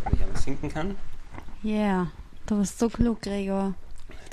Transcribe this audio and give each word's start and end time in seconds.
Wenn 0.06 0.14
ich 0.34 0.40
sinken 0.40 0.70
kann, 0.70 0.96
Yeah, 1.64 2.08
du 2.48 2.58
bist 2.58 2.80
so 2.80 2.90
klug, 2.90 3.22
Gregor. 3.22 3.76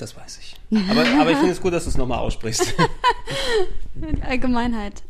Das 0.02 0.16
weiß 0.16 0.38
ich. 0.38 0.56
Aber, 0.90 1.04
aber 1.20 1.30
ich 1.30 1.36
finde 1.36 1.52
es 1.52 1.60
gut, 1.60 1.72
dass 1.72 1.84
du 1.84 1.90
es 1.90 1.96
nochmal 1.96 2.18
aussprichst. 2.18 2.74
Die 3.94 4.22
Allgemeinheit. 4.22 5.02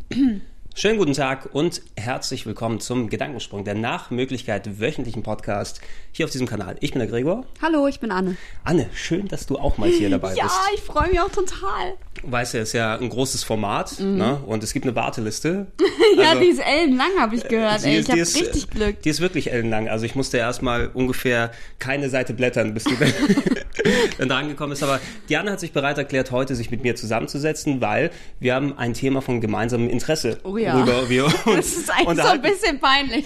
Schönen 0.75 0.97
guten 0.99 1.13
Tag 1.13 1.51
und 1.53 1.83
herzlich 1.97 2.47
willkommen 2.47 2.81
zum 2.81 3.11
Gedankensprung, 3.11 3.63
der 3.63 3.75
nach 3.75 4.11
Möglichkeit 4.11 4.81
wöchentlichen 4.81 5.23
Podcast 5.23 5.81
hier 6.13 6.25
auf 6.25 6.31
diesem 6.33 6.47
Kanal. 6.47 6.77
Ich 6.81 6.93
bin 6.93 6.99
der 7.01 7.09
Gregor. 7.09 7.45
Hallo, 7.61 7.87
ich 7.89 8.01
bin 8.01 8.11
Anne. 8.11 8.37
Anne, 8.65 8.89
schön, 8.95 9.29
dass 9.29 9.47
du 9.47 9.59
auch 9.59 9.77
mal 9.77 9.91
hier 9.91 10.09
dabei 10.09 10.35
Ja, 10.35 10.45
bist. 10.45 10.57
ich 10.75 10.81
freue 10.81 11.09
mich 11.11 11.21
auch 11.21 11.29
total. 11.31 11.93
Weißt 12.25 12.55
du, 12.55 12.59
es 12.59 12.69
ist 12.71 12.73
ja 12.73 12.97
ein 12.97 13.09
großes 13.11 13.45
Format 13.45 13.99
ne? 14.01 14.41
und 14.47 14.65
es 14.65 14.73
gibt 14.73 14.87
eine 14.87 14.95
Warteliste. 14.97 15.67
ja, 16.17 16.31
Also, 16.31 16.41
die 16.41 16.49
ist 16.49 16.61
ellenlang, 16.65 17.11
habe 17.19 17.37
ich 17.37 17.47
gehört. 17.47 17.81
sie 17.81 17.89
Ey, 17.91 17.99
ist- 17.99 18.09
ich 18.09 18.11
habe 18.11 18.21
richtig 18.47 18.65
äh, 18.65 18.75
Glück. 18.75 19.03
Die 19.03 19.09
ist 19.11 19.21
wirklich 19.21 19.53
ellenlang. 19.53 19.89
Also 19.89 20.07
ich 20.07 20.15
musste 20.15 20.39
erstmal 20.39 20.89
ungefähr 20.95 21.53
keine 21.81 22.09
Seite 22.09 22.33
blättern, 22.33 22.73
bis 22.75 22.85
du 22.85 22.93
dann, 22.97 24.29
da 24.29 24.39
angekommen 24.39 24.71
bist. 24.71 24.83
Aber 24.83 25.01
Diana 25.29 25.53
hat 25.53 25.61
sich 25.61 25.73
bereit 25.73 25.99
erklärt, 25.99 26.31
heute 26.31 26.55
sich 26.55 26.71
mit 26.71 26.83
mir 26.83 26.97
zusammenzusetzen, 26.97 27.81
weil 27.83 28.11
wir 28.41 28.55
haben 28.55 28.77
ein 28.79 28.95
Thema 28.95 29.21
von 29.21 29.41
gemeinsamem 29.43 29.89
Interesse, 29.91 30.39
Oh 30.45 30.57
ja. 30.63 30.75
worüber 30.77 31.09
wir 31.09 31.25
uns 31.47 31.57
Das 31.57 31.67
ist 31.73 31.91
eigentlich 31.91 32.23
so 32.25 32.29
ein 32.31 32.43
bisschen 32.43 32.81
peinlich. 32.81 33.25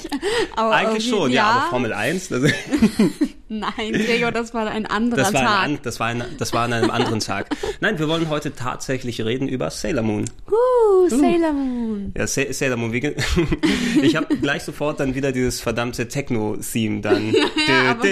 Aber 0.57 0.71
Eigentlich 0.73 1.09
schon, 1.09 1.31
ja, 1.31 1.45
aber 1.47 1.71
Formel 1.71 1.93
1, 1.93 2.29
das, 2.29 2.43
Nein, 3.49 3.93
Gregor, 3.93 4.33
das 4.33 4.55
war 4.55 4.67
ein 4.69 4.87
anderer 4.87 5.23
das, 5.23 5.33
war 5.33 5.41
Tag. 5.43 5.63
ein, 5.63 5.79
das, 5.85 6.01
war 6.01 6.09
ein, 6.09 6.25
das 6.37 6.53
war 6.53 6.65
an 6.65 6.73
einem 6.73 6.91
anderen 6.91 7.21
Tag. 7.21 7.47
Nein, 7.81 7.97
wir 8.01 8.09
wollen 8.09 8.29
heute 8.29 8.53
tatsächlich 8.57 9.25
reden 9.25 9.47
über 9.47 9.71
Sailor 9.71 10.03
Moon. 10.03 10.25
uh, 10.51 11.09
Sailor 11.09 11.53
Moon. 11.53 12.13
Ja, 12.17 12.27
Sa 12.27 12.43
Sailor 12.51 12.77
Moon. 12.77 12.93
Ich 14.03 14.17
habe 14.17 14.37
gleich 14.37 14.65
sofort 14.65 14.99
dann 14.99 15.15
wieder 15.15 15.31
dieses 15.31 15.61
verdammte 15.61 16.09
Techno-Theme 16.09 17.01
dann. 17.03 17.33
Ja, 17.69 17.91
aber- 17.93 18.05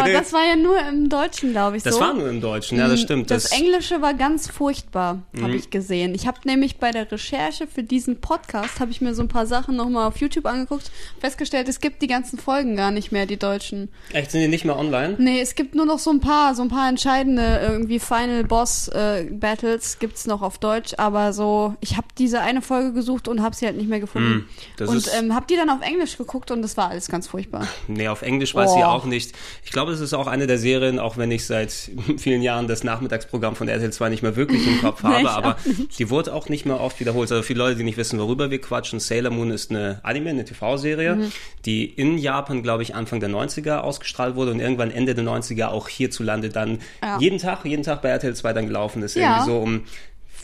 Aber 0.00 0.12
das 0.12 0.32
war 0.32 0.46
ja 0.48 0.56
nur 0.56 0.78
im 0.88 1.08
Deutschen, 1.10 1.52
glaube 1.52 1.76
ich, 1.76 1.82
Das 1.82 1.94
so. 1.96 2.00
war 2.00 2.14
nur 2.14 2.28
im 2.28 2.40
Deutschen, 2.40 2.78
ja, 2.78 2.88
das 2.88 3.00
stimmt. 3.02 3.30
Das, 3.30 3.52
Englische 3.52 4.00
war 4.00 4.14
ganz 4.14 4.48
furchtbar, 4.48 5.22
Mhm. 5.32 5.42
habe 5.42 5.56
ich 5.56 5.68
gesehen. 5.70 6.14
Ich 6.14 6.26
habe 6.26 6.38
nämlich 6.44 6.78
bei 6.78 6.90
der 6.90 7.10
Recherche 7.10 7.66
für 7.66 7.79
diesen 7.84 8.20
Podcast, 8.20 8.80
habe 8.80 8.90
ich 8.90 9.00
mir 9.00 9.14
so 9.14 9.22
ein 9.22 9.28
paar 9.28 9.46
Sachen 9.46 9.76
nochmal 9.76 10.06
auf 10.08 10.16
YouTube 10.18 10.46
angeguckt, 10.46 10.90
festgestellt, 11.20 11.68
es 11.68 11.80
gibt 11.80 12.02
die 12.02 12.06
ganzen 12.06 12.38
Folgen 12.38 12.76
gar 12.76 12.90
nicht 12.90 13.12
mehr, 13.12 13.26
die 13.26 13.36
deutschen. 13.38 13.88
Echt, 14.12 14.30
sind 14.30 14.40
die 14.40 14.48
nicht 14.48 14.64
mehr 14.64 14.78
online? 14.78 15.16
Nee, 15.18 15.40
es 15.40 15.54
gibt 15.54 15.74
nur 15.74 15.86
noch 15.86 15.98
so 15.98 16.10
ein 16.10 16.20
paar, 16.20 16.54
so 16.54 16.62
ein 16.62 16.68
paar 16.68 16.88
entscheidende 16.88 17.60
irgendwie 17.62 17.98
Final 17.98 18.44
Boss 18.44 18.88
äh, 18.88 19.26
Battles 19.30 19.98
gibt's 19.98 20.26
noch 20.26 20.42
auf 20.42 20.58
Deutsch, 20.58 20.94
aber 20.98 21.32
so, 21.32 21.74
ich 21.80 21.96
habe 21.96 22.06
diese 22.18 22.40
eine 22.40 22.62
Folge 22.62 22.92
gesucht 22.92 23.28
und 23.28 23.42
habe 23.42 23.54
sie 23.54 23.66
halt 23.66 23.76
nicht 23.76 23.88
mehr 23.88 24.00
gefunden. 24.00 24.48
Das 24.76 24.88
und 24.88 25.08
ähm, 25.18 25.34
habe 25.34 25.46
die 25.48 25.56
dann 25.56 25.70
auf 25.70 25.80
Englisch 25.82 26.16
geguckt 26.16 26.50
und 26.50 26.62
das 26.62 26.76
war 26.76 26.90
alles 26.90 27.08
ganz 27.08 27.26
furchtbar. 27.28 27.66
Nee, 27.88 28.08
auf 28.08 28.22
Englisch 28.22 28.54
weiß 28.54 28.70
ich 28.76 28.82
Oh. 28.82 28.84
auch 28.84 29.04
nicht. 29.04 29.32
Ich 29.64 29.72
glaube, 29.72 29.92
es 29.92 30.00
ist 30.00 30.14
auch 30.14 30.26
eine 30.26 30.46
der 30.46 30.58
Serien, 30.58 30.98
auch 30.98 31.16
wenn 31.16 31.30
ich 31.30 31.44
seit 31.46 31.72
vielen 32.18 32.40
Jahren 32.42 32.68
das 32.68 32.84
Nachmittagsprogramm 32.84 33.56
von 33.56 33.68
RTL 33.68 33.92
2 33.92 34.08
nicht 34.08 34.22
mehr 34.22 34.36
wirklich 34.36 34.66
im 34.66 34.80
Kopf 34.80 35.02
Nee, 35.04 35.08
habe, 35.10 35.22
ich 35.22 35.28
aber 35.28 35.56
die 35.98 36.10
wurde 36.10 36.32
auch 36.34 36.48
nicht 36.48 36.66
mehr 36.66 36.80
oft 36.80 37.00
wiederholt. 37.00 37.30
Also 37.32 37.42
viele 37.42 37.58
Leute, 37.58 37.69
die 37.74 37.84
nicht 37.84 37.96
wissen, 37.98 38.18
worüber 38.18 38.50
wir 38.50 38.60
quatschen, 38.60 39.00
Sailor 39.00 39.30
Moon 39.32 39.50
ist 39.50 39.70
eine 39.70 40.00
Anime, 40.02 40.30
eine 40.30 40.44
TV-Serie, 40.44 41.16
Mhm. 41.16 41.32
die 41.66 41.84
in 41.84 42.18
Japan, 42.18 42.62
glaube 42.62 42.82
ich, 42.82 42.94
Anfang 42.94 43.20
der 43.20 43.28
90er 43.28 43.80
ausgestrahlt 43.82 44.34
wurde 44.36 44.50
und 44.50 44.60
irgendwann 44.60 44.90
Ende 44.90 45.14
der 45.14 45.24
90er 45.24 45.68
auch 45.68 45.88
hierzulande 45.88 46.48
dann 46.50 46.78
Ja. 47.02 47.18
jeden 47.18 47.38
Tag, 47.38 47.64
jeden 47.64 47.82
Tag 47.82 48.02
bei 48.02 48.08
RTL 48.10 48.34
2 48.34 48.52
dann 48.52 48.66
gelaufen 48.66 49.02
ist. 49.02 49.14
Ja. 49.16 49.22
Irgendwie 49.38 49.46
so 49.50 49.58
um 49.58 49.82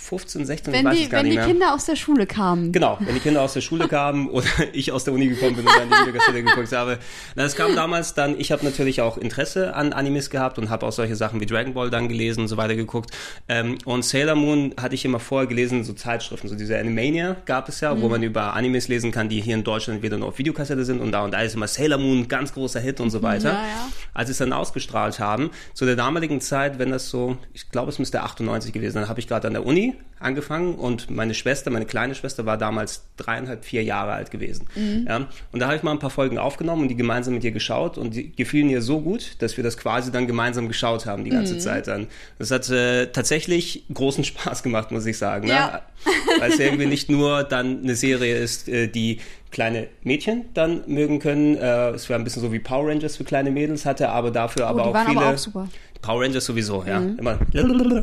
15, 0.07 0.47
16, 0.47 0.73
ich 0.73 0.79
Wenn 0.79 0.87
weiß 0.87 0.97
die, 0.97 1.05
es 1.05 1.11
gar 1.11 1.19
wenn 1.19 1.25
nicht 1.27 1.33
die 1.35 1.39
mehr. 1.39 1.47
Kinder 1.49 1.75
aus 1.75 1.85
der 1.87 1.97
Schule 1.97 2.27
kamen. 2.27 2.73
Genau, 2.73 2.97
wenn 3.01 3.15
die 3.15 3.21
Kinder 3.21 3.43
aus 3.43 3.55
der 3.55 3.61
Schule 3.61 3.89
kamen 3.89 4.29
oder 4.31 4.47
ich 4.73 4.93
aus 4.93 5.05
der 5.05 5.13
Uni 5.15 5.27
gekommen 5.29 5.57
bin 5.57 5.67
und 5.67 5.77
dann 5.77 5.89
die 5.89 5.95
Videokassette 6.09 6.43
geguckt 6.43 6.73
habe. 6.73 6.99
Na, 7.35 7.43
Das 7.43 7.57
kam 7.57 7.75
damals 7.75 8.15
dann, 8.15 8.39
ich 8.39 8.53
habe 8.53 8.65
natürlich 8.65 9.01
auch 9.01 9.19
Interesse 9.19 9.75
an 9.75 9.93
Animes 9.93 10.31
gehabt 10.31 10.59
und 10.59 10.71
habe 10.71 10.87
auch 10.87 10.93
solche 10.93 11.17
Sachen 11.17 11.41
wie 11.41 11.47
Dragon 11.47 11.75
Ball 11.75 11.91
dann 11.91 12.09
gelesen 12.09 12.41
und 12.43 12.49
so 12.49 12.57
weiter 12.57 12.77
geguckt. 12.77 13.11
Ähm, 13.49 13.79
und 13.85 14.05
Sailor 14.05 14.37
Moon 14.37 14.75
hatte 14.81 14.95
ich 14.95 15.05
immer 15.05 15.19
vorher 15.21 15.47
gelesen, 15.49 15.83
so 15.85 15.93
Zeitschriften, 15.93 16.49
so 16.49 16.55
diese 16.55 16.79
Animania 16.79 17.37
gab 17.45 17.69
es 17.69 17.81
ja, 17.81 17.95
Mhm. 17.95 18.03
wo 18.03 18.09
man 18.09 18.23
über 18.23 18.55
Animes 18.55 18.89
lesen 18.89 19.11
kann, 19.11 19.29
die 19.29 19.41
hier 19.41 19.55
in 19.55 19.65
Deutschland 19.65 20.03
wieder 20.03 20.17
nur 20.19 20.29
auf 20.29 20.39
Videokassette 20.39 20.85
sind 20.85 21.01
und 21.01 21.13
da 21.13 21.23
und 21.25 21.33
da 21.33 21.41
ist 21.41 21.55
immer 21.55 21.67
Sailor 21.67 21.99
Moon, 21.99 22.29
ganz 22.29 22.53
großer 22.55 22.79
Hit 22.81 23.01
und 23.01 23.11
so 23.11 23.23
weiter. 23.23 23.49
Ja, 23.55 23.55
ja. 23.63 23.89
Als 24.15 24.29
sie 24.29 24.33
es 24.33 24.39
dann 24.39 24.53
ausgestrahlt 24.53 25.19
haben, 25.19 25.51
zu 25.75 25.85
der 25.85 25.97
damaligen 25.97 26.41
Zeit, 26.41 26.79
wenn 26.79 26.91
das 26.91 27.11
so, 27.11 27.37
ich 27.53 27.71
glaube, 27.71 27.91
es 27.91 27.99
müsste 27.99 28.23
98 28.23 28.73
gewesen 28.73 28.95
sein, 28.95 29.09
habe 29.09 29.19
ich 29.21 29.27
gerade 29.27 29.49
an 29.49 29.55
der 29.55 29.67
Uni 29.67 29.95
angefangen 30.19 30.77
und 30.77 31.11
meine 31.11 31.35
Schwester, 31.35 31.71
meine 31.71 31.85
kleine 31.85 32.15
Schwester 32.15 32.47
war 32.47 32.57
damals 32.57 33.05
dreieinhalb, 33.19 33.67
vier 33.67 33.85
Jahre 33.85 34.13
alt 34.13 34.31
gewesen. 34.31 34.67
Mhm. 34.75 35.05
Ja, 35.07 35.27
und 35.53 35.61
da 35.61 35.67
habe 35.67 35.77
ich 35.77 35.83
mal 35.83 35.91
ein 35.91 35.99
paar 35.99 36.09
Folgen 36.11 36.39
aufgenommen 36.39 36.83
und 36.83 36.89
die 36.89 36.97
gemeinsam 36.97 37.35
mit 37.35 37.45
ihr 37.45 37.51
geschaut 37.53 37.99
und 37.99 38.15
die 38.15 38.33
gefielen 38.35 38.71
ihr 38.71 38.81
so 38.81 39.01
gut, 39.03 39.37
dass 39.41 39.59
wir 39.59 39.65
das 39.65 39.77
quasi 39.77 40.11
dann 40.11 40.27
gemeinsam 40.27 40.69
geschaut 40.69 41.05
haben 41.05 41.25
die 41.25 41.31
ganze 41.31 41.55
Mhm. 41.55 41.61
Zeit 41.61 41.87
dann. 41.87 42.07
Das 42.39 42.51
hat 42.51 42.69
äh, 42.71 43.09
tatsächlich 43.09 43.85
großen 43.93 44.25
Spaß 44.25 44.63
gemacht, 44.63 44.91
muss 44.91 45.05
ich 45.05 45.19
sagen. 45.19 45.49
Ja. 45.49 45.67
Ne? 45.67 45.81
Weil 46.41 46.53
es 46.53 46.59
irgendwie 46.61 46.87
nicht 46.87 47.11
nur 47.11 47.45
dann 47.45 47.83
eine 47.83 47.95
Serie 47.95 48.39
ist, 48.39 48.69
äh, 48.69 48.87
die 48.89 49.19
kleine 49.51 49.89
Mädchen 50.03 50.45
dann 50.55 50.83
mögen 50.87 51.19
können. 51.19 51.57
Äh, 51.57 51.91
es 51.91 52.09
war 52.09 52.17
ein 52.17 52.25
bisschen 52.25 52.43
so 52.43 52.53
wie 52.53 52.59
Power 52.59 52.89
Rangers 52.89 53.17
für 53.17 53.25
kleine 53.25 53.51
Mädels 53.51 53.85
hatte, 53.87 54.09
aber 54.11 54.31
dafür 54.31 54.67
aber 54.67 54.87
Oh, 54.89 54.93
die 54.93 54.99
auch 54.99 55.07
viele. 55.07 55.21
aber 55.21 55.35
auch. 55.35 55.69
Power 56.07 56.23
Rangers 56.23 56.45
sowieso, 56.45 56.85
ja. 56.87 57.01
Mhm. 57.01 57.19
Immer 57.19 57.39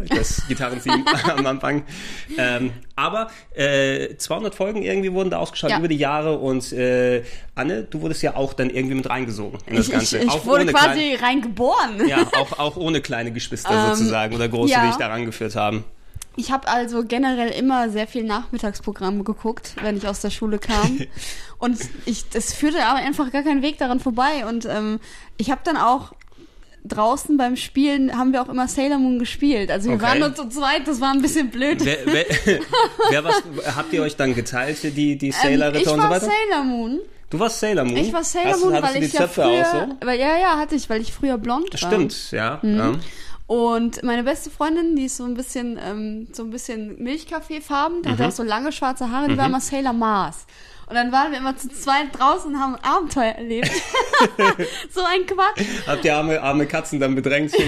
das 0.09 0.45
Gitarrenteam 0.47 1.05
am 1.37 1.45
Anfang. 1.45 1.83
Ähm, 2.37 2.71
aber 2.97 3.29
äh, 3.55 4.15
200 4.17 4.53
Folgen 4.53 4.83
irgendwie 4.83 5.13
wurden 5.13 5.29
da 5.29 5.37
ausgestrahlt 5.37 5.71
Ja. 5.71 5.79
über 5.79 5.87
die 5.87 5.97
Jahre 5.97 6.37
und 6.37 6.73
äh, 6.73 7.23
Anne, 7.55 7.83
du 7.83 8.01
wurdest 8.01 8.21
ja 8.21 8.35
auch 8.35 8.53
dann 8.53 8.69
irgendwie 8.69 8.95
mit 8.95 9.09
reingesogen 9.09 9.59
in 9.67 9.77
das 9.77 9.87
Ich, 9.87 9.91
Ganze. 9.93 10.17
ich, 10.17 10.23
ich 10.25 10.29
auch 10.29 10.45
wurde 10.45 10.65
quasi 10.65 11.15
reingeboren. 11.15 12.05
Ja, 12.07 12.27
auch, 12.37 12.59
auch 12.59 12.75
ohne 12.75 12.99
kleine 12.99 13.31
Geschwister 13.31 13.71
Ähm, 13.71 13.95
sozusagen 13.95 14.35
oder 14.35 14.49
große, 14.49 14.73
ja. 14.73 14.81
die 14.81 14.87
dich 14.89 14.97
da 14.97 15.07
rangeführt 15.07 15.55
haben. 15.55 15.85
Ich 16.35 16.51
habe 16.51 16.67
also 16.67 17.03
generell 17.05 17.49
immer 17.51 17.89
sehr 17.89 18.07
viel 18.07 18.23
Nachmittagsprogramm 18.23 19.23
geguckt, 19.23 19.75
wenn 19.81 19.95
ich 19.97 20.07
aus 20.07 20.21
der 20.21 20.31
Schule 20.31 20.57
kam. 20.57 20.99
und 21.59 21.77
ich, 22.05 22.25
es 22.33 22.53
führte 22.53 22.83
aber 22.85 22.99
einfach 22.99 23.31
gar 23.31 23.43
keinen 23.43 23.61
Weg 23.61 23.77
daran 23.77 23.99
vorbei. 23.99 24.45
Und 24.49 24.65
ähm, 24.65 24.99
ich 25.37 25.51
habe 25.51 25.61
dann 25.63 25.77
auch 25.77 26.13
draußen 26.85 27.37
beim 27.37 27.55
Spielen 27.55 28.17
haben 28.17 28.33
wir 28.33 28.41
auch 28.41 28.49
immer 28.49 28.67
Sailor 28.67 28.97
Moon 28.99 29.19
gespielt. 29.19 29.71
Also 29.71 29.89
wir 29.89 29.95
Okay. 29.95 30.03
waren 30.05 30.19
nur 30.19 30.35
zu 30.35 30.47
zweit, 30.49 30.87
das 30.87 30.99
war 30.99 31.11
ein 31.11 31.21
bisschen 31.21 31.49
blöd. 31.49 31.77
Wer, 31.83 31.97
wer, 32.05 32.25
wer 33.09 33.23
was, 33.23 33.43
habt 33.75 33.93
ihr 33.93 34.01
euch 34.01 34.15
dann 34.15 34.35
geteilt, 34.35 34.83
die, 34.83 35.17
die 35.17 35.27
Ähm, 35.27 35.31
Sailor-Ritter 35.31 35.79
ich 35.81 35.87
und 35.87 35.95
so 35.97 36.03
war 36.03 36.09
weiter? 36.11 36.25
Sailor 36.49 36.63
Moon. 36.65 36.99
Du 37.29 37.39
warst 37.39 37.59
Sailor 37.61 37.85
Moon? 37.85 37.97
Ich 37.97 38.13
war 38.13 38.23
Sailor 38.23 38.51
Hast 38.51 38.63
Moon, 38.63 38.73
hattest 38.73 38.95
weil 38.95 39.03
ich 39.03 39.09
die 39.11 39.15
ja 39.17 39.21
Zöpfe 39.23 39.41
früher, 39.43 39.87
so? 39.99 40.05
weil, 40.07 40.19
ja, 40.19 40.37
ja, 40.37 40.57
hatte 40.57 40.75
ich, 40.75 40.89
weil 40.89 41.01
ich 41.01 41.13
früher 41.13 41.37
blond 41.37 41.71
war. 41.71 41.77
Stimmt, 41.89 42.31
ja. 42.31 42.59
Mhm. 42.61 42.77
ja. 42.77 42.91
Und 43.47 44.03
meine 44.03 44.23
beste 44.23 44.49
Freundin, 44.49 44.95
die 44.95 45.05
ist 45.05 45.17
so 45.17 45.25
ein 45.25 45.33
bisschen, 45.33 45.79
ähm, 45.83 46.27
so 46.31 46.43
ein 46.43 46.49
bisschen 46.49 47.01
Milchkaffeefarben, 47.01 48.01
die 48.03 48.09
Mhm. 48.09 48.13
hatte 48.13 48.27
auch 48.27 48.31
so 48.31 48.43
lange 48.43 48.71
schwarze 48.71 49.09
Haare, 49.09 49.29
die 49.29 49.37
war 49.37 49.47
immer 49.47 49.59
Sailor 49.61 49.93
Mars. 49.93 50.45
Und 50.87 50.95
dann 50.95 51.11
waren 51.11 51.31
wir 51.31 51.39
immer 51.39 51.55
zu 51.55 51.69
zweit 51.69 52.07
draußen 52.17 52.53
und 52.53 52.59
haben 52.59 52.75
ein 52.75 52.83
Abenteuer 52.83 53.31
erlebt. 53.33 53.71
so 54.91 55.01
ein 55.01 55.25
Quatsch. 55.25 55.65
Habt 55.87 56.05
ihr 56.05 56.15
arme, 56.15 56.41
arme 56.41 56.65
Katzen 56.65 56.99
dann 56.99 57.15
bedrängt? 57.15 57.53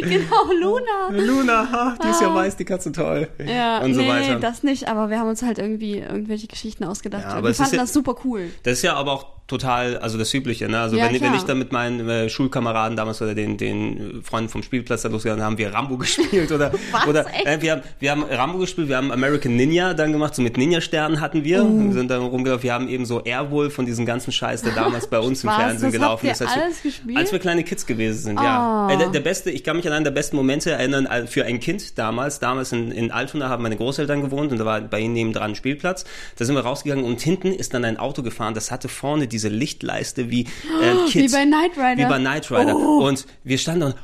Genau, 0.00 0.50
Luna. 0.60 1.08
Luna, 1.10 1.70
ha, 1.70 1.94
die 2.02 2.08
ist 2.08 2.20
ja 2.20 2.28
Ah. 2.30 2.34
weiß, 2.34 2.56
die 2.56 2.64
Katze 2.64 2.90
toll. 2.90 3.28
Ja, 3.38 3.78
und 3.78 3.94
so 3.94 4.00
nee, 4.00 4.08
weiter. 4.08 4.40
das 4.40 4.64
nicht, 4.64 4.88
aber 4.88 5.08
wir 5.08 5.20
haben 5.20 5.28
uns 5.28 5.42
halt 5.42 5.58
irgendwie 5.58 5.98
irgendwelche 5.98 6.48
Geschichten 6.48 6.82
ausgedacht. 6.82 7.22
Ja, 7.22 7.34
aber 7.34 7.48
wir 7.48 7.54
fanden 7.54 7.76
ja- 7.76 7.82
das 7.82 7.92
super 7.92 8.16
cool. 8.24 8.50
Das 8.64 8.72
ist 8.78 8.82
ja 8.82 8.94
aber 8.94 9.12
auch 9.12 9.26
total, 9.52 9.98
also 9.98 10.18
das 10.18 10.32
Übliche, 10.34 10.68
ne? 10.68 10.80
Also 10.80 10.96
Ja, 10.96 11.04
wenn, 11.12 11.20
wenn 11.20 11.34
ich 11.34 11.42
dann 11.42 11.58
mit 11.58 11.72
meinen 11.72 12.08
äh, 12.08 12.28
Schulkameraden 12.28 12.96
damals 12.96 13.20
oder 13.22 13.34
den, 13.34 13.56
den 13.58 14.22
Freunden 14.24 14.48
vom 14.48 14.62
Spielplatz 14.62 15.02
da 15.02 15.08
losgegangen 15.08 15.44
haben 15.44 15.58
wir 15.58 15.72
Rambo 15.72 15.96
gespielt 15.98 16.50
oder 16.50 16.72
Was? 16.92 17.06
oder 17.06 17.26
äh, 17.44 17.60
wir 17.60 17.72
haben 17.72 17.82
wir 18.00 18.10
haben 18.10 18.22
Rambo 18.24 18.58
gespielt, 18.58 18.88
wir 18.88 18.96
haben 18.96 19.12
American 19.12 19.54
Ninja 19.56 19.94
dann 19.94 20.12
gemacht, 20.12 20.34
so 20.34 20.42
mit 20.42 20.56
Ninja 20.56 20.80
Sternen 20.80 21.20
hatten 21.20 21.44
wir, 21.44 21.62
Oh. 21.62 21.68
wir 21.86 21.92
sind 21.92 22.10
dann 22.10 22.22
rumgelaufen, 22.22 22.62
wir 22.64 22.72
haben 22.72 22.88
eben 22.88 23.04
so 23.04 23.22
Airwolf 23.22 23.74
von 23.74 23.86
diesem 23.86 24.06
ganzen 24.06 24.32
Scheiß, 24.32 24.62
der 24.62 24.72
damals 24.74 25.06
bei 25.08 25.18
uns 25.18 25.44
im 25.44 25.50
Was? 25.50 25.56
Fernsehen 25.56 25.92
Das 25.92 26.00
gelaufen 26.00 26.26
ist, 26.30 26.42
als, 26.42 26.50
alles 26.50 26.82
wir, 26.84 26.90
gespielt? 26.90 27.18
als 27.18 27.32
wir 27.32 27.38
kleine 27.38 27.62
Kids 27.62 27.86
gewesen 27.86 28.18
sind, 28.18 28.40
ja. 28.40 28.88
Oh. 28.88 28.92
Äh, 28.92 28.96
der, 28.96 29.08
der 29.10 29.20
beste, 29.20 29.50
ich 29.50 29.62
kann 29.64 29.76
mich 29.76 29.86
an 29.86 29.92
einen 29.92 30.04
der 30.04 30.10
besten 30.12 30.36
Momente 30.36 30.70
erinnern 30.72 31.06
äh, 31.06 31.26
für 31.26 31.44
ein 31.44 31.60
Kind 31.60 31.98
damals, 31.98 32.38
damals 32.40 32.72
in, 32.72 32.90
in 32.90 33.10
Altona 33.12 33.48
haben 33.48 33.62
meine 33.62 33.76
Großeltern 33.76 34.22
gewohnt 34.22 34.50
und 34.52 34.58
da 34.58 34.64
war 34.64 34.80
bei 34.80 35.00
ihnen 35.00 35.12
nebendran 35.14 35.50
ein 35.50 35.54
Spielplatz. 35.54 36.04
Da 36.38 36.44
sind 36.44 36.54
wir 36.54 36.62
rausgegangen 36.62 37.04
und 37.04 37.20
hinten 37.20 37.48
ist 37.52 37.74
dann 37.74 37.84
ein 37.84 37.96
Auto 37.98 38.22
gefahren, 38.22 38.54
das 38.54 38.70
hatte 38.70 38.88
vorne 38.88 39.26
diese 39.28 39.41
Lichtleiste 39.48 40.30
wie 40.30 40.42
äh, 40.42 40.46
Wie 41.06 41.10
Kids. 41.10 41.32
bei 41.32 41.44
Knight 41.44 41.72
Rider. 41.76 41.96
Wie 41.96 42.04
bei 42.08 42.18
Knight 42.18 42.50
Rider. 42.50 42.76
Oh. 42.76 43.06
Und 43.06 43.26
wir 43.44 43.58
standen 43.58 43.82
und 43.84 43.94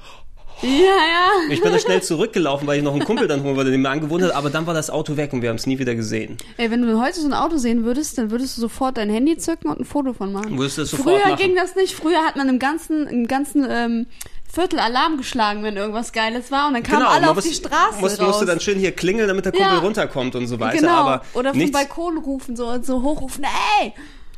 Ja, 0.62 0.68
ja. 0.68 1.28
Ich 1.50 1.62
bin 1.62 1.72
da 1.72 1.78
schnell 1.78 2.02
zurückgelaufen, 2.02 2.66
weil 2.66 2.78
ich 2.78 2.84
noch 2.84 2.92
einen 2.92 3.04
Kumpel 3.04 3.28
dann 3.28 3.42
holen 3.44 3.56
wollte, 3.56 3.70
den 3.70 3.80
mir 3.82 3.90
angewohnt 3.90 4.24
hat, 4.24 4.32
aber 4.34 4.50
dann 4.50 4.66
war 4.66 4.74
das 4.74 4.90
Auto 4.90 5.16
weg 5.16 5.32
und 5.32 5.40
wir 5.42 5.48
haben 5.50 5.56
es 5.56 5.66
nie 5.66 5.78
wieder 5.78 5.94
gesehen. 5.94 6.36
Ey, 6.56 6.70
wenn 6.70 6.82
du 6.82 7.00
heute 7.00 7.20
so 7.20 7.26
ein 7.28 7.32
Auto 7.34 7.56
sehen 7.58 7.84
würdest, 7.84 8.18
dann 8.18 8.30
würdest 8.32 8.56
du 8.56 8.60
sofort 8.62 8.96
dein 8.96 9.08
Handy 9.10 9.36
zücken 9.38 9.68
und 9.70 9.80
ein 9.80 9.84
Foto 9.84 10.12
von 10.14 10.32
machen. 10.32 10.58
Würdest 10.58 10.78
du 10.78 10.82
das 10.82 10.90
sofort 10.90 11.08
Früher 11.20 11.28
machen? 11.30 11.36
ging 11.36 11.54
das 11.56 11.76
nicht. 11.76 11.94
Früher 11.94 12.24
hat 12.24 12.34
man 12.36 12.48
im 12.48 12.58
ganzen, 12.58 13.06
im 13.06 13.28
ganzen 13.28 13.64
ähm, 13.70 14.06
Viertel 14.50 14.78
Alarm 14.80 15.18
geschlagen, 15.18 15.62
wenn 15.62 15.76
irgendwas 15.76 16.12
Geiles 16.12 16.50
war 16.50 16.68
und 16.68 16.74
dann 16.74 16.82
kamen 16.82 17.02
alle 17.04 17.20
man 17.20 17.30
auf 17.30 17.36
muss- 17.36 17.44
die 17.44 17.52
Straße 17.54 18.00
Muss, 18.00 18.18
raus. 18.18 18.26
musste 18.28 18.46
dann 18.46 18.58
schön 18.60 18.78
hier 18.78 18.92
klingeln, 18.92 19.28
damit 19.28 19.44
der 19.44 19.52
Kumpel 19.52 19.74
Ja. 19.74 19.78
runterkommt 19.78 20.34
und 20.34 20.46
so 20.48 20.58
weiter. 20.58 20.78
genau. 20.78 20.90
Aber 20.92 21.22
Oder 21.34 21.52
vom 21.54 21.70
Balkon 21.70 22.18
rufen, 22.18 22.56
so, 22.56 22.82
so 22.82 23.02
hochrufen, 23.02 23.44
ey! 23.80 23.92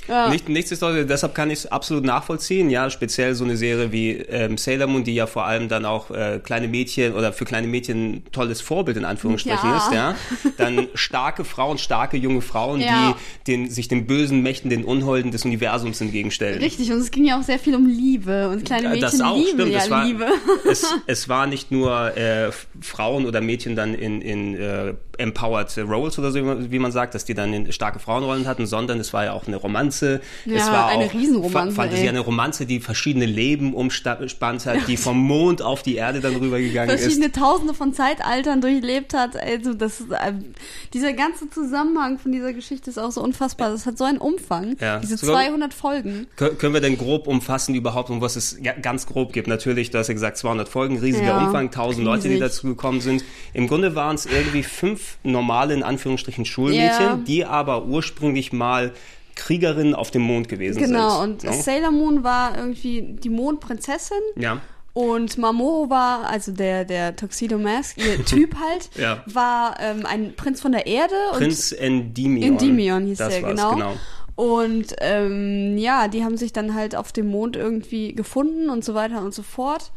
Ja. 0.08 0.28
Nicht, 0.28 0.48
nichtsdestotrotz, 0.48 1.06
deshalb 1.06 1.34
kann 1.34 1.50
ich 1.50 1.60
es 1.60 1.66
absolut 1.66 2.04
nachvollziehen. 2.04 2.68
Ja, 2.70 2.90
speziell 2.90 3.34
so 3.34 3.44
eine 3.44 3.56
Serie 3.56 3.92
wie 3.92 4.10
ähm, 4.12 4.56
Sailor 4.58 4.86
Moon, 4.88 5.04
die 5.04 5.14
ja 5.14 5.26
vor 5.26 5.44
allem 5.44 5.68
dann 5.68 5.84
auch 5.84 6.10
äh, 6.10 6.40
kleine 6.42 6.66
Mädchen 6.68 7.14
oder 7.14 7.32
für 7.32 7.44
kleine 7.44 7.66
Mädchen 7.68 8.14
ein 8.14 8.22
tolles 8.32 8.60
Vorbild 8.60 8.96
in 8.96 9.04
Anführungsstrichen 9.04 9.68
Ja. 9.70 9.76
ist. 9.76 9.92
Ja, 9.92 10.14
dann 10.58 10.88
starke 10.94 11.44
Frauen, 11.44 11.78
starke 11.78 12.16
junge 12.16 12.40
Frauen, 12.40 12.80
Ja. 12.80 13.14
die 13.46 13.52
den, 13.52 13.70
sich 13.70 13.88
den 13.88 14.06
bösen 14.06 14.42
Mächten, 14.42 14.68
den 14.70 14.84
Unholden 14.84 15.30
des 15.30 15.44
Universums 15.44 16.00
entgegenstellen. 16.00 16.60
Richtig, 16.60 16.90
und 16.92 16.98
es 16.98 17.10
ging 17.10 17.24
ja 17.24 17.38
auch 17.38 17.42
sehr 17.44 17.58
viel 17.58 17.74
um 17.76 17.86
Liebe 17.86 18.48
und 18.48 18.64
kleine 18.64 18.86
Äh, 18.86 18.90
Mädchen 18.90 19.02
das 19.02 19.20
auch, 19.20 19.36
lieben 19.36 19.48
stimmt. 19.60 19.72
ja 19.72 19.78
es, 19.80 19.90
war, 19.90 20.04
Liebe. 20.04 20.26
es, 20.70 20.94
es 21.06 21.28
war 21.28 21.46
nicht 21.46 21.70
nur 21.70 22.16
äh, 22.16 22.50
Frauen 22.80 23.26
oder 23.26 23.40
Mädchen 23.40 23.76
dann 23.76 23.94
in, 23.94 24.20
in 24.22 24.54
äh, 24.56 24.94
empowered 25.18 25.76
Roles 25.86 26.18
oder 26.18 26.30
so, 26.30 26.40
wie 26.72 26.78
man 26.78 26.92
sagt, 26.92 27.14
dass 27.14 27.24
die 27.26 27.34
dann 27.34 27.70
starke 27.72 27.98
Frauenrollen 27.98 28.46
hatten, 28.46 28.66
sondern 28.66 28.98
es 28.98 29.12
war 29.12 29.24
ja 29.26 29.32
auch 29.32 29.46
eine 29.46 29.56
Romanze. 29.90 30.20
Ja, 30.44 30.56
es 30.56 30.66
war 30.70 30.86
eine 30.88 31.06
auch 31.06 31.14
Riesenromanze, 31.14 31.74
Fa- 31.74 31.82
Fantasie, 31.82 32.02
ey. 32.02 32.08
eine 32.08 32.20
Romanze, 32.20 32.66
die 32.66 32.80
verschiedene 32.80 33.26
Leben 33.26 33.74
umspannt 33.74 34.66
hat, 34.66 34.86
die 34.88 34.96
vom 34.96 35.18
Mond 35.18 35.62
auf 35.62 35.82
die 35.82 35.96
Erde 35.96 36.20
dann 36.20 36.36
rübergegangen 36.36 36.94
ist. 36.94 37.02
verschiedene 37.02 37.32
Tausende 37.32 37.74
von 37.74 37.92
Zeitaltern 37.92 38.60
durchlebt 38.60 39.14
hat. 39.14 39.36
Also 39.36 39.74
das 39.74 40.04
ähm, 40.24 40.54
dieser 40.94 41.12
ganze 41.12 41.48
Zusammenhang 41.50 42.18
von 42.18 42.32
dieser 42.32 42.52
Geschichte 42.52 42.90
ist 42.90 42.98
auch 42.98 43.10
so 43.10 43.22
unfassbar. 43.22 43.70
Das 43.70 43.86
hat 43.86 43.98
so 43.98 44.04
einen 44.04 44.18
Umfang. 44.18 44.76
Ja. 44.80 44.98
Diese 44.98 45.16
Sogar- 45.16 45.36
200 45.42 45.74
Folgen. 45.74 46.26
Kö- 46.38 46.54
Können 46.56 46.74
wir 46.74 46.80
denn 46.80 46.96
grob 46.98 47.26
umfassen 47.26 47.74
überhaupt, 47.74 48.10
um 48.10 48.20
was 48.20 48.36
es 48.36 48.58
ganz 48.82 49.06
grob 49.06 49.32
gibt? 49.32 49.48
Natürlich, 49.48 49.90
du 49.90 49.98
hast 49.98 50.08
ja 50.08 50.14
gesagt, 50.14 50.36
200 50.38 50.68
Folgen, 50.68 50.98
riesiger 50.98 51.26
Ja, 51.28 51.38
Umfang, 51.46 51.66
1000 51.70 52.04
Leute, 52.04 52.22
die 52.22 52.28
riesig. 52.34 52.40
dazu 52.42 52.66
gekommen 52.68 53.00
sind. 53.00 53.24
Im 53.52 53.66
Grunde 53.68 53.94
waren 53.94 54.14
es 54.14 54.26
irgendwie 54.26 54.62
fünf 54.62 55.18
normale, 55.22 55.74
in 55.74 55.82
Anführungsstrichen, 55.82 56.44
Schulmädchen, 56.44 56.80
Ja. 57.06 57.16
die 57.26 57.44
aber 57.44 57.84
ursprünglich 57.86 58.52
mal 58.52 58.92
Kriegerinnen 59.40 59.94
auf 59.94 60.10
dem 60.10 60.22
Mond 60.22 60.48
gewesen 60.48 60.78
Genau, 60.78 61.22
sind. 61.22 61.44
und 61.44 61.44
No? 61.44 61.52
Sailor 61.52 61.90
Moon 61.90 62.22
war 62.22 62.56
irgendwie 62.56 63.16
die 63.18 63.30
Mondprinzessin. 63.30 64.18
Ja. 64.36 64.60
Und 64.92 65.38
Mamoru 65.38 65.88
war, 65.88 66.26
also 66.28 66.52
der, 66.52 66.84
der 66.84 67.14
Tuxedo 67.16 67.58
Mask, 67.58 67.96
ihr 67.96 68.24
Typ 68.24 68.56
halt, 68.56 68.90
Ja. 68.96 69.22
war 69.26 69.76
ähm, 69.80 70.04
ein 70.04 70.34
Prinz 70.36 70.60
von 70.60 70.72
der 70.72 70.86
Erde. 70.86 71.14
Prinz 71.32 71.72
Endymion. 71.72 72.50
und 72.50 72.60
Endymion 72.62 73.06
hieß 73.06 73.18
das 73.18 73.28
der, 73.34 73.42
genau. 73.42 73.70
genau. 73.74 73.92
Und 74.36 74.94
ähm, 75.00 75.76
ja, 75.78 76.08
die 76.08 76.24
haben 76.24 76.36
sich 76.36 76.52
dann 76.52 76.74
halt 76.74 76.96
auf 76.96 77.12
dem 77.12 77.28
Mond 77.28 77.56
irgendwie 77.56 78.14
gefunden 78.14 78.68
und 78.68 78.84
so 78.84 78.94
weiter 78.94 79.22
und 79.22 79.32
so 79.34 79.42
fort. 79.42 79.92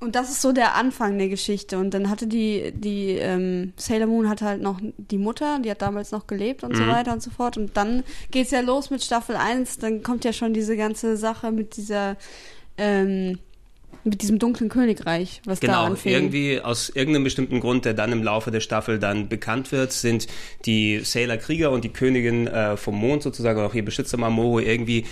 Und 0.00 0.14
das 0.14 0.30
ist 0.30 0.40
so 0.42 0.52
der 0.52 0.76
Anfang 0.76 1.18
der 1.18 1.28
Geschichte. 1.28 1.76
Und 1.78 1.92
dann 1.92 2.08
hatte 2.08 2.26
die, 2.28 2.72
die 2.72 3.10
ähm, 3.18 3.72
Sailor 3.76 4.06
Moon 4.06 4.28
hatte 4.28 4.44
halt 4.44 4.62
noch 4.62 4.80
die 4.96 5.18
Mutter, 5.18 5.58
die 5.64 5.70
hat 5.70 5.82
damals 5.82 6.12
noch 6.12 6.26
gelebt 6.28 6.62
und 6.62 6.76
so 6.76 6.84
Mhm. 6.84 6.88
weiter 6.88 7.12
und 7.12 7.22
so 7.22 7.30
fort. 7.30 7.56
Und 7.56 7.76
dann 7.76 8.04
geht's 8.30 8.52
ja 8.52 8.60
los 8.60 8.90
mit 8.90 9.02
Staffel 9.02 9.34
1, 9.36 9.78
dann 9.78 10.02
kommt 10.04 10.24
ja 10.24 10.32
schon 10.32 10.54
diese 10.54 10.76
ganze 10.76 11.16
Sache 11.16 11.50
mit 11.50 11.76
dieser, 11.76 12.16
ähm, 12.76 13.38
mit 14.04 14.22
diesem 14.22 14.38
dunklen 14.38 14.70
Königreich, 14.70 15.42
was 15.44 15.58
da 15.58 15.66
Genau, 15.66 15.84
anfing. 15.86 16.12
irgendwie 16.12 16.60
aus 16.60 16.88
irgendeinem 16.90 17.24
bestimmten 17.24 17.58
Grund, 17.58 17.84
der 17.84 17.94
dann 17.94 18.12
im 18.12 18.22
Laufe 18.22 18.50
der 18.52 18.60
Staffel 18.60 18.98
dann 19.00 19.28
bekannt 19.28 19.72
wird, 19.72 19.92
sind 19.92 20.28
die 20.64 21.00
Sailor 21.00 21.38
Krieger 21.38 21.72
und 21.72 21.82
die 21.84 21.88
Königin 21.92 22.46
äh, 22.46 22.76
vom 22.76 22.94
Mond 22.94 23.22
sozusagen, 23.24 23.60
auch 23.60 23.74
ihr 23.74 23.84
Beschützer 23.84 24.16
Mamoru, 24.16 24.60
irgendwie 24.60 25.04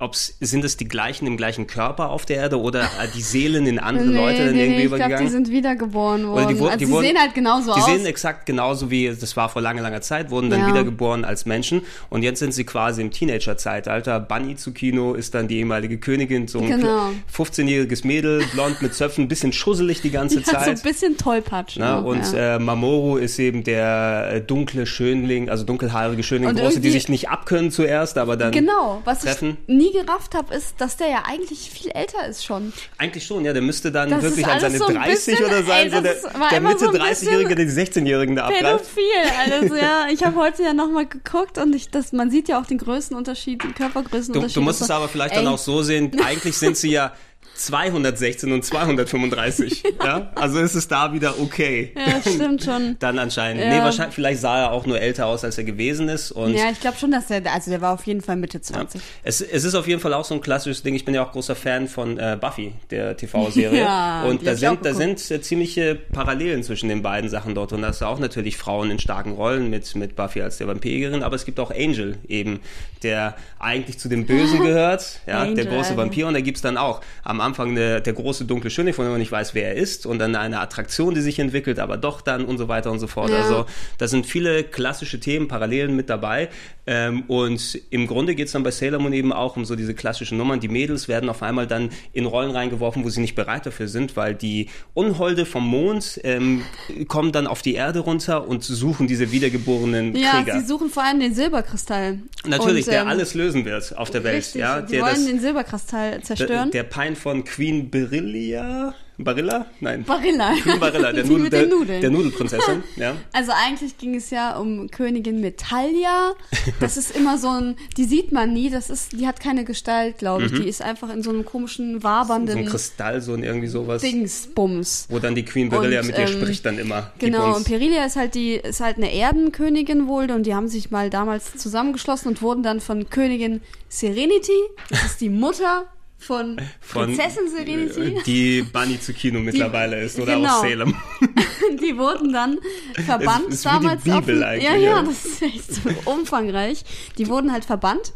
Ob's, 0.00 0.36
sind 0.40 0.64
es 0.64 0.76
die 0.76 0.86
gleichen 0.86 1.26
im 1.26 1.36
gleichen 1.36 1.66
Körper 1.66 2.10
auf 2.10 2.24
der 2.24 2.36
Erde 2.36 2.60
oder 2.60 2.82
äh, 2.82 3.08
die 3.16 3.20
Seelen 3.20 3.66
in 3.66 3.78
andere 3.80 4.04
Leute 4.06 4.46
dann 4.46 4.54
irgendwie 4.54 4.82
ich 4.82 4.86
glaube, 4.86 4.96
übergegangen? 4.96 5.26
die 5.26 5.32
sind 5.32 5.50
wiedergeboren 5.50 6.28
worden. 6.28 6.44
Oder 6.44 6.46
die 6.54 6.60
also 6.60 6.70
die 6.78 6.84
die 6.84 6.90
wurden- 6.92 7.06
sehen 7.06 7.18
halt 7.18 7.34
genauso 7.34 7.74
Die 7.74 7.80
aus. 7.80 7.86
sehen 7.86 8.06
exakt 8.06 8.46
genauso 8.46 8.90
wie, 8.92 9.08
das 9.08 9.36
war 9.36 9.48
vor 9.48 9.60
langer, 9.60 9.82
langer 9.82 10.00
Zeit, 10.00 10.30
wurden 10.30 10.50
dann 10.50 10.60
Ja. 10.60 10.68
wiedergeboren 10.68 11.24
als 11.24 11.46
Menschen 11.46 11.82
und 12.10 12.22
jetzt 12.22 12.38
sind 12.38 12.54
sie 12.54 12.62
quasi 12.64 13.02
im 13.02 13.10
Teenager-Zeitalter. 13.10 14.20
Bunny 14.20 14.54
Tsukino 14.54 15.14
ist 15.14 15.34
dann 15.34 15.48
die 15.48 15.58
ehemalige 15.58 15.98
Königin, 15.98 16.46
so 16.48 16.60
ein 16.60 16.68
Genau. 16.68 17.10
15-jähriges 17.34 18.06
Mädel, 18.06 18.44
blond 18.52 18.80
mit 18.82 18.94
Zöpfen, 18.94 19.24
ein 19.24 19.28
bisschen 19.28 19.52
schusselig 19.52 20.00
die 20.00 20.10
ganze 20.10 20.36
Die 20.40 20.44
hat 20.44 20.60
so 20.60 20.70
Zeit. 20.70 20.76
ein 20.78 20.82
bisschen 20.82 21.16
tollpatsch. 21.16 21.76
Na, 21.78 22.00
noch, 22.00 22.06
und 22.06 22.22
ja. 22.32 22.56
äh, 22.56 22.58
Mamoru 22.58 23.16
ist 23.16 23.38
eben 23.40 23.64
der 23.64 24.30
äh, 24.32 24.40
dunkle 24.40 24.86
Schönling, 24.86 25.48
also 25.50 25.64
dunkelhaarige 25.64 26.22
Schönling, 26.22 26.50
Und 26.50 26.58
große, 26.60 26.80
die 26.80 26.90
sich 26.90 27.08
nicht 27.08 27.28
abkönnen 27.28 27.70
zuerst, 27.72 28.16
aber 28.18 28.36
dann 28.36 28.52
Genau, 28.52 29.02
was 29.04 29.20
treffen. 29.20 29.56
ich 29.66 29.74
nie 29.74 29.87
gerafft 29.92 30.34
habe, 30.34 30.54
ist, 30.54 30.74
dass 30.80 30.96
der 30.96 31.08
ja 31.08 31.22
eigentlich 31.26 31.70
viel 31.70 31.90
älter 31.90 32.26
ist 32.26 32.44
schon. 32.44 32.72
Eigentlich 32.98 33.24
schon, 33.26 33.44
ja, 33.44 33.52
der 33.52 33.62
müsste 33.62 33.90
dann 33.92 34.10
Das 34.10 34.22
wirklich 34.22 34.46
an 34.46 34.60
seine 34.60 34.78
so 34.78 34.86
ein 34.86 34.94
30 34.94 35.26
bisschen- 35.38 35.44
oder 35.46 35.62
sein, 35.64 35.86
ey, 35.86 35.90
so 35.90 36.00
der, 36.00 36.14
der 36.14 36.58
immer 36.58 36.68
Mitte 36.70 36.84
so 36.84 36.90
ein 36.90 36.96
30-Jährige, 36.96 37.54
der 37.54 37.64
die 37.66 37.72
16-Jährigen 37.72 38.36
da 38.36 38.46
abgreift. 38.46 38.94
Pädophil, 38.94 39.62
alles, 39.70 39.80
ja. 39.80 40.06
Ich 40.12 40.24
habe 40.24 40.36
heute 40.36 40.62
ja 40.62 40.72
nochmal 40.72 41.06
geguckt 41.06 41.58
und 41.58 41.74
ich, 41.74 41.90
das, 41.90 42.12
man 42.12 42.30
sieht 42.30 42.48
ja 42.48 42.60
auch 42.60 42.66
den 42.66 42.78
Größenunterschied, 42.78 43.62
den 43.62 43.70
Du, 43.70 43.76
Körpergrößenunterschied. 43.76 44.56
du 44.56 44.60
musst 44.62 44.80
es 44.80 44.90
aber 44.90 45.08
vielleicht 45.08 45.34
ey, 45.34 45.42
dann 45.44 45.52
auch 45.52 45.58
so 45.58 45.82
sehen, 45.82 46.12
eigentlich 46.24 46.56
sind 46.56 46.76
sie 46.76 46.90
ja 46.90 47.12
216 47.58 48.52
und 48.52 48.64
235. 48.64 49.82
ja? 50.04 50.30
Also 50.34 50.58
ist 50.58 50.74
es 50.74 50.88
da 50.88 51.12
wieder 51.12 51.40
okay. 51.40 51.92
Ja, 51.96 52.20
das 52.22 52.34
stimmt 52.34 52.62
schon. 52.62 52.96
Dann 53.00 53.18
anscheinend. 53.18 53.62
Ja. 53.62 53.70
Nee, 53.70 53.78
wahrscheinlich, 53.80 54.14
vielleicht 54.14 54.40
sah 54.40 54.62
er 54.62 54.72
auch 54.72 54.86
nur 54.86 55.00
älter 55.00 55.26
aus, 55.26 55.44
als 55.44 55.58
er 55.58 55.64
gewesen 55.64 56.08
ist. 56.08 56.30
Und 56.30 56.54
Ja, 56.54 56.70
ich 56.70 56.80
glaube 56.80 56.96
schon, 56.98 57.10
dass 57.10 57.26
der, 57.26 57.42
also 57.52 57.70
der 57.70 57.80
war 57.80 57.94
auf 57.94 58.06
jeden 58.06 58.20
Fall 58.20 58.36
Mitte 58.36 58.60
20. 58.60 59.00
Es, 59.22 59.40
es 59.40 59.64
ist 59.64 59.74
auf 59.74 59.88
jeden 59.88 60.00
Fall 60.00 60.14
auch 60.14 60.24
so 60.24 60.34
ein 60.34 60.40
klassisches 60.40 60.82
Ding. 60.82 60.94
Ich 60.94 61.04
bin 61.04 61.14
ja 61.14 61.24
auch 61.24 61.32
großer 61.32 61.56
Fan 61.56 61.88
von 61.88 62.18
äh, 62.18 62.38
Buffy, 62.40 62.72
der 62.90 63.16
TV-Serie. 63.16 63.78
Ja, 63.88 64.24
und 64.24 64.46
da 64.46 64.56
sind, 64.56 64.84
da 64.84 64.92
sind 64.92 65.30
äh, 65.30 65.40
ziemliche 65.40 65.94
Parallelen 65.94 66.62
zwischen 66.62 66.88
den 66.88 67.02
beiden 67.02 67.30
Sachen 67.30 67.54
dort. 67.54 67.72
Und 67.72 67.82
da 67.82 67.88
hast 67.88 68.00
du 68.00 68.06
auch 68.06 68.18
natürlich 68.18 68.56
Frauen 68.56 68.90
in 68.90 68.98
starken 68.98 69.32
Rollen 69.32 69.70
mit, 69.70 69.94
mit 69.94 70.16
Buffy 70.16 70.42
als 70.42 70.58
der 70.58 70.66
Vampirin, 70.66 71.22
aber 71.22 71.36
es 71.36 71.44
gibt 71.44 71.60
auch 71.60 71.70
Angel 71.70 72.18
eben, 72.28 72.60
der 73.02 73.36
eigentlich 73.58 73.98
zu 73.98 74.08
den 74.08 74.26
Bösen 74.26 74.60
gehört, 74.62 75.20
ja, 75.26 75.44
der 75.44 75.50
Angel, 75.50 75.66
große 75.66 75.90
Alter. 75.90 75.96
Vampir. 75.96 76.26
Und 76.26 76.34
da 76.34 76.40
gibt's 76.40 76.60
dann 76.60 76.76
auch 76.76 77.00
am 77.24 77.40
Anfang 77.40 77.47
eine, 77.56 78.00
der 78.00 78.12
große 78.12 78.44
dunkle 78.44 78.70
Schöne, 78.70 78.92
von 78.92 79.04
dem 79.04 79.12
man 79.12 79.20
nicht 79.20 79.32
weiß, 79.32 79.54
wer 79.54 79.68
er 79.68 79.74
ist, 79.74 80.06
und 80.06 80.18
dann 80.18 80.34
eine 80.36 80.60
Attraktion, 80.60 81.14
die 81.14 81.20
sich 81.20 81.38
entwickelt, 81.38 81.78
aber 81.78 81.96
doch 81.96 82.20
dann 82.20 82.44
und 82.44 82.58
so 82.58 82.68
weiter 82.68 82.90
und 82.90 82.98
so 82.98 83.06
fort. 83.06 83.30
Ja. 83.30 83.42
Also 83.42 83.66
da 83.98 84.08
sind 84.08 84.26
viele 84.26 84.64
klassische 84.64 85.20
Themen, 85.20 85.48
Parallelen 85.48 85.96
mit 85.96 86.10
dabei. 86.10 86.48
Ähm, 86.86 87.24
und 87.28 87.78
im 87.90 88.06
Grunde 88.06 88.34
geht's 88.34 88.52
dann 88.52 88.62
bei 88.62 88.70
Sailor 88.70 88.98
Moon 89.00 89.12
eben 89.12 89.30
auch 89.30 89.56
um 89.56 89.66
so 89.66 89.76
diese 89.76 89.94
klassischen 89.94 90.38
Nummern. 90.38 90.58
Die 90.58 90.68
Mädels 90.68 91.06
werden 91.06 91.28
auf 91.28 91.42
einmal 91.42 91.66
dann 91.66 91.90
in 92.14 92.24
Rollen 92.24 92.50
reingeworfen, 92.50 93.04
wo 93.04 93.10
sie 93.10 93.20
nicht 93.20 93.34
bereit 93.34 93.66
dafür 93.66 93.88
sind, 93.88 94.16
weil 94.16 94.34
die 94.34 94.68
Unholde 94.94 95.44
vom 95.44 95.66
Mond 95.66 96.18
ähm, 96.24 96.62
kommen 97.06 97.30
dann 97.30 97.46
auf 97.46 97.60
die 97.60 97.74
Erde 97.74 97.98
runter 97.98 98.48
und 98.48 98.64
suchen 98.64 99.06
diese 99.06 99.32
wiedergeborenen 99.32 100.16
Ja, 100.16 100.42
Krieger. 100.42 100.58
sie 100.60 100.66
suchen 100.66 100.88
vor 100.88 101.04
allem 101.04 101.20
den 101.20 101.34
Silberkristall. 101.34 102.20
Natürlich, 102.46 102.86
und, 102.86 102.92
der 102.92 103.02
ähm, 103.02 103.08
alles 103.08 103.34
lösen 103.34 103.66
wird 103.66 103.96
auf 103.98 104.10
der 104.10 104.24
Welt. 104.24 104.36
Richtig, 104.36 104.60
ja, 104.62 104.80
die 104.80 104.92
der 104.92 105.02
wollen 105.02 105.14
das, 105.14 105.26
den 105.26 105.40
Silberkristall 105.40 106.22
zerstören. 106.22 106.70
der, 106.70 106.84
der 106.84 106.88
Pein 106.88 107.16
von 107.16 107.37
Queen 107.44 107.90
Barilla? 107.90 108.94
Barilla? 109.18 109.66
Nein. 109.80 110.04
Barilla. 110.04 110.54
Queen 110.62 110.78
Barilla, 110.78 111.12
der, 111.12 111.24
Nudel, 111.24 111.50
der, 111.50 112.00
der 112.00 112.10
Nudelprinzessin. 112.10 112.84
Ja. 112.96 113.16
Also 113.32 113.52
eigentlich 113.52 113.98
ging 113.98 114.14
es 114.14 114.30
ja 114.30 114.56
um 114.56 114.90
Königin 114.90 115.40
Metalia. 115.40 116.34
Das 116.80 116.96
ist 116.96 117.14
immer 117.16 117.38
so 117.38 117.48
ein, 117.48 117.76
die 117.96 118.04
sieht 118.04 118.32
man 118.32 118.52
nie, 118.52 118.70
das 118.70 118.90
ist, 118.90 119.12
die 119.12 119.26
hat 119.26 119.40
keine 119.40 119.64
Gestalt, 119.64 120.18
glaube 120.18 120.44
ich. 120.44 120.52
Die 120.52 120.68
ist 120.68 120.82
einfach 120.82 121.12
in 121.12 121.22
so 121.22 121.30
einem 121.30 121.44
komischen, 121.44 121.88
Mhm. 121.88 121.94
So 121.98 122.02
wabernden 122.04 122.58
ein 122.58 122.66
Kristall, 122.66 123.20
so 123.20 123.34
ein 123.34 123.42
irgendwie 123.42 123.66
sowas. 123.66 124.02
Dingsbums. 124.02 125.06
Wo 125.08 125.18
dann 125.18 125.34
die 125.34 125.44
Queen 125.44 125.68
Barilla 125.68 126.00
Und, 126.00 126.06
mit 126.08 126.18
ihr 126.18 126.24
ähm, 126.24 126.40
spricht 126.40 126.66
dann 126.66 126.78
immer. 126.78 127.12
Genau, 127.18 127.56
und 127.56 127.64
Perilia 127.64 128.04
ist 128.04 128.16
halt 128.16 128.34
die, 128.34 128.54
ist 128.54 128.80
halt 128.80 128.96
eine 128.96 129.12
Erdenkönigin 129.12 130.06
wohl 130.06 130.30
und 130.30 130.44
die 130.44 130.54
haben 130.54 130.68
sich 130.68 130.90
mal 130.90 131.10
damals 131.10 131.56
zusammengeschlossen 131.56 132.28
und 132.28 132.42
wurden 132.42 132.62
dann 132.62 132.80
von 132.80 133.08
Königin 133.10 133.60
Serenity, 133.88 134.52
das 134.90 135.04
ist 135.06 135.20
die 135.20 135.30
Mutter 135.30 135.86
von, 136.18 136.60
von, 136.80 137.06
Prinzessin 137.06 137.48
Serenity, 137.48 138.16
äh, 138.16 138.22
Die 138.24 138.62
Bunny 138.62 139.00
zu 139.00 139.12
Kino 139.12 139.38
mittlerweile 139.40 140.00
ist, 140.02 140.18
oder 140.18 140.34
genau. 140.34 140.56
aus 140.56 140.60
Salem. 140.62 140.94
die 141.80 141.96
wurden 141.96 142.32
dann 142.32 142.58
verbannt 143.06 143.48
Es 143.48 143.54
ist 143.54 143.64
wie 143.64 143.68
die 143.68 143.74
damals 143.84 144.02
Bibel 144.02 144.44
auf 144.44 144.62
ja, 144.62 144.76
ja. 144.76 145.02
das 145.02 145.24
ist 145.24 145.42
echt 145.42 145.74
so 145.74 145.90
umfangreich. 146.04 146.84
Die 147.18 147.28
wurden 147.28 147.52
halt 147.52 147.64
verbannt 147.64 148.14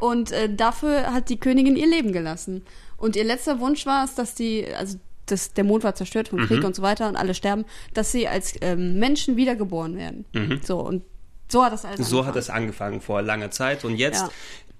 und 0.00 0.32
äh, 0.32 0.52
dafür 0.52 1.12
hat 1.12 1.28
die 1.28 1.38
Königin 1.38 1.76
ihr 1.76 1.86
Leben 1.86 2.12
gelassen. 2.12 2.64
Und 2.96 3.16
ihr 3.16 3.24
letzter 3.24 3.60
Wunsch 3.60 3.84
war 3.84 4.04
es, 4.04 4.14
dass 4.14 4.34
die, 4.34 4.66
also 4.74 4.98
das, 5.26 5.52
der 5.52 5.64
Mond 5.64 5.84
war 5.84 5.94
zerstört 5.94 6.28
vom 6.28 6.40
Mhm. 6.40 6.46
Krieg 6.46 6.64
und 6.64 6.74
so 6.74 6.82
weiter 6.82 7.08
und 7.08 7.16
alle 7.16 7.34
sterben, 7.34 7.64
dass 7.94 8.12
sie 8.12 8.26
als 8.28 8.54
ähm, 8.60 8.98
Menschen 8.98 9.36
wiedergeboren 9.36 9.96
werden. 9.96 10.24
So 10.64 10.80
und 10.80 11.02
so 11.48 11.62
hat 11.64 11.72
das 11.72 11.84
alles 11.84 11.98
Mhm. 12.00 12.04
So 12.04 12.26
hat 12.26 12.34
es 12.36 12.48
angefangen 12.48 13.00
vor 13.00 13.20
langer 13.20 13.50
Zeit 13.50 13.84
und 13.84 13.96
jetzt 13.96 14.22
Ja. 14.22 14.30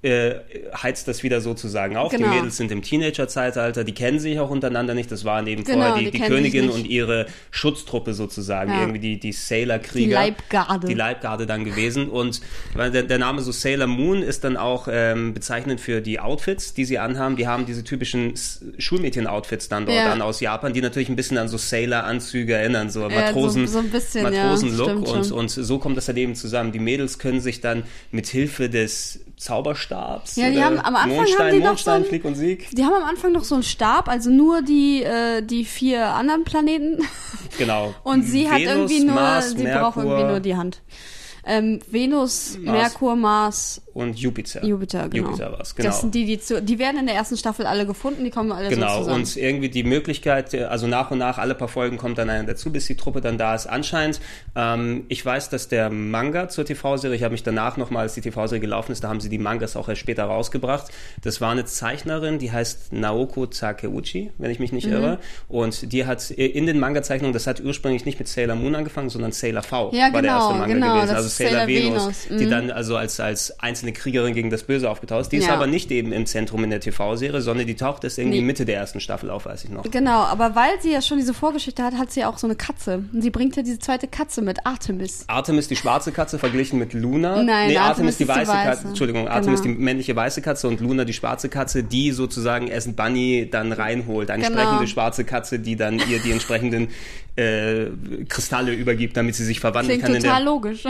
Äh, 0.03 0.35
heizt 0.77 1.07
das 1.09 1.23
wieder 1.23 1.41
sozusagen 1.41 1.97
auf. 1.97 2.11
Genau. 2.13 2.29
Die 2.29 2.35
Mädels 2.37 2.57
sind 2.57 2.73
im 2.73 2.83
Teenager-Zeitalter, 2.83 3.85
die 3.85 3.95
kennen 3.95 4.19
sich 4.19 4.39
auch 4.41 4.51
untereinander 4.51 4.95
nicht. 4.95 5.13
Das 5.13 5.25
waren 5.25 5.47
eben 5.47 5.63
Genau, 5.65 5.79
vorher 5.87 5.99
die, 5.99 6.11
die 6.11 6.19
die 6.19 6.25
Königin 6.27 6.71
und 6.71 6.87
ihre 6.89 7.27
Schutztruppe 7.53 8.13
sozusagen, 8.15 8.71
Ja. 8.73 8.81
irgendwie 8.81 8.99
die, 8.99 9.21
die 9.21 9.33
Sailor-Krieger. 9.33 10.07
Die 10.09 10.13
Leibgarde. 10.13 10.87
Die 10.89 10.95
Leibgarde 10.95 11.47
dann 11.47 11.65
gewesen. 11.65 12.09
Und 12.09 12.41
weil 12.75 12.91
der, 12.91 13.05
der 13.05 13.19
Name 13.19 13.43
so 13.43 13.53
Sailor 13.53 13.87
Moon 13.87 14.23
ist 14.23 14.43
dann 14.45 14.57
auch 14.57 14.89
ähm, 14.91 15.35
bezeichnend 15.35 15.81
für 15.81 16.01
die 16.01 16.19
Outfits, 16.19 16.75
die 16.75 16.85
sie 16.85 16.99
anhaben. 16.99 17.37
Die 17.37 17.47
haben 17.47 17.65
diese 17.67 17.85
typischen 17.85 18.35
Schulmädchen-Outfits 18.79 19.69
dann 19.69 19.87
dort 19.87 19.97
Ja. 19.97 20.13
an 20.13 20.21
aus 20.23 20.41
Japan, 20.41 20.73
die 20.73 20.81
natürlich 20.81 21.09
ein 21.09 21.17
bisschen 21.17 21.39
an 21.39 21.49
so 21.49 21.57
Sailor-Anzüge 21.57 22.55
erinnern, 22.55 22.91
so 22.91 23.03
Ja, 23.03 23.09
Matrosen, 23.09 23.67
so- 23.67 23.75
so 23.75 23.79
ein 23.79 23.91
bisschen, 23.91 24.25
ja, 24.25 24.31
Matrosen-Look. 24.47 24.89
stimmt 25.07 25.09
und, 25.09 25.33
und 25.33 25.49
so 25.51 25.79
kommt 25.79 25.97
das 25.97 26.07
dann 26.07 26.17
eben 26.17 26.35
zusammen. 26.35 26.73
Die 26.73 26.79
Mädels 26.79 27.19
können 27.19 27.41
sich 27.41 27.61
dann 27.61 27.85
mit 28.11 28.27
Hilfe 28.27 28.69
des 28.69 29.21
Zauberstabs, 29.43 30.37
Ja, 30.37 30.51
die 30.51 30.63
haben- 30.63 30.79
am 30.79 30.95
Anfang 30.97 31.17
Mondstein, 31.17 31.39
haben 31.47 31.53
die 31.53 31.59
noch 31.59 31.67
Mondstein, 31.67 32.01
so 32.03 32.05
ein- 32.05 32.09
Flieg 32.09 32.25
und 32.25 32.35
Sieg, 32.37 32.69
Die 32.73 32.85
haben 32.85 32.95
am 32.95 33.05
Anfang 33.05 33.33
noch 33.33 33.45
so 33.45 33.55
einen 33.57 33.65
Stab, 33.65 34.09
also 34.09 34.31
nur 34.31 34.63
die, 34.63 35.03
äh, 35.03 35.43
die 35.43 35.65
vier 35.65 36.07
anderen 36.07 36.45
Planeten. 36.45 37.05
genau. 37.59 37.95
Und 38.05 38.23
sie 38.23 38.49
hat 38.51 38.59
Venus, 38.61 38.73
irgendwie 38.75 39.01
nur, 39.05 39.15
Mars, 39.15 39.51
sie 39.51 39.63
Merkur 39.65 39.83
braucht 39.83 39.97
irgendwie 39.99 40.25
nur 40.25 40.41
die 40.41 40.57
Hand. 40.57 40.81
Ähm, 41.45 41.81
Venus, 41.91 42.57
Mars. 42.61 42.79
Merkur, 42.79 43.17
Mars, 43.17 43.81
und 43.95 44.19
Jupiter. 44.19 44.65
Jupiter, 44.65 45.09
genau. 45.09 45.27
Jupiter 45.31 45.53
war's, 45.53 45.75
genau. 45.75 45.89
Das 45.89 46.01
sind 46.01 46.15
die, 46.15 46.25
die 46.25 46.41
zu, 46.41 46.63
die 46.63 46.79
werden 46.79 47.01
in 47.01 47.07
der 47.07 47.15
ersten 47.15 47.37
Staffel 47.37 47.67
alle 47.67 47.85
gefunden, 47.85 48.25
die 48.25 48.31
kommen 48.31 48.51
alle 48.53 48.71
so 48.71 48.75
Genau, 48.77 48.99
zusammen. 49.01 49.17
und 49.21 49.37
irgendwie 49.37 49.69
die 49.69 49.83
Möglichkeit, 49.83 50.55
also 50.55 50.87
nach 50.87 51.11
und 51.11 51.19
nach, 51.19 51.37
alle 51.39 51.55
paar 51.55 51.69
Folgen 51.69 51.99
kommt 51.99 52.17
dann 52.17 52.31
einer 52.31 52.45
dazu, 52.45 52.73
bis 52.73 52.87
die 52.87 52.95
Truppe 52.97 53.21
dann 53.21 53.37
da 53.37 53.55
ist. 53.55 53.67
Anscheinend, 53.67 54.21
ähm, 54.57 55.05
ich 55.09 55.25
weiß, 55.27 55.51
dass 55.51 55.69
der 55.69 55.91
Manga 55.91 56.49
zur 56.49 56.65
TV-Serie, 56.65 57.17
ich 57.17 57.23
habe 57.23 57.33
mich 57.33 57.43
danach 57.43 57.77
nochmal, 57.77 58.05
als 58.05 58.15
die 58.15 58.23
TV-Serie 58.23 58.61
gelaufen 58.61 58.93
ist, 58.93 59.05
da 59.05 59.09
haben 59.11 59.21
sie 59.21 59.29
die 59.29 59.39
Mangas 59.39 59.77
auch 59.77 59.89
erst 59.91 60.01
später 60.01 60.25
rausgebracht. 60.25 60.87
Das 61.23 61.41
war 61.43 61.51
eine 61.51 61.67
Zeichnerin, 61.67 62.39
die 62.39 62.51
heißt 62.51 62.93
Naoko 62.95 63.45
Takeuchi, 63.47 64.31
wenn 64.39 64.51
ich 64.51 64.59
mich 64.59 64.73
nicht 64.73 64.87
Mhm. 64.87 64.93
irre. 64.93 65.19
Und 65.49 65.93
die 65.93 66.07
hat 66.07 66.31
in 66.31 66.65
den 66.67 66.79
Manga-Zeichnungen, 66.79 67.35
das 67.35 67.47
hat 67.47 67.61
ursprünglich 67.61 68.05
nicht 68.07 68.19
mit 68.19 68.29
Sailor 68.29 68.57
Moon 68.57 68.75
angefangen, 68.75 69.11
sondern 69.11 69.33
Sailor 69.33 69.63
V 69.63 69.91
Ja, 69.93 70.05
war 70.05 70.23
der 70.23 70.23
genau, 70.23 70.35
erste 70.39 70.55
Manga 70.55 70.75
genau, 70.75 70.95
gewesen. 70.95 71.15
Also 71.17 71.29
ist 71.33 71.49
Sailor, 71.49 71.67
Sailor 71.67 71.67
Venus, 71.69 72.03
Venus, 72.03 72.17
die 72.41 72.47
mhm. 72.47 72.51
dann 72.51 72.71
also 72.71 72.97
als, 72.97 73.19
als 73.21 73.59
einzelne 73.61 73.93
Kriegerin 73.93 74.35
gegen 74.35 74.51
das 74.51 74.63
Böse 74.63 74.89
aufgetaucht 74.91 75.23
ist. 75.23 75.33
Die 75.33 75.39
ist 75.39 75.47
Ja. 75.47 75.55
aber 75.55 75.67
nicht 75.67 75.91
eben 75.91 76.13
im 76.13 76.27
Zentrum 76.27 76.65
in 76.65 76.71
der 76.71 76.81
TV-Serie, 76.81 77.41
sondern 77.41 77.67
die 77.67 77.75
taucht 77.77 78.05
erst 78.05 78.19
irgendwie 78.19 78.41
Nee. 78.41 78.47
Mitte 78.47 78.65
der 78.65 78.77
ersten 78.77 79.01
Staffel 79.01 79.31
auf, 79.31 79.47
weiß 79.47 79.65
ich 79.65 79.71
noch. 79.71 79.83
Genau, 79.91 80.21
aber 80.23 80.55
weil 80.55 80.81
sie 80.81 80.93
ja 80.93 81.03
schon 81.03 81.19
diese 81.19 81.35
Vorgeschichte 81.35 81.83
hat, 81.83 81.95
hat 81.95 82.11
sie 82.13 82.21
ja 82.21 82.29
auch 82.29 82.39
so 82.39 82.47
eine 82.47 82.57
Katze. 82.57 83.05
Und 83.13 83.23
sie 83.23 83.31
bringt 83.31 83.57
ja 83.57 83.63
diese 83.63 83.79
zweite 83.79 84.09
Katze 84.09 84.43
mit, 84.43 84.65
Artemis. 84.67 85.25
Artemis 85.27 85.69
die 85.69 85.77
schwarze 85.77 86.13
Katze 86.13 86.39
verglichen 86.39 86.79
mit 86.79 86.93
Luna. 86.93 87.43
Nein, 87.43 87.69
nee, 87.69 87.77
Artemis 87.77 87.89
Artemis 88.03 88.17
die 88.19 88.23
ist 88.25 88.29
die 88.31 88.39
weiße 88.39 88.51
weiße. 88.53 88.69
Katze. 88.71 88.89
Entschuldigung, 88.89 89.29
Artemis 89.29 89.63
Genau. 89.63 89.77
die 89.77 89.83
männliche 89.83 90.17
weiße 90.17 90.43
Katze 90.43 90.69
und 90.69 90.81
Luna 90.81 91.05
die 91.05 91.13
schwarze 91.13 91.49
Katze, 91.49 91.83
die 91.83 92.11
sozusagen 92.13 92.69
erst 92.69 92.95
Bunny 92.97 93.49
dann 93.51 93.73
reinholt. 93.73 94.31
Eine 94.31 94.45
Genau. 94.45 94.59
sprechende 94.61 94.87
schwarze 94.87 95.25
Katze, 95.25 95.59
die 95.59 95.77
dann 95.77 95.99
ihr 96.11 96.19
die 96.21 96.33
entsprechenden 96.33 96.89
äh, 97.37 97.87
Kristalle 98.29 98.73
übergibt, 98.75 99.17
damit 99.17 99.35
sie 99.35 99.45
sich 99.45 99.59
verwandeln 99.61 100.01
Klingt 100.01 100.05
kann. 100.07 100.15
in 100.17 100.23
der, 100.23 100.31
total 100.33 100.45
logisch. 100.45 100.85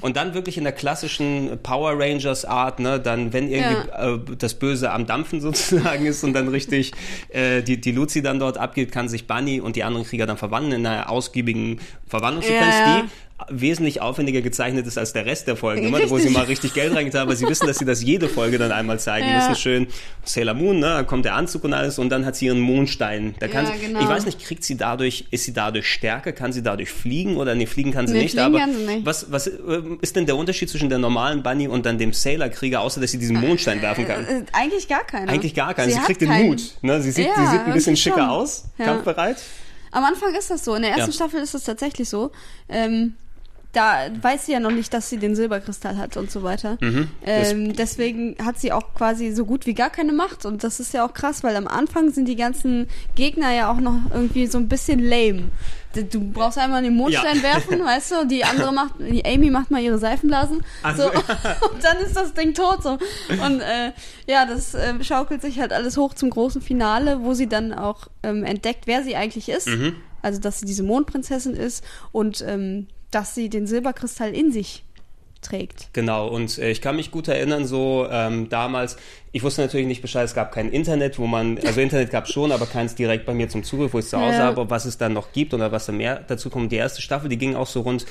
Und 0.00 0.16
dann 0.16 0.34
wirklich 0.34 0.58
in 0.58 0.64
der 0.64 0.72
klassischen 0.72 1.58
Power 1.62 1.98
Rangers 1.98 2.44
Art, 2.44 2.80
ne, 2.80 3.00
dann 3.00 3.32
wenn 3.32 3.50
irgendwie 3.50 3.88
äh, 3.90 4.36
das 4.36 4.54
Böse 4.54 4.90
am 4.90 5.06
Dampfen 5.06 5.40
sozusagen 5.40 6.06
ist 6.06 6.24
und 6.24 6.32
dann 6.32 6.48
richtig 6.48 6.92
äh, 7.28 7.62
die, 7.62 7.80
die 7.80 7.92
Luzi 7.92 8.22
dann 8.22 8.38
dort 8.38 8.58
abgibt, 8.58 8.92
kann 8.92 9.08
sich 9.08 9.26
Bunny 9.26 9.60
und 9.60 9.76
die 9.76 9.84
anderen 9.84 10.06
Krieger 10.06 10.26
dann 10.26 10.36
verwandeln 10.36 10.80
in 10.80 10.86
einer 10.86 11.10
ausgiebigen 11.10 11.80
Verwandlungssequenz, 12.08 12.74
Ja, 12.74 12.96
ja. 12.96 13.02
die 13.02 13.08
wesentlich 13.50 14.00
aufwendiger 14.00 14.40
gezeichnet 14.42 14.86
ist 14.86 14.98
als 14.98 15.12
der 15.12 15.26
Rest 15.26 15.46
der 15.46 15.56
Folgen, 15.56 15.84
immer, 15.86 15.98
wo 16.10 16.18
sie 16.18 16.28
mal 16.30 16.44
richtig 16.44 16.74
Geld 16.74 16.94
reingetan 16.94 17.22
haben, 17.22 17.28
aber 17.28 17.36
sie 17.36 17.46
wissen, 17.48 17.66
dass 17.66 17.78
sie 17.78 17.84
das 17.84 18.02
jede 18.02 18.28
Folge 18.28 18.58
dann 18.58 18.72
einmal 18.72 18.98
zeigen 19.00 19.28
Ja. 19.28 19.36
müssen. 19.48 19.54
Schön 19.60 19.86
Sailor 20.24 20.54
Moon, 20.54 20.78
ne, 20.80 20.86
da 20.86 21.02
kommt 21.02 21.24
der 21.24 21.34
Anzug 21.34 21.64
und 21.64 21.72
alles 21.72 21.98
und 21.98 22.08
dann 22.10 22.24
hat 22.26 22.36
sie 22.36 22.46
ihren 22.46 22.60
Mondstein. 22.60 23.34
Da 23.40 23.48
kann 23.48 23.66
Ja, 23.66 23.72
sie, 23.72 23.86
genau. 23.86 24.00
Ich 24.00 24.08
weiß 24.08 24.26
nicht, 24.26 24.40
kriegt 24.44 24.64
sie 24.64 24.76
dadurch, 24.76 25.26
ist 25.30 25.44
sie 25.44 25.52
dadurch 25.52 25.86
stärker, 25.90 26.32
kann 26.32 26.52
sie 26.52 26.62
dadurch 26.62 26.90
fliegen 26.90 27.36
oder 27.36 27.54
nee, 27.54 27.66
fliegen 27.66 27.92
kann 27.92 28.06
sie 28.06 28.14
Nee, 28.14 28.22
nicht, 28.22 28.32
fliegen 28.32 28.46
aber 28.46 28.58
kann 28.58 28.74
sie 28.74 28.84
nicht. 28.86 29.06
was, 29.06 29.30
was 29.32 29.46
ähm, 29.46 29.98
ist 30.02 30.14
denn 30.16 30.26
der 30.26 30.36
Unterschied 30.36 30.68
zwischen 30.70 30.88
der 30.88 30.98
normalen 30.98 31.42
Bunny 31.42 31.68
und 31.68 31.86
dann 31.86 31.98
dem 31.98 32.12
Sailor-Krieger, 32.12 32.80
außer 32.80 33.00
dass 33.00 33.10
sie 33.10 33.18
diesen 33.18 33.38
Mondstein 33.40 33.80
werfen 33.82 34.06
kann? 34.06 34.24
Äh, 34.24 34.42
Eigentlich 34.52 34.88
gar 34.88 35.04
keiner. 35.04 35.30
Eigentlich 35.32 35.54
gar 35.54 35.74
keinen. 35.74 35.90
Sie, 35.90 35.98
hat 35.98 36.06
kriegt 36.06 36.20
den 36.20 36.28
keinen- 36.28 36.46
Mut. 36.48 36.62
Ne? 36.82 37.00
Sie, 37.02 37.10
sieht, 37.10 37.26
Ja, 37.26 37.34
sie 37.36 37.46
sieht 37.50 37.60
ein 37.66 37.72
bisschen 37.72 37.96
schicker 37.96 38.16
schon. 38.18 38.28
aus, 38.28 38.64
kampfbereit. 38.78 39.36
Am 39.94 40.04
Anfang 40.04 40.34
ist 40.34 40.50
das 40.50 40.64
so. 40.64 40.74
In 40.74 40.82
der 40.82 40.92
ersten 40.92 41.10
Ja. 41.10 41.12
Staffel 41.14 41.40
ist 41.42 41.54
es 41.54 41.64
tatsächlich 41.64 42.08
so. 42.08 42.32
Ähm, 42.68 43.14
da 43.72 44.08
weiß 44.20 44.46
sie 44.46 44.52
ja 44.52 44.60
noch 44.60 44.70
nicht, 44.70 44.92
dass 44.92 45.08
sie 45.08 45.16
den 45.16 45.34
Silberkristall 45.34 45.96
hat 45.96 46.18
und 46.18 46.30
so 46.30 46.42
weiter. 46.42 46.76
Mhm. 46.80 47.08
Ähm, 47.24 47.72
deswegen 47.74 48.36
hat 48.44 48.58
sie 48.58 48.70
auch 48.70 48.92
quasi 48.94 49.32
so 49.32 49.46
gut 49.46 49.64
wie 49.64 49.72
gar 49.72 49.88
keine 49.88 50.12
Macht. 50.12 50.44
Und 50.44 50.62
das 50.62 50.78
ist 50.78 50.92
ja 50.92 51.06
auch 51.06 51.14
krass, 51.14 51.42
weil 51.42 51.56
am 51.56 51.66
Anfang 51.66 52.10
sind 52.10 52.26
die 52.26 52.36
ganzen 52.36 52.86
Gegner 53.14 53.54
ja 53.54 53.72
auch 53.72 53.80
noch 53.80 53.96
irgendwie 54.12 54.46
so 54.46 54.58
ein 54.58 54.68
bisschen 54.68 55.00
lame. 55.00 55.44
Du 56.10 56.20
brauchst 56.20 56.58
einmal 56.58 56.82
den 56.82 56.94
Mondstein 56.94 57.38
Ja. 57.38 57.42
werfen, 57.42 57.80
weißt 57.84 58.12
du, 58.12 58.26
die 58.26 58.44
andere 58.44 58.72
macht, 58.72 58.94
die 58.98 59.24
Amy 59.24 59.50
macht 59.50 59.70
mal 59.70 59.80
ihre 59.82 59.98
Seifenblasen. 59.98 60.62
Ach 60.82 60.96
so, 60.96 61.04
so. 61.04 61.10
und 61.70 61.82
dann 61.82 61.96
ist 61.98 62.14
das 62.14 62.34
Ding 62.34 62.52
tot 62.52 62.82
so. 62.82 62.98
Und 63.30 63.60
äh, 63.60 63.92
ja, 64.26 64.44
das 64.44 64.74
äh, 64.74 65.02
schaukelt 65.02 65.40
sich 65.40 65.60
halt 65.60 65.72
alles 65.72 65.96
hoch 65.96 66.12
zum 66.12 66.28
großen 66.28 66.60
Finale, 66.60 67.22
wo 67.22 67.32
sie 67.32 67.46
dann 67.46 67.72
auch 67.72 68.08
ähm, 68.22 68.44
entdeckt, 68.44 68.86
wer 68.86 69.02
sie 69.02 69.16
eigentlich 69.16 69.48
ist. 69.48 69.68
Mhm. 69.68 69.96
Also, 70.20 70.40
dass 70.40 70.60
sie 70.60 70.66
diese 70.66 70.82
Mondprinzessin 70.82 71.54
ist 71.54 71.82
und 72.12 72.44
ähm, 72.46 72.86
dass 73.12 73.34
sie 73.36 73.48
den 73.48 73.66
Silberkristall 73.68 74.34
in 74.34 74.50
sich 74.50 74.82
trägt. 75.40 75.88
Genau, 75.92 76.28
und 76.28 76.56
äh, 76.58 76.70
ich 76.70 76.80
kann 76.80 76.94
mich 76.96 77.10
gut 77.10 77.26
erinnern, 77.26 77.66
so 77.66 78.06
ähm, 78.08 78.48
damals, 78.48 78.96
ich 79.32 79.42
wusste 79.42 79.60
natürlich 79.62 79.88
nicht 79.88 80.00
Bescheid, 80.00 80.24
es 80.24 80.34
gab 80.34 80.52
kein 80.52 80.70
Internet, 80.70 81.18
wo 81.18 81.26
man, 81.26 81.58
also 81.58 81.80
Internet 81.80 82.10
gab 82.10 82.26
es 82.26 82.30
schon, 82.32 82.52
aber 82.52 82.66
keins 82.66 82.94
direkt 82.94 83.26
bei 83.26 83.34
mir 83.34 83.48
zum 83.48 83.64
Zugriff, 83.64 83.92
wo 83.92 83.98
ich 83.98 84.06
zu 84.06 84.20
Hause 84.20 84.38
Ja. 84.38 84.44
habe, 84.44 84.70
was 84.70 84.84
es 84.84 84.98
dann 84.98 85.12
noch 85.12 85.32
gibt 85.32 85.52
oder 85.52 85.72
was 85.72 85.86
da 85.86 85.92
mehr 85.92 86.20
dazu 86.28 86.48
kommt. 86.48 86.70
Die 86.70 86.76
erste 86.76 87.02
Staffel, 87.02 87.28
die 87.28 87.38
ging 87.38 87.56
auch 87.56 87.66
so 87.66 87.80
rund 87.80 88.06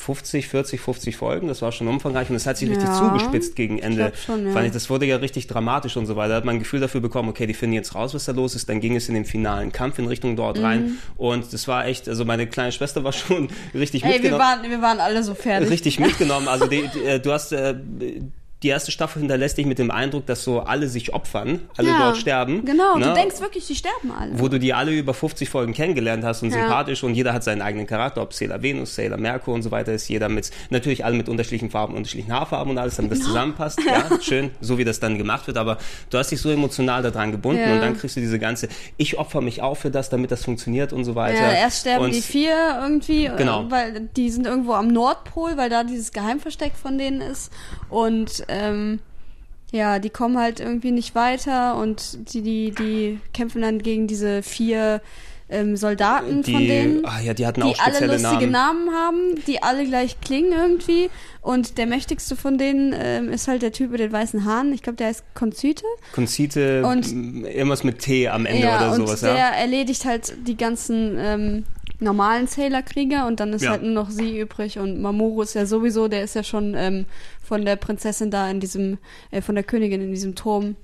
50, 0.00 0.48
40, 0.48 0.80
50 0.80 1.16
Folgen, 1.16 1.48
das 1.48 1.60
war 1.60 1.72
schon 1.72 1.86
umfangreich 1.86 2.30
und 2.30 2.36
es 2.36 2.46
hat 2.46 2.56
sich 2.56 2.70
richtig 2.70 2.88
Ja. 2.88 2.98
zugespitzt 2.98 3.54
gegen 3.54 3.78
Ende. 3.78 4.12
schon, 4.24 4.46
ja. 4.46 4.52
Fand 4.52 4.66
ich, 4.66 4.72
das 4.72 4.88
wurde 4.88 5.04
ja 5.04 5.16
richtig 5.16 5.46
dramatisch 5.46 5.96
und 5.98 6.06
so 6.06 6.16
weiter. 6.16 6.30
Da 6.30 6.36
hat 6.36 6.44
man 6.46 6.56
ein 6.56 6.58
Gefühl 6.58 6.80
dafür 6.80 7.00
bekommen, 7.02 7.28
okay, 7.28 7.46
die 7.46 7.52
finden 7.54 7.74
jetzt 7.74 7.94
raus, 7.94 8.14
was 8.14 8.24
da 8.24 8.32
los 8.32 8.54
ist. 8.54 8.68
Dann 8.68 8.80
ging 8.80 8.96
es 8.96 9.08
in 9.08 9.14
den 9.14 9.24
finalen 9.26 9.72
Kampf 9.72 9.98
in 9.98 10.06
Richtung 10.06 10.36
dort 10.36 10.56
Mhm. 10.58 10.64
rein 10.64 10.98
und 11.16 11.52
das 11.52 11.68
war 11.68 11.86
echt, 11.86 12.08
also 12.08 12.24
meine 12.24 12.46
kleine 12.46 12.72
Schwester 12.72 13.04
war 13.04 13.12
schon 13.12 13.48
richtig 13.74 14.02
Ey, 14.04 14.08
wir 14.08 14.14
mitgenommen 14.14 14.40
waren, 14.42 14.70
wir 14.70 14.82
waren 14.82 15.00
alle 15.00 15.22
so 15.22 15.34
fertig. 15.34 15.70
richtig 15.70 16.00
mitgenommen. 16.00 16.48
Also 16.48 16.66
die, 16.66 16.88
die, 16.94 17.04
äh, 17.04 17.20
du 17.20 17.32
hast 17.32 17.52
äh, 17.52 17.74
die 18.62 18.68
erste 18.68 18.90
Staffel 18.92 19.20
hinterlässt 19.20 19.56
dich 19.56 19.64
mit 19.66 19.78
dem 19.78 19.90
Eindruck, 19.90 20.26
dass 20.26 20.44
so 20.44 20.60
alle 20.60 20.86
sich 20.88 21.14
opfern, 21.14 21.60
alle 21.78 21.88
ja, 21.88 21.98
dort 21.98 22.16
sterben. 22.18 22.64
Genau, 22.64 22.98
ne? 22.98 23.06
du 23.06 23.14
denkst 23.14 23.40
wirklich, 23.40 23.66
die 23.66 23.74
sterben 23.74 24.12
alle. 24.12 24.38
wo 24.38 24.48
du 24.48 24.58
die 24.58 24.74
alle 24.74 24.92
über 24.92 25.14
50 25.14 25.48
Folgen 25.48 25.72
kennengelernt 25.72 26.24
hast 26.24 26.42
und 26.42 26.50
Ja. 26.50 26.60
sympathisch 26.60 27.02
und 27.02 27.14
jeder 27.14 27.32
hat 27.32 27.42
seinen 27.42 27.62
eigenen 27.62 27.86
Charakter, 27.86 28.20
ob 28.22 28.34
Sailor 28.34 28.60
Venus, 28.62 28.94
Sailor 28.94 29.16
Merkur 29.16 29.54
und 29.54 29.62
so 29.62 29.70
weiter 29.70 29.92
ist, 29.94 30.08
jeder 30.08 30.28
mit, 30.28 30.50
natürlich 30.68 31.04
alle 31.04 31.16
mit 31.16 31.28
unterschiedlichen 31.30 31.70
Farben, 31.70 31.94
unterschiedlichen 31.94 32.32
Haarfarben 32.32 32.70
und 32.72 32.78
alles, 32.78 32.96
damit 32.96 33.12
Genau. 33.12 33.22
das 33.24 33.28
zusammenpasst. 33.28 33.80
Ja, 33.90 34.20
schön, 34.20 34.50
so 34.60 34.76
wie 34.78 34.84
das 34.84 35.00
dann 35.00 35.16
gemacht 35.16 35.46
wird, 35.46 35.56
aber 35.56 35.78
du 36.10 36.18
hast 36.18 36.30
dich 36.30 36.40
so 36.40 36.50
emotional 36.50 37.02
daran 37.02 37.32
gebunden 37.32 37.62
Ja. 37.62 37.74
und 37.74 37.80
dann 37.80 37.96
kriegst 37.96 38.16
du 38.16 38.20
diese 38.20 38.38
ganze, 38.38 38.68
ich 38.98 39.18
opfer 39.18 39.40
mich 39.40 39.62
auch 39.62 39.76
für 39.76 39.90
das, 39.90 40.10
damit 40.10 40.30
das 40.30 40.44
funktioniert 40.44 40.92
und 40.92 41.04
so 41.04 41.14
weiter. 41.14 41.40
ja, 41.42 41.52
erst 41.52 41.80
sterben 41.80 42.04
und 42.04 42.14
die 42.14 42.20
vier 42.20 42.78
irgendwie, 42.82 43.24
äh, 43.26 43.36
Genau. 43.36 43.70
weil 43.70 44.08
die 44.16 44.28
sind 44.30 44.46
irgendwo 44.46 44.74
am 44.74 44.88
Nordpol, 44.88 45.56
weil 45.56 45.70
da 45.70 45.82
dieses 45.82 46.12
Geheimversteck 46.12 46.72
von 46.80 46.98
denen 46.98 47.20
ist. 47.22 47.50
Und 47.88 48.44
ähm, 48.50 49.00
ja, 49.72 49.98
die 50.00 50.10
kommen 50.10 50.36
halt 50.38 50.60
irgendwie 50.60 50.90
nicht 50.90 51.14
weiter 51.14 51.76
und 51.76 52.32
die, 52.34 52.42
die, 52.42 52.74
die 52.76 53.20
kämpfen 53.32 53.62
dann 53.62 53.78
gegen 53.78 54.06
diese 54.08 54.42
vier 54.42 55.00
ähm, 55.48 55.76
Soldaten 55.76 56.42
die, 56.42 56.52
von 56.52 56.60
denen. 56.60 57.04
ah 57.04 57.20
ja, 57.20 57.34
die 57.34 57.46
hatten 57.46 57.60
die 57.60 57.66
auch 57.68 57.78
alle 57.80 58.06
lustige 58.06 58.46
Namen. 58.46 58.86
Namen. 58.86 58.90
haben, 58.94 59.34
die 59.46 59.62
alle 59.62 59.84
gleich 59.84 60.20
klingen 60.20 60.52
irgendwie. 60.52 61.10
Und 61.40 61.78
der 61.78 61.86
mächtigste 61.86 62.36
von 62.36 62.56
denen 62.58 62.94
ähm, 62.96 63.30
ist 63.30 63.48
halt 63.48 63.62
der 63.62 63.72
Typ 63.72 63.90
mit 63.90 64.00
den 64.00 64.12
weißen 64.12 64.44
Haaren. 64.44 64.72
Ich 64.72 64.82
glaube, 64.82 64.96
der 64.96 65.08
heißt 65.08 65.24
Konzite. 65.34 65.84
Konzite, 66.12 66.84
Und- 66.86 67.10
m, 67.10 67.44
irgendwas 67.44 67.82
mit 67.84 67.98
T 68.00 68.28
am 68.28 68.46
Ende 68.46 68.66
ja, 68.66 68.76
oder 68.76 68.92
und 68.92 69.06
sowas, 69.06 69.20
der 69.20 69.34
ja. 69.34 69.48
erledigt 69.50 70.04
halt 70.04 70.34
die 70.46 70.56
ganzen 70.56 71.16
ähm, 71.18 71.64
normalen 72.00 72.46
Sailor-Krieger 72.46 73.26
und 73.26 73.40
dann 73.40 73.52
ist 73.52 73.62
Ja. 73.62 73.70
halt 73.70 73.82
nur 73.82 73.92
noch 73.92 74.10
sie 74.10 74.38
übrig 74.40 74.78
und 74.78 75.00
Mamoru 75.00 75.42
ist 75.42 75.54
ja 75.54 75.66
sowieso, 75.66 76.08
der 76.08 76.22
ist 76.24 76.34
ja 76.34 76.42
schon 76.42 76.74
ähm, 76.76 77.06
von 77.42 77.64
der 77.64 77.76
Prinzessin 77.76 78.30
da 78.30 78.50
in 78.50 78.60
diesem, 78.60 78.98
äh, 79.30 79.40
von 79.42 79.54
der 79.54 79.64
Königin 79.64 80.00
in 80.00 80.10
diesem 80.10 80.34
Turm 80.34 80.76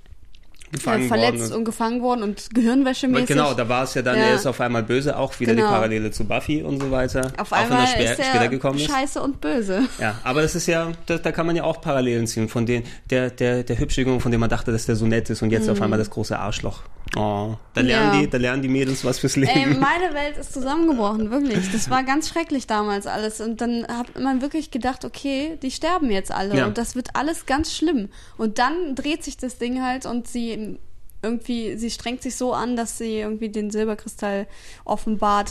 gefangen 0.73 1.08
verletzt 1.08 1.40
worden. 1.50 1.52
und 1.54 1.64
gefangen 1.64 2.02
worden 2.02 2.23
und 2.23 2.50
Gehirnwäschemäßig. 2.54 3.26
Genau, 3.28 3.54
da 3.54 3.68
war 3.68 3.85
es 3.85 3.94
ja 3.94 4.02
dann, 4.02 4.16
Ja. 4.16 4.25
er 4.25 4.35
ist 4.35 4.46
auf 4.46 4.61
einmal 4.61 4.82
böse, 4.82 5.16
auch 5.16 5.38
wieder 5.40 5.54
Genau. 5.54 5.66
die 5.68 5.73
Parallele 5.73 6.11
zu 6.11 6.25
Buffy 6.25 6.62
und 6.62 6.80
so 6.80 6.90
weiter. 6.90 7.32
Auf 7.38 7.52
auch 7.52 7.56
einmal 7.56 7.87
wenn 7.96 8.06
er 8.06 8.12
ist 8.12 8.18
er 8.18 8.49
gekommen 8.49 8.78
ist. 8.78 8.90
scheiße 8.90 9.23
und 9.23 9.40
böse. 9.40 9.82
Ja, 10.00 10.16
aber 10.25 10.42
das 10.42 10.54
ist 10.54 10.66
ja, 10.66 10.92
da, 11.06 11.18
da 11.18 11.32
kann 11.32 11.46
man 11.46 11.56
ja 11.56 11.64
auch 11.64 11.80
Parallelen 11.80 12.26
ziehen 12.26 12.49
von 12.49 12.66
den, 12.66 12.82
der, 13.11 13.30
der, 13.30 13.62
der 13.62 13.78
hübsche 13.78 14.02
Junge, 14.02 14.20
von 14.20 14.30
dem 14.32 14.40
man 14.40 14.50
dachte, 14.50 14.73
dass 14.73 14.87
der 14.87 14.96
so 14.96 15.06
nett 15.06 15.30
ist 15.30 15.42
und 15.42 15.50
jetzt 15.50 15.68
auf 15.68 15.80
einmal 15.80 15.99
das 15.99 16.11
große 16.11 16.38
Arschloch. 16.38 16.82
Oh, 17.16 17.54
da 17.73 17.80
lernen 17.82 18.08
Mhm. 18.08 18.14
Ja. 18.14 18.20
die, 18.23 18.30
da 18.30 18.38
lernen 18.38 18.62
die 18.62 18.68
Mädels 18.68 19.04
was 19.04 19.20
fürs 19.20 19.37
Ey, 19.37 19.44
Leben. 19.44 19.78
meine 19.80 20.12
Welt 20.12 20.37
ist 20.38 20.52
zusammengebrochen, 20.52 21.30
wirklich. 21.30 21.70
Das 21.73 21.88
war 21.88 22.02
ganz 22.02 22.28
schrecklich 22.28 22.66
damals 22.66 23.06
alles. 23.06 23.40
Und 23.40 23.61
dann 23.61 23.87
hat 23.87 24.18
man 24.20 24.42
wirklich 24.42 24.73
gedacht, 24.73 25.04
okay, 25.04 25.56
die 25.62 25.70
sterben 25.70 26.11
jetzt 26.11 26.32
alle. 26.32 26.66
Und 26.66 26.76
das 26.78 26.96
wird 26.96 27.11
alles 27.14 27.46
ganz 27.46 27.73
schlimm. 27.75 28.08
Und 28.37 28.58
dann 28.58 28.96
dreht 28.96 29.23
sich 29.23 29.37
das 29.37 29.58
Ding 29.58 29.82
halt 29.85 30.04
und 30.04 30.26
sie 30.26 30.55
eben 30.56 30.78
irgendwie, 31.26 31.76
sie 31.76 31.90
strengt 31.90 32.23
sich 32.23 32.37
so 32.37 32.52
an, 32.54 32.76
dass 32.76 32.97
sie 32.99 33.18
irgendwie 33.18 33.49
den 33.49 33.71
Silberkristall 33.71 34.47
offenbart. 34.85 35.50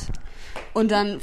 Und 0.74 0.92
dann, 0.92 1.20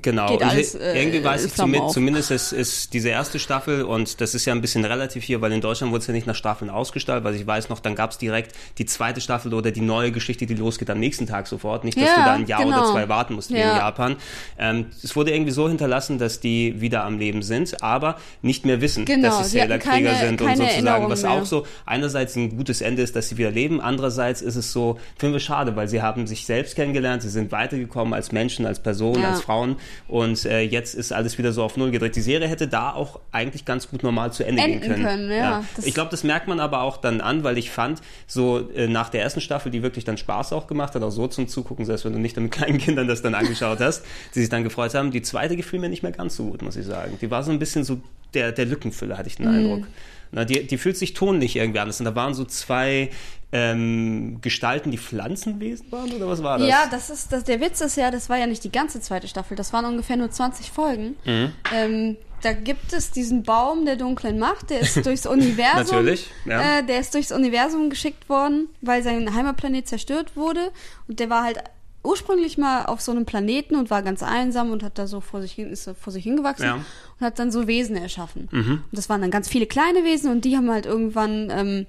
Genau. 0.00 0.28
geht 0.28 0.42
alles, 0.44 0.74
äh, 0.74 0.98
irgendwie 1.00 1.22
weiß 1.22 1.44
ich 1.46 1.52
Flammen 1.52 1.88
zumindest, 1.88 2.30
ist, 2.30 2.52
ist 2.52 2.94
diese 2.94 3.08
erste 3.10 3.38
Staffel 3.38 3.82
und 3.82 4.20
das 4.20 4.34
ist 4.34 4.44
ja 4.44 4.52
ein 4.52 4.60
bisschen 4.60 4.84
relativ 4.84 5.22
hier, 5.24 5.40
weil 5.40 5.52
in 5.52 5.60
Deutschland 5.60 5.92
wurde 5.92 6.00
es 6.02 6.06
ja 6.06 6.12
nicht 6.12 6.26
nach 6.26 6.34
Staffeln 6.36 6.70
ausgestrahlt, 6.70 7.22
weil 7.24 7.34
ich 7.34 7.46
weiß 7.46 7.68
noch, 7.68 7.80
dann 7.80 7.94
gab 7.96 8.12
es 8.12 8.18
direkt 8.18 8.52
die 8.78 8.86
zweite 8.86 9.20
Staffel 9.20 9.54
oder 9.54 9.70
die 9.72 9.80
neue 9.80 10.10
Geschichte, 10.12 10.46
die 10.46 10.54
losgeht 10.54 10.88
am 10.90 10.98
nächsten 11.00 11.26
Tag 11.26 11.46
sofort. 11.48 11.84
Nicht, 11.84 11.96
dass 12.00 12.08
Ja, 12.08 12.14
du 12.16 12.20
da 12.22 12.32
ein 12.34 12.46
Jahr 12.46 12.64
genau. 12.64 12.78
oder 12.82 12.92
zwei 12.92 13.08
warten 13.08 13.34
musst 13.34 13.50
wie 13.50 13.58
Ja. 13.58 13.72
in 13.72 13.76
Japan. 13.76 14.16
Ähm, 14.58 14.86
es 15.02 15.14
wurde 15.16 15.32
irgendwie 15.32 15.52
so 15.52 15.68
hinterlassen, 15.68 16.18
dass 16.18 16.40
die 16.40 16.80
wieder 16.80 17.04
am 17.04 17.18
Leben 17.18 17.42
sind, 17.42 17.82
aber 17.82 18.16
nicht 18.40 18.64
mehr 18.64 18.80
wissen, 18.80 19.04
Genau, 19.04 19.28
dass 19.38 19.50
sie 19.50 19.58
Sailor-Krieger 19.58 20.14
sind 20.16 20.40
und 20.42 20.56
sozusagen, 20.56 21.08
was 21.08 21.22
mehr. 21.22 21.30
auch 21.32 21.44
so 21.44 21.66
einerseits 21.86 22.36
ein 22.36 22.56
gutes 22.56 22.80
Ende 22.80 23.02
ist, 23.02 23.14
dass 23.16 23.28
sie 23.28 23.36
wieder 23.36 23.50
leben, 23.50 23.80
andererseits 23.92 24.42
ist 24.42 24.56
es 24.56 24.72
so, 24.72 24.98
finden 25.16 25.34
wir 25.34 25.40
schade, 25.40 25.76
weil 25.76 25.88
sie 25.88 26.02
haben 26.02 26.26
sich 26.26 26.44
selbst 26.46 26.74
kennengelernt, 26.76 27.22
sie 27.22 27.28
sind 27.28 27.52
weitergekommen 27.52 28.12
als 28.14 28.32
Menschen, 28.32 28.66
als 28.66 28.80
Personen, 28.82 29.22
Ja. 29.22 29.30
als 29.30 29.40
Frauen 29.42 29.76
und 30.08 30.44
äh, 30.44 30.60
jetzt 30.62 30.94
ist 30.94 31.12
alles 31.12 31.38
wieder 31.38 31.52
so 31.52 31.62
auf 31.62 31.76
Null 31.76 31.90
gedreht. 31.90 32.16
Die 32.16 32.20
Serie 32.20 32.48
hätte 32.48 32.68
da 32.68 32.90
auch 32.92 33.20
eigentlich 33.30 33.64
ganz 33.64 33.88
gut 33.88 34.02
normal 34.02 34.32
zu 34.32 34.44
Ende 34.44 34.62
Enden 34.62 34.80
gehen 34.80 34.90
können. 34.90 35.04
können, 35.04 35.30
ja. 35.30 35.64
Das- 35.76 35.86
Ich 35.86 35.94
glaube, 35.94 36.10
das 36.10 36.24
merkt 36.24 36.48
man 36.48 36.60
aber 36.60 36.82
auch 36.82 36.96
dann 36.96 37.20
an, 37.20 37.44
weil 37.44 37.58
ich 37.58 37.70
fand, 37.70 38.00
so 38.26 38.68
äh, 38.74 38.86
nach 38.88 39.08
der 39.10 39.22
ersten 39.22 39.40
Staffel, 39.40 39.70
die 39.70 39.82
wirklich 39.82 40.04
dann 40.04 40.16
Spaß 40.18 40.52
auch 40.52 40.66
gemacht 40.66 40.94
hat, 40.94 41.02
auch 41.02 41.10
so 41.10 41.26
zum 41.28 41.48
Zugucken, 41.48 41.84
selbst 41.84 42.04
wenn 42.04 42.12
du 42.12 42.18
nicht 42.18 42.36
mit 42.36 42.50
kleinen 42.50 42.78
Kindern 42.78 43.08
das 43.08 43.22
dann 43.22 43.34
angeschaut 43.34 43.80
hast, 43.80 44.04
die 44.34 44.40
sich 44.40 44.48
dann 44.48 44.64
gefreut 44.64 44.94
haben. 44.94 45.10
Die 45.10 45.22
zweite 45.22 45.56
gefiel 45.56 45.78
mir 45.78 45.88
nicht 45.88 46.02
mehr 46.02 46.12
ganz 46.12 46.36
so 46.36 46.44
gut, 46.44 46.62
muss 46.62 46.76
ich 46.76 46.86
sagen. 46.86 47.18
Die 47.20 47.30
war 47.30 47.42
so 47.42 47.50
ein 47.52 47.58
bisschen 47.58 47.84
so 47.84 48.00
der, 48.34 48.50
der 48.52 48.64
Lückenfüller, 48.64 49.18
hatte 49.18 49.28
ich 49.28 49.36
den 49.36 49.46
Eindruck. 49.48 49.86
Na, 50.32 50.44
die, 50.44 50.66
die 50.66 50.78
fühlt 50.78 50.96
sich 50.96 51.12
tonlich 51.14 51.56
irgendwie 51.56 51.80
anders. 51.80 52.00
Und 52.00 52.06
da 52.06 52.14
waren 52.14 52.34
so 52.34 52.44
zwei 52.44 53.10
ähm, 53.52 54.38
Gestalten, 54.40 54.90
die 54.90 54.98
Pflanzenwesen 54.98 55.92
waren, 55.92 56.10
oder 56.10 56.26
was 56.26 56.42
war 56.42 56.58
das? 56.58 56.68
ja, 56.68 56.86
das 56.90 57.10
ist, 57.10 57.32
das, 57.32 57.44
der 57.44 57.60
Witz 57.60 57.82
ist 57.82 57.96
ja, 57.96 58.10
das 58.10 58.30
war 58.30 58.38
ja 58.38 58.46
nicht 58.46 58.64
die 58.64 58.72
ganze 58.72 59.00
zweite 59.00 59.28
Staffel, 59.28 59.56
das 59.56 59.74
waren 59.74 59.84
ungefähr 59.84 60.16
nur 60.16 60.30
20 60.30 60.70
Folgen. 60.70 61.16
Mhm. 61.24 61.52
Ähm, 61.74 62.16
da 62.40 62.54
gibt 62.54 62.92
es 62.94 63.10
diesen 63.10 63.42
Baum 63.42 63.84
der 63.84 63.96
dunklen 63.96 64.38
Macht, 64.38 64.70
der 64.70 64.80
ist 64.80 65.04
durchs 65.04 65.26
Universum, 65.26 65.96
Natürlich, 65.96 66.28
ja. 66.46 66.78
äh, 66.78 66.84
der 66.84 66.98
ist 66.98 67.14
durchs 67.14 67.30
Universum 67.30 67.90
geschickt 67.90 68.28
worden, 68.30 68.68
weil 68.80 69.02
sein 69.02 69.34
Heimatplanet 69.34 69.86
zerstört 69.86 70.34
wurde 70.34 70.72
und 71.06 71.20
der 71.20 71.28
war 71.28 71.44
halt 71.44 71.62
ursprünglich 72.04 72.58
mal 72.58 72.86
auf 72.86 73.00
so 73.00 73.12
einem 73.12 73.26
Planeten 73.26 73.76
und 73.76 73.90
war 73.90 74.02
ganz 74.02 74.22
einsam 74.22 74.72
und 74.72 74.82
hat 74.82 74.98
da 74.98 75.06
so 75.06 75.20
vor 75.20 75.40
sich 75.40 75.52
hin, 75.52 75.70
ist 75.70 75.88
vor 76.00 76.12
sich 76.12 76.24
hingewachsen 76.24 76.66
Ja. 76.66 76.84
Und 77.22 77.26
hat 77.26 77.38
dann 77.38 77.52
so 77.52 77.66
Wesen 77.66 77.96
erschaffen. 77.96 78.48
Mhm. 78.50 78.72
Und 78.72 78.92
das 78.92 79.08
waren 79.08 79.20
dann 79.20 79.30
ganz 79.30 79.48
viele 79.48 79.66
kleine 79.66 80.04
Wesen 80.04 80.30
und 80.30 80.44
die 80.44 80.56
haben 80.56 80.70
halt 80.70 80.86
irgendwann, 80.86 81.50
ähm, 81.50 81.86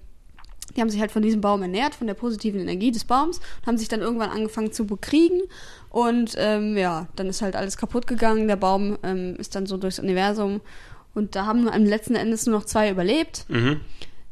die 0.75 0.81
haben 0.81 0.89
sich 0.89 1.01
halt 1.01 1.11
von 1.11 1.23
diesem 1.23 1.41
Baum 1.41 1.61
ernährt, 1.61 1.95
von 1.95 2.07
der 2.07 2.13
positiven 2.13 2.61
Energie 2.61 2.91
des 2.91 3.03
Baums 3.03 3.39
und 3.39 3.67
haben 3.67 3.77
sich 3.77 3.87
dann 3.87 4.01
irgendwann 4.01 4.29
angefangen 4.29 4.71
zu 4.71 4.85
bekriegen 4.85 5.41
und 5.89 6.35
ähm, 6.37 6.77
ja, 6.77 7.07
dann 7.15 7.27
ist 7.27 7.41
halt 7.41 7.55
alles 7.55 7.77
kaputt 7.77 8.07
gegangen. 8.07 8.47
Der 8.47 8.55
Baum 8.55 8.97
ähm, 9.03 9.35
ist 9.37 9.55
dann 9.55 9.65
so 9.65 9.77
durchs 9.77 9.99
Universum 9.99 10.61
und 11.15 11.35
da 11.35 11.45
haben 11.45 11.67
am 11.67 11.83
letzten 11.83 12.15
Endes 12.15 12.45
nur 12.45 12.59
noch 12.59 12.65
zwei 12.65 12.89
überlebt. 12.89 13.45
Mhm. 13.49 13.81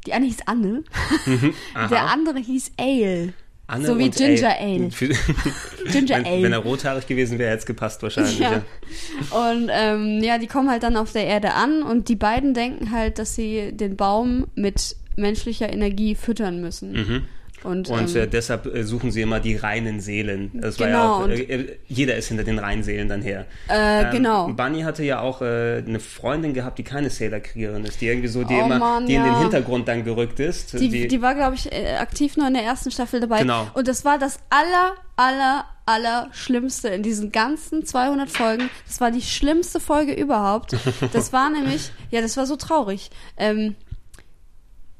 Die 0.06 0.12
eine 0.12 0.26
hieß 0.26 0.46
Anne, 0.46 0.84
Aha. 1.74 1.88
der 1.88 2.04
andere 2.10 2.38
hieß 2.38 2.72
Ale. 2.76 3.34
Anne 3.66 3.86
so 3.86 3.98
wie 3.98 4.04
und 4.04 4.16
Ginger 4.16 4.56
Ale. 4.58 4.88
Ginger 5.92 6.16
wenn, 6.16 6.26
Ale. 6.26 6.42
wenn 6.42 6.52
er 6.52 6.58
rothaarig 6.58 7.06
gewesen 7.06 7.38
wäre, 7.38 7.50
hätte 7.50 7.60
es 7.60 7.66
gepasst 7.66 8.02
wahrscheinlich. 8.02 8.38
Ja. 8.38 8.52
Ja. 8.52 9.50
Und 9.50 9.70
ähm, 9.72 10.22
ja, 10.22 10.38
die 10.38 10.46
kommen 10.46 10.70
halt 10.70 10.82
dann 10.82 10.96
auf 10.96 11.12
der 11.12 11.26
Erde 11.26 11.54
an 11.54 11.82
und 11.82 12.08
die 12.08 12.16
beiden 12.16 12.54
denken 12.54 12.90
halt, 12.90 13.18
dass 13.18 13.34
sie 13.34 13.72
den 13.72 13.96
Baum 13.96 14.46
mit 14.54 14.96
menschlicher 15.16 15.72
Energie 15.72 16.14
füttern 16.14 16.60
müssen. 16.60 16.92
Mhm. 16.92 17.22
Und, 17.64 17.88
Und 17.88 18.14
ähm, 18.16 18.22
äh, 18.22 18.26
deshalb 18.26 18.66
äh, 18.66 18.84
suchen 18.84 19.10
sie 19.10 19.22
immer 19.22 19.40
die 19.40 19.56
reinen 19.56 20.00
Seelen. 20.00 20.50
Das 20.54 20.78
war 20.80 20.86
Genau, 20.88 20.98
ja 20.98 21.10
auch, 21.12 21.24
und- 21.24 21.30
äh, 21.30 21.76
jeder 21.88 22.16
ist 22.16 22.28
hinter 22.28 22.44
den 22.44 22.58
reinen 22.58 22.82
Seelen 22.82 23.08
dann 23.08 23.22
her. 23.22 23.46
Äh, 23.68 24.10
genau. 24.10 24.48
Bunny 24.48 24.82
hatte 24.82 25.04
ja 25.04 25.20
auch 25.20 25.42
äh, 25.42 25.82
eine 25.86 26.00
Freundin 26.00 26.54
gehabt, 26.54 26.78
die 26.78 26.82
keine 26.84 27.10
Sailor-Kriegerin 27.10 27.84
ist, 27.84 28.00
die 28.00 28.06
irgendwie 28.06 28.28
so, 28.28 28.44
die 28.44 28.54
Oh 28.54 28.64
immer, 28.64 28.78
Mann, 28.78 29.06
die 29.06 29.14
in 29.14 29.22
den 29.22 29.32
ja. 29.32 29.40
Hintergrund 29.40 29.88
dann 29.88 30.04
gerückt 30.04 30.40
ist. 30.40 30.72
die, 30.78 31.06
die, 31.08 31.22
war, 31.22 31.34
glaube 31.34 31.54
ich, 31.54 31.70
aktiv 31.72 32.36
nur 32.36 32.48
in 32.48 32.54
der 32.54 32.62
ersten 32.64 32.90
Staffel 32.90 33.20
dabei. 33.20 33.38
Genau. 33.40 33.66
Und 33.74 33.88
das 33.88 34.04
war 34.04 34.18
das 34.18 34.38
aller, 34.50 34.94
aller, 35.16 35.64
aller 35.86 36.28
Schlimmste 36.32 36.88
in 36.88 37.02
diesen 37.02 37.32
ganzen 37.32 37.84
200 37.84 38.30
Folgen. 38.30 38.70
Das 38.86 39.00
war 39.00 39.10
die 39.10 39.22
schlimmste 39.22 39.80
Folge 39.80 40.12
überhaupt. 40.14 40.76
Das 41.12 41.32
war 41.32 41.50
nämlich, 41.50 41.90
ja, 42.10 42.20
das 42.20 42.36
war 42.36 42.46
so 42.46 42.56
traurig. 42.56 43.10
Ähm, 43.36 43.74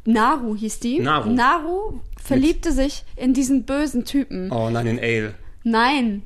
Naru 0.05 0.57
hieß 0.57 0.81
die. 0.81 0.99
Naru. 0.99 1.31
Naru 1.31 2.01
verliebte 2.23 2.73
sich 2.73 3.05
in 3.17 3.35
diesen 3.35 3.65
bösen 3.65 4.05
Typen. 4.05 4.51
oh 4.53 4.71
nein, 4.71 4.87
in 4.87 4.99
Ale. 4.99 5.35
Nein. 5.65 6.25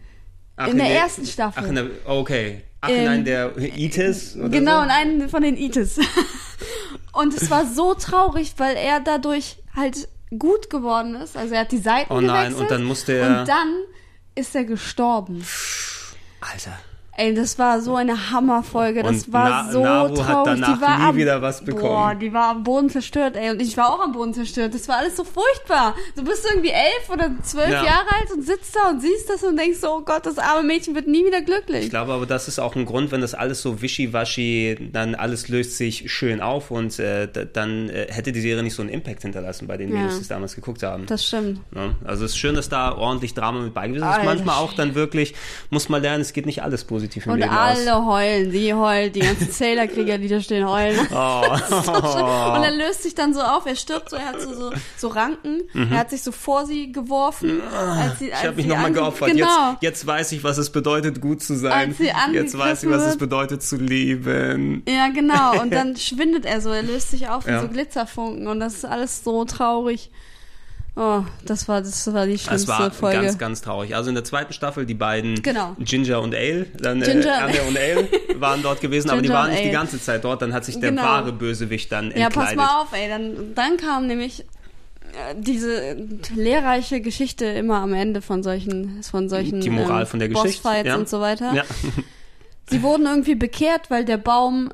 Ach, 0.56 0.68
In 0.68 0.78
der 0.78 0.88
ersten 0.88 1.26
Staffel. 1.26 1.62
Ach, 1.64 1.68
in 1.68 1.74
der, 1.74 1.86
okay. 2.06 2.62
Ach, 2.80 2.88
in 2.88 3.06
einen 3.06 3.24
der 3.24 3.56
Itis? 3.58 4.36
Oder 4.36 4.48
Genau, 4.48 4.78
so? 4.78 4.84
in 4.84 4.90
einen 4.90 5.28
von 5.28 5.42
den 5.42 5.56
Itis. 5.56 5.98
Und 7.12 7.34
es 7.34 7.50
war 7.50 7.66
so 7.66 7.94
traurig, 7.94 8.54
weil 8.58 8.76
er 8.76 9.00
dadurch 9.00 9.56
halt 9.74 10.08
gut 10.38 10.70
geworden 10.70 11.14
ist. 11.16 11.36
Also 11.36 11.54
er 11.54 11.60
hat 11.60 11.72
die 11.72 11.78
Seiten 11.78 12.12
Oh 12.12 12.20
nein, 12.20 12.44
gewechselt. 12.50 12.60
und 12.62 12.70
dann 12.70 12.84
musste 12.84 13.12
er- 13.14 13.40
Und 13.40 13.48
dann 13.48 13.74
ist 14.34 14.54
er 14.54 14.64
gestorben. 14.64 15.44
Alter. 16.40 16.78
Ey, 17.18 17.34
das 17.34 17.58
war 17.58 17.80
so 17.80 17.96
eine 17.96 18.30
Hammerfolge. 18.30 19.02
Das 19.02 19.24
Und 19.26 19.32
war 19.32 19.64
Na- 19.64 19.72
so 19.72 19.86
hat 19.86 20.14
traurig. 20.14 20.44
danach 20.60 20.74
die 20.76 20.80
war 20.82 20.98
nie 20.98 21.04
am, 21.04 21.16
wieder 21.16 21.42
was 21.42 21.64
bekommen. 21.64 21.88
Boah, 21.88 22.14
die 22.14 22.32
war 22.32 22.48
am 22.50 22.62
Boden 22.62 22.90
zerstört, 22.90 23.36
ey. 23.36 23.50
Und 23.50 23.62
ich 23.62 23.76
war 23.76 23.90
auch 23.92 24.00
am 24.00 24.12
Boden 24.12 24.34
zerstört. 24.34 24.74
Das 24.74 24.86
war 24.88 24.96
alles 24.98 25.16
so 25.16 25.24
furchtbar. 25.24 25.94
Du 26.14 26.24
bist 26.24 26.46
irgendwie 26.48 26.70
elf 26.70 27.08
oder 27.10 27.30
zwölf 27.42 27.70
Ja. 27.70 27.84
Jahre 27.84 28.06
alt 28.20 28.30
und 28.34 28.42
sitzt 28.42 28.76
da 28.76 28.90
und 28.90 29.00
siehst 29.00 29.30
das 29.30 29.42
und 29.44 29.56
denkst 29.56 29.78
so, 29.80 29.88
oh 29.96 30.00
Gott, 30.02 30.26
das 30.26 30.38
arme 30.38 30.62
Mädchen 30.66 30.94
wird 30.94 31.06
nie 31.08 31.24
wieder 31.24 31.40
glücklich. 31.40 31.84
Ich 31.84 31.90
glaube 31.90 32.12
aber, 32.12 32.26
das 32.26 32.48
ist 32.48 32.58
auch 32.58 32.76
ein 32.76 32.84
Grund, 32.84 33.10
wenn 33.12 33.20
das 33.22 33.32
alles 33.34 33.62
so 33.62 33.80
wischiwaschi, 33.80 34.90
dann 34.92 35.14
alles 35.14 35.48
löst 35.48 35.76
sich 35.78 36.10
schön 36.12 36.40
auf 36.40 36.70
und 36.70 36.98
äh, 36.98 37.28
dann 37.52 37.88
äh, 37.88 38.06
hätte 38.10 38.32
die 38.32 38.40
Serie 38.40 38.62
nicht 38.62 38.74
so 38.74 38.82
einen 38.82 38.90
Impact 38.90 39.22
hinterlassen 39.22 39.66
bei 39.66 39.76
den 39.76 39.88
Ja. 39.90 39.96
Mädels, 39.96 40.16
die 40.16 40.22
es 40.22 40.28
damals 40.28 40.54
geguckt 40.54 40.82
haben. 40.82 41.06
Das 41.06 41.24
stimmt. 41.24 41.60
Ja, 41.74 41.94
also 42.04 42.24
es 42.24 42.32
ist 42.32 42.38
schön, 42.38 42.54
dass 42.54 42.68
da 42.68 42.94
ordentlich 42.94 43.32
Drama 43.34 43.60
mit 43.60 43.74
bei 43.74 43.88
gewesen 43.88 44.02
ist. 44.02 44.08
Alter 44.10 44.24
Manchmal 44.24 44.56
auch 44.56 44.72
dann 44.74 44.94
wirklich, 44.94 45.34
muss 45.70 45.88
man 45.88 46.02
lernen, 46.02 46.20
es 46.20 46.32
geht 46.32 46.44
nicht 46.46 46.62
alles 46.62 46.84
positiv 46.84 47.05
im 47.14 47.32
Und 47.32 47.38
Leben 47.38 47.50
alle 47.50 47.94
aus. 47.96 48.06
heulen, 48.06 48.50
die 48.50 48.74
heulen, 48.74 49.12
die 49.12 49.20
ganzen 49.20 49.50
Sailor-Krieger, 49.50 50.18
die 50.18 50.28
da 50.28 50.40
stehen, 50.40 50.68
heulen. 50.68 50.98
Oh. 51.12 51.42
Und 52.56 52.62
er 52.62 52.72
löst 52.72 53.02
sich 53.02 53.14
dann 53.14 53.32
so 53.34 53.40
auf, 53.40 53.66
er 53.66 53.76
stirbt 53.76 54.10
so, 54.10 54.16
er 54.16 54.26
hat 54.26 54.40
so, 54.40 54.52
so, 54.54 54.72
so 54.96 55.08
Ranken, 55.08 55.62
er 55.74 55.98
hat 55.98 56.10
sich 56.10 56.22
so 56.22 56.32
vor 56.32 56.66
sie 56.66 56.90
geworfen. 56.92 57.60
Als 57.72 58.18
sie, 58.18 58.26
Mhm. 58.26 58.30
Ich 58.30 58.34
als 58.34 58.44
habe 58.44 58.56
mich 58.56 58.64
sie 58.64 58.70
nochmal 58.70 58.92
geopfert. 58.92 59.30
Genau. 59.30 59.70
Jetzt, 59.72 59.82
jetzt 59.82 60.06
weiß 60.06 60.32
ich, 60.32 60.42
was 60.44 60.58
es 60.58 60.70
bedeutet, 60.70 61.20
gut 61.20 61.42
zu 61.42 61.54
sein. 61.56 61.72
Als 61.72 61.98
sie 61.98 62.10
Jetzt 62.32 62.56
weiß 62.58 62.82
ich, 62.82 62.90
was 62.90 63.02
es 63.04 63.16
bedeutet, 63.16 63.62
zu 63.62 63.76
lieben. 63.76 64.82
Ja, 64.88 65.08
genau. 65.08 65.60
Und 65.62 65.72
dann 65.72 65.96
schwindet 65.96 66.44
er 66.44 66.60
so, 66.60 66.70
er 66.70 66.82
löst 66.82 67.10
sich 67.10 67.28
auf 67.28 67.46
Ja. 67.46 67.60
so 67.62 67.68
Glitzerfunken 67.68 68.46
und 68.48 68.60
das 68.60 68.74
ist 68.74 68.84
alles 68.84 69.22
so 69.24 69.44
traurig. 69.44 70.10
Oh, 70.98 71.22
das 71.44 71.68
war, 71.68 71.82
das 71.82 72.10
war 72.14 72.24
die 72.26 72.32
Es 72.34 72.44
schlimmste 72.44 72.68
war 72.68 72.90
Folge. 72.90 73.20
ganz, 73.20 73.36
ganz 73.38 73.60
traurig. 73.60 73.94
Also 73.94 74.08
in 74.08 74.14
der 74.14 74.24
zweiten 74.24 74.54
Staffel 74.54 74.86
die 74.86 74.94
beiden 74.94 75.42
Genau. 75.42 75.76
Ginger 75.78 76.22
und 76.22 76.34
Ale, 76.34 76.64
dann 76.80 77.00
Ginger 77.02 77.26
äh, 77.26 77.42
Anne 77.42 77.62
und 77.68 77.76
Ale 77.78 78.08
waren 78.40 78.62
dort 78.62 78.80
gewesen, 78.80 79.10
aber 79.10 79.20
die 79.20 79.28
waren 79.28 79.50
nicht 79.50 79.60
die 79.62 79.64
Ale. 79.68 79.72
ganze 79.76 80.00
Zeit 80.00 80.24
dort. 80.24 80.40
Dann 80.40 80.54
hat 80.54 80.64
sich 80.64 80.80
der 80.80 80.90
Genau. 80.90 81.02
wahre 81.02 81.32
Bösewicht 81.32 81.92
dann 81.92 82.10
Ja, 82.12 82.26
entkleidet. 82.26 82.34
pass 82.34 82.54
mal 82.56 82.80
auf, 82.82 82.92
ey. 82.92 83.08
Dann, 83.10 83.54
dann 83.54 83.76
kam 83.76 84.06
nämlich 84.06 84.40
äh, 84.40 85.34
diese 85.36 85.96
lehrreiche 86.34 87.02
Geschichte 87.02 87.44
immer 87.44 87.76
am 87.82 87.92
Ende 87.92 88.22
von 88.22 88.42
solchen, 88.42 89.02
von 89.02 89.28
solchen 89.28 89.60
Die 89.60 89.68
Moral 89.68 90.02
ähm, 90.02 90.06
von 90.06 90.18
der 90.18 90.30
Geschichte, 90.30 90.62
Bossfights 90.62 90.88
ja. 90.88 90.96
und 90.96 91.10
so 91.10 91.20
weiter. 91.20 91.52
Ja. 91.54 91.64
Sie 92.70 92.82
wurden 92.82 93.04
irgendwie 93.04 93.34
bekehrt, 93.34 93.90
weil 93.90 94.06
der 94.06 94.16
Baum 94.16 94.70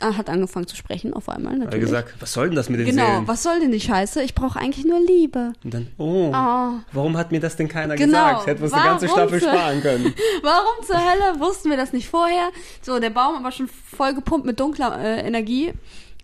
hat 0.00 0.28
angefangen 0.28 0.66
zu 0.66 0.76
sprechen 0.76 1.12
auf 1.14 1.28
einmal 1.28 1.52
Er 1.54 1.58
hat 1.60 1.64
natürlich. 1.66 1.84
gesagt, 1.86 2.14
was 2.20 2.32
soll 2.32 2.48
denn 2.48 2.56
das 2.56 2.68
mit 2.68 2.80
den 2.80 2.86
genau, 2.86 3.06
Seelen? 3.06 3.28
was 3.28 3.42
soll 3.42 3.60
denn 3.60 3.72
die 3.72 3.80
Scheiße? 3.80 4.22
Ich 4.22 4.34
brauche 4.34 4.58
eigentlich 4.58 4.84
nur 4.84 5.00
Liebe. 5.00 5.52
Und 5.64 5.72
dann, 5.74 5.86
oh, 5.98 6.32
Oh. 6.34 6.72
warum 6.92 7.16
hat 7.16 7.32
mir 7.32 7.40
das 7.40 7.56
denn 7.56 7.68
keiner 7.68 7.96
Genau. 7.96 8.18
gesagt? 8.28 8.46
Hätten 8.46 8.60
wir 8.60 8.64
uns 8.64 8.72
eine 8.74 8.84
ganze 8.84 9.08
Staffel 9.08 9.40
zur- 9.40 9.52
sparen 9.52 9.80
können. 9.82 10.14
Warum 10.42 10.84
zur 10.86 10.96
Hölle 10.98 11.40
wussten 11.40 11.70
wir 11.70 11.76
das 11.76 11.92
nicht 11.92 12.08
vorher? 12.08 12.50
So, 12.82 12.98
der 13.00 13.10
Baum 13.10 13.42
war 13.42 13.52
schon 13.52 13.68
voll 13.68 14.14
gepumpt 14.14 14.46
mit 14.46 14.60
dunkler 14.60 14.98
äh, 15.00 15.20
Energie. 15.26 15.72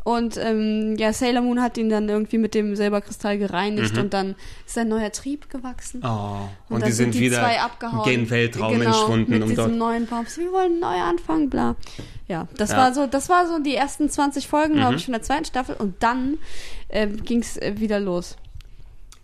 Und 0.05 0.37
ähm, 0.37 0.97
ja, 0.99 1.13
Sailor 1.13 1.43
Moon 1.43 1.63
hat 1.63 1.79
ihn 1.79 1.89
dann 1.89 2.09
irgendwie 2.09 2.37
mit 2.39 2.55
dem 2.57 2.75
Silberkristall 2.75 3.39
gereinigt 3.39 3.97
und 3.97 4.13
dann 4.13 4.35
ist 4.67 4.77
ein 4.77 4.89
neuer 4.89 5.13
Trieb 5.13 5.49
gewachsen. 5.49 6.01
Mhm. 6.01 6.07
Oh, 6.07 6.49
und, 6.71 6.81
dann 6.81 6.89
die 6.89 6.93
sind, 6.93 7.15
wieder 7.15 7.39
zwei 7.39 7.61
abgehauen. 7.61 8.03
gen 8.03 8.29
Weltraum 8.29 8.73
genau, 8.73 8.87
entschwunden, 8.87 9.31
mit 9.33 9.43
um 9.45 9.49
diesem 9.51 9.65
dort. 9.65 9.77
neuen 9.79 10.07
Baum. 10.07 10.27
Wir 10.35 10.51
wollen 10.51 10.81
neu 10.81 10.89
anfangen, 11.01 11.49
bla. 11.51 11.77
Ja, 12.33 12.49
das 12.57 12.71
Ja. 12.71 12.79
war 12.79 12.95
so, 12.95 13.07
das 13.07 13.29
war 13.29 13.47
so 13.47 13.59
die 13.59 13.75
ersten 13.77 14.09
20 14.09 14.49
Folgen, 14.49 14.75
glaube 14.77 14.93
Mhm. 14.93 14.97
ich, 14.97 15.05
von 15.05 15.13
der 15.13 15.21
zweiten 15.23 15.45
Staffel 15.45 15.77
und 15.79 16.03
dann 16.03 16.39
ähm, 16.89 17.23
ging 17.23 17.41
es 17.41 17.59
äh, 17.59 17.75
wieder 17.77 18.01
los. 18.01 18.37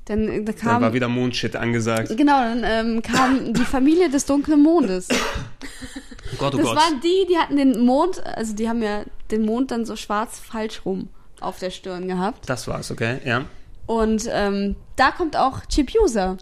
Dann, 0.05 0.29
äh, 0.29 0.45
da 0.45 0.53
Da 0.53 0.59
kam, 0.59 0.83
war 0.83 0.93
wieder 0.93 1.09
Mondshit 1.09 1.57
angesagt. 1.57 2.15
genau, 2.19 2.39
dann 2.43 2.65
ähm, 2.65 3.01
kam 3.03 3.53
die 3.55 3.65
Familie 3.65 4.11
des 4.11 4.27
dunklen 4.27 4.63
Mondes. 4.63 5.09
Oh 5.11 6.37
Gott, 6.39 6.55
oh 6.55 6.59
Das 6.59 6.67
Gott. 6.67 6.77
waren 6.77 7.01
die, 7.01 7.27
die 7.31 7.39
hatten 7.39 7.57
den 7.57 7.81
Mond, 7.81 8.23
also 8.27 8.55
die 8.55 8.69
haben 8.69 8.83
ja 8.83 9.05
den 9.31 9.47
Mond 9.47 9.71
dann 9.71 9.87
so 9.87 9.97
schwarz 9.97 10.39
falsch 10.39 10.83
rum 10.85 11.09
auf 11.41 11.59
der 11.59 11.71
Stirn 11.71 12.09
gehabt. 12.09 12.47
Das 12.51 12.69
war's, 12.69 12.91
okay, 12.91 13.21
ja. 13.25 13.47
Und 13.87 14.29
ähm, 14.31 14.77
da 14.97 15.13
kommt 15.13 15.35
auch 15.35 15.61
Chibiusa. 15.71 16.37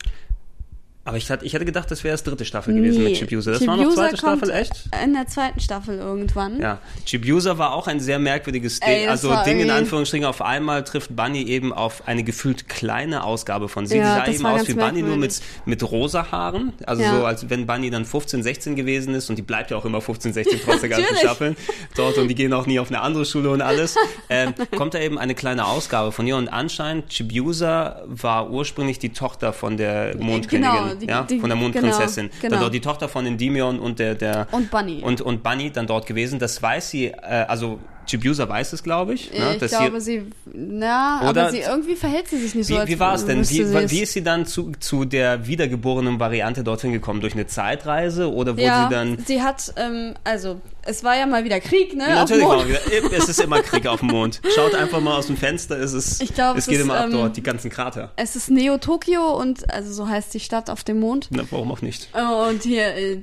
Aber 1.07 1.17
ich, 1.17 1.31
hatte, 1.31 1.45
ich 1.47 1.55
hätte 1.55 1.65
gedacht, 1.65 1.89
das 1.89 2.03
wäre 2.03 2.15
das 2.15 2.25
dritte 2.25 2.45
Staffel 2.45 2.75
gewesen 2.75 3.05
mit 3.05 3.17
Chibiusa. 3.17 3.53
Das 3.53 3.65
war 3.65 3.77
noch 3.77 3.95
zweite 3.95 4.17
Staffel, 4.17 4.51
echt? 4.51 4.89
In 5.05 5.15
der 5.15 5.29
zweiten 5.29 5.61
Staffel 5.61 5.99
irgendwann. 5.99 6.61
Ja, 6.61 6.81
Chibiusa 7.07 7.59
war 7.59 7.75
auch 7.75 7.87
ein 7.87 8.01
sehr 8.01 8.19
merkwürdiges 8.19 8.81
Ding. 8.81 8.89
Ey, 8.89 9.07
also 9.07 9.33
Ding 9.45 9.61
in 9.61 9.71
Anführungsstrichen, 9.71 10.27
auf 10.27 10.43
einmal 10.43 10.83
trifft 10.83 11.15
Bunny 11.15 11.45
eben 11.45 11.73
auf 11.73 12.09
eine 12.09 12.25
gefühlt 12.25 12.69
kleine 12.69 13.23
Ausgabe 13.23 13.69
von 13.69 13.87
sie. 13.87 13.99
Ja, 13.99 14.25
die 14.25 14.33
sah 14.33 14.51
eben 14.51 14.61
aus 14.61 14.67
wie 14.67 14.75
Bunny, 14.75 15.03
nur 15.03 15.17
mit, 15.17 15.31
merkwürdig. 15.41 15.43
mit 15.65 15.91
rosa 15.93 16.33
Haaren. 16.33 16.73
Also 16.85 17.03
Ja. 17.03 17.17
so, 17.21 17.25
als 17.25 17.49
wenn 17.49 17.69
Bunny 17.69 17.91
dann 17.91 18.05
15, 18.05 18.43
16 18.43 18.75
gewesen 18.75 19.15
ist 19.15 19.31
und 19.31 19.37
die 19.37 19.43
bleibt 19.43 19.71
ja 19.71 19.77
auch 19.77 19.85
immer 19.85 20.01
15, 20.01 20.33
16 20.33 20.61
trotz 20.65 20.81
der 20.81 20.89
ganzen. 20.89 21.17
Staffeln 21.21 21.57
dort 21.95 22.19
und 22.19 22.27
die 22.27 22.35
gehen 22.35 22.53
auch 22.53 22.67
nie 22.67 22.81
auf 22.81 22.89
eine 22.89 23.01
andere 23.01 23.25
Schule 23.25 23.51
und 23.51 23.63
alles. 23.63 23.95
Ähm, 24.29 24.55
kommt 24.77 24.95
da 24.95 24.99
eben 24.99 25.19
eine 25.19 25.37
kleine 25.37 25.67
Ausgabe 25.67 26.11
von 26.11 26.27
ihr 26.27 26.37
und 26.37 26.49
anscheinend 26.49 27.11
Chibiusa 27.11 28.03
war 28.07 28.51
ursprünglich 28.51 28.99
die 28.99 29.11
Tochter 29.13 29.53
von 29.53 29.77
der 29.77 30.17
Mondkönigin, 30.17 30.73
Genau, 30.73 30.95
die- 30.97 31.07
ja, 31.07 31.23
die- 31.23 31.41
von 31.41 31.49
der 31.49 31.57
Mondprinzessin. 31.57 32.27
genau, 32.29 32.41
Dann 32.41 32.51
genau. 32.51 32.61
dort 32.63 32.75
die 32.75 32.81
Tochter 32.81 33.09
von 33.09 33.27
Endymion 33.27 33.79
und 33.79 33.99
der, 33.99 34.15
der 34.15 34.47
Und 34.53 34.71
Bunny. 34.71 35.03
und, 35.03 35.21
und 35.21 35.43
Bunny 35.43 35.71
dann 35.71 35.87
dort 35.87 36.07
gewesen. 36.07 36.39
Das 36.39 36.63
weiß 36.63 36.91
sie, 36.91 37.07
äh, 37.07 37.15
also 37.49 37.79
Chibiusa 38.07 38.49
weiß 38.49 38.73
es, 38.73 38.83
glaube 38.83 39.15
ich. 39.15 39.31
Ne, 39.33 39.57
ich 39.61 39.69
glaube, 39.69 40.01
sie, 40.01 40.23
na, 40.53 41.21
aber 41.23 41.51
sie 41.51 41.61
irgendwie 41.61 41.97
verhält 41.97 42.29
sie 42.29 42.39
sich 42.39 42.55
nicht 42.55 42.67
so. 42.67 42.75
wie, 42.75 42.79
als 42.79 42.89
wie 42.89 42.99
war 42.99 43.15
es 43.15 43.27
denn? 43.27 43.49
Wie, 43.49 43.91
wie 43.91 44.01
ist 44.03 44.13
sie 44.13 44.23
dann 44.23 44.47
zu, 44.47 44.73
zu 44.81 45.05
der 45.05 45.47
wiedergeborenen 45.47 46.19
Variante 46.21 46.65
dorthin 46.65 46.93
gekommen? 46.93 47.21
Durch 47.21 47.35
eine 47.35 47.47
Zeitreise 47.47 48.33
oder 48.33 48.53
wurde 48.53 48.63
ja, 48.63 48.89
sie 48.89 48.95
dann... 48.95 49.19
sie 49.27 49.43
hat, 49.43 49.73
ähm, 49.77 50.15
also, 50.25 50.61
es 50.83 51.03
war 51.05 51.17
ja 51.17 51.27
mal 51.27 51.45
wieder 51.45 51.61
Krieg, 51.61 51.95
ne? 51.97 52.05
auf 52.05 52.11
Natürlich, 52.11 52.45
Mond. 52.45 52.59
war 52.61 52.69
wieder, 52.69 53.17
es 53.17 53.29
ist 53.29 53.41
immer 53.41 53.61
Krieg 53.61 53.87
auf 53.87 54.01
dem 54.01 54.09
Mond. 54.11 54.41
Schaut 54.55 54.75
einfach 54.75 55.01
mal 55.01 55.17
aus 55.17 55.27
dem 55.27 55.37
Fenster, 55.37 55.79
es 55.79 55.93
ist, 55.93 56.23
Ich 56.23 56.33
glaub, 56.35 56.57
es 56.57 56.65
es 56.65 56.69
geht 56.69 56.79
ist, 56.79 56.85
immer 56.85 56.99
ab 56.99 57.07
ähm, 57.07 57.13
dort, 57.13 57.37
die 57.37 57.43
ganzen 57.43 57.71
Krater. 57.71 58.13
Es 58.17 58.37
ist 58.37 58.51
Neo-Tokio 58.51 59.37
und, 59.37 59.73
also 59.73 59.93
so 59.93 60.09
heißt 60.09 60.33
die 60.35 60.41
Stadt 60.41 60.71
auf 60.71 60.85
dem 60.85 61.01
Mond. 61.01 61.29
Na, 61.31 61.43
warum 61.51 61.73
auch 61.73 61.83
nicht? 61.83 62.09
Und 62.15 62.63
hier, 62.63 62.95
äh, 62.95 63.21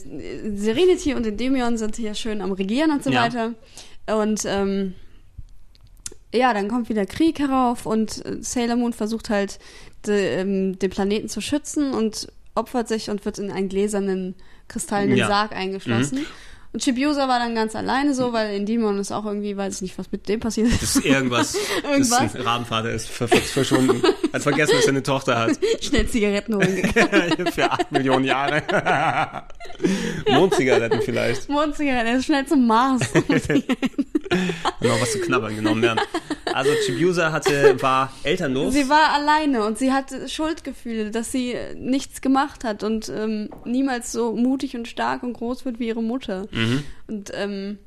Serenity 0.55 1.13
und 1.13 1.25
Endymion 1.25 1.77
sind 1.77 1.95
hier 1.95 2.13
schön 2.15 2.41
am 2.41 2.51
Regieren 2.51 2.91
und 2.91 3.03
so 3.03 3.09
Ja. 3.11 3.23
weiter. 3.23 3.53
Und, 4.07 4.43
ähm, 4.45 4.95
ja, 6.33 6.53
dann 6.53 6.67
kommt 6.67 6.89
wieder 6.89 7.05
Krieg 7.05 7.39
herauf 7.39 7.85
und 7.85 8.25
äh, 8.25 8.41
Sailor 8.41 8.75
Moon 8.75 8.93
versucht 8.93 9.29
halt, 9.29 9.59
de, 10.05 10.41
ähm, 10.41 10.79
den 10.79 10.89
Planeten 10.89 11.29
zu 11.29 11.41
schützen 11.41 11.93
und 11.93 12.27
opfert 12.55 12.87
sich 12.87 13.09
und 13.09 13.23
wird 13.25 13.39
in 13.39 13.51
einen 13.51 13.69
gläsernen, 13.69 14.35
kristallenen 14.67 15.17
Ja. 15.17 15.25
Mhm. 15.25 15.29
Sarg 15.29 15.51
eingeschlossen. 15.53 16.25
Und 16.73 16.81
Chibiusa 16.81 17.27
war 17.27 17.38
dann 17.38 17.53
ganz 17.53 17.75
alleine 17.75 18.15
so, 18.15 18.33
weil 18.33 18.55
Endymion 18.55 18.97
ist 18.97 19.12
auch 19.12 19.25
irgendwie, 19.25 19.55
weiß 19.55 19.75
ich 19.75 19.81
nicht, 19.83 19.97
was 19.99 20.12
mit 20.12 20.27
dem 20.27 20.39
passiert 20.39 20.69
ist. 20.69 20.81
Ist 20.81 21.05
irgendwas, 21.05 21.55
Irgendwas? 21.83 22.33
Ist 22.33 22.43
Rabenvater 22.43 22.89
ist 22.91 23.09
ver 23.09 23.27
ver 23.27 23.38
verschwunden. 23.38 24.01
Hat 24.33 24.41
vergessen, 24.41 24.73
dass 24.75 24.86
er 24.86 24.89
eine 24.89 25.03
Tochter 25.03 25.38
hat. 25.38 25.59
Schnell 25.81 26.07
Zigaretten 26.07 26.55
holen 26.55 26.75
gegangen. 26.75 27.47
Für 27.53 27.71
acht 27.71 27.91
Millionen 27.91 28.25
Jahre. 28.25 28.63
Mondzigaretten 30.27 31.03
vielleicht. 31.03 31.47
Mondzigaretten, 31.47 32.07
er 32.07 32.17
ist 32.17 32.25
schnell 32.25 32.47
zum 32.47 32.65
Mars. 32.65 33.01
Noch 34.81 35.01
was 35.01 35.11
zu 35.11 35.19
knabbern 35.19 35.55
genommen 35.55 35.81
werden. 35.81 35.99
Also 36.53 36.71
Chibiusa 36.85 37.31
hatte, 37.31 37.81
war 37.81 38.13
elternlos. 38.23 38.73
Sie 38.73 38.89
war 38.89 39.13
alleine 39.13 39.65
und 39.65 39.77
sie 39.77 39.91
hatte 39.91 40.29
Schuldgefühle, 40.29 41.11
dass 41.11 41.31
sie 41.31 41.55
nichts 41.75 42.21
gemacht 42.21 42.63
hat 42.63 42.83
und 42.83 43.09
ähm, 43.09 43.49
niemals 43.65 44.11
so 44.11 44.35
mutig 44.35 44.75
und 44.75 44.87
stark 44.87 45.23
und 45.23 45.33
groß 45.33 45.65
wird 45.65 45.79
wie 45.79 45.87
ihre 45.87 46.03
Mutter. 46.03 46.47
Mhm. 46.51 46.83
Und 47.07 47.31
ähm, 47.33 47.79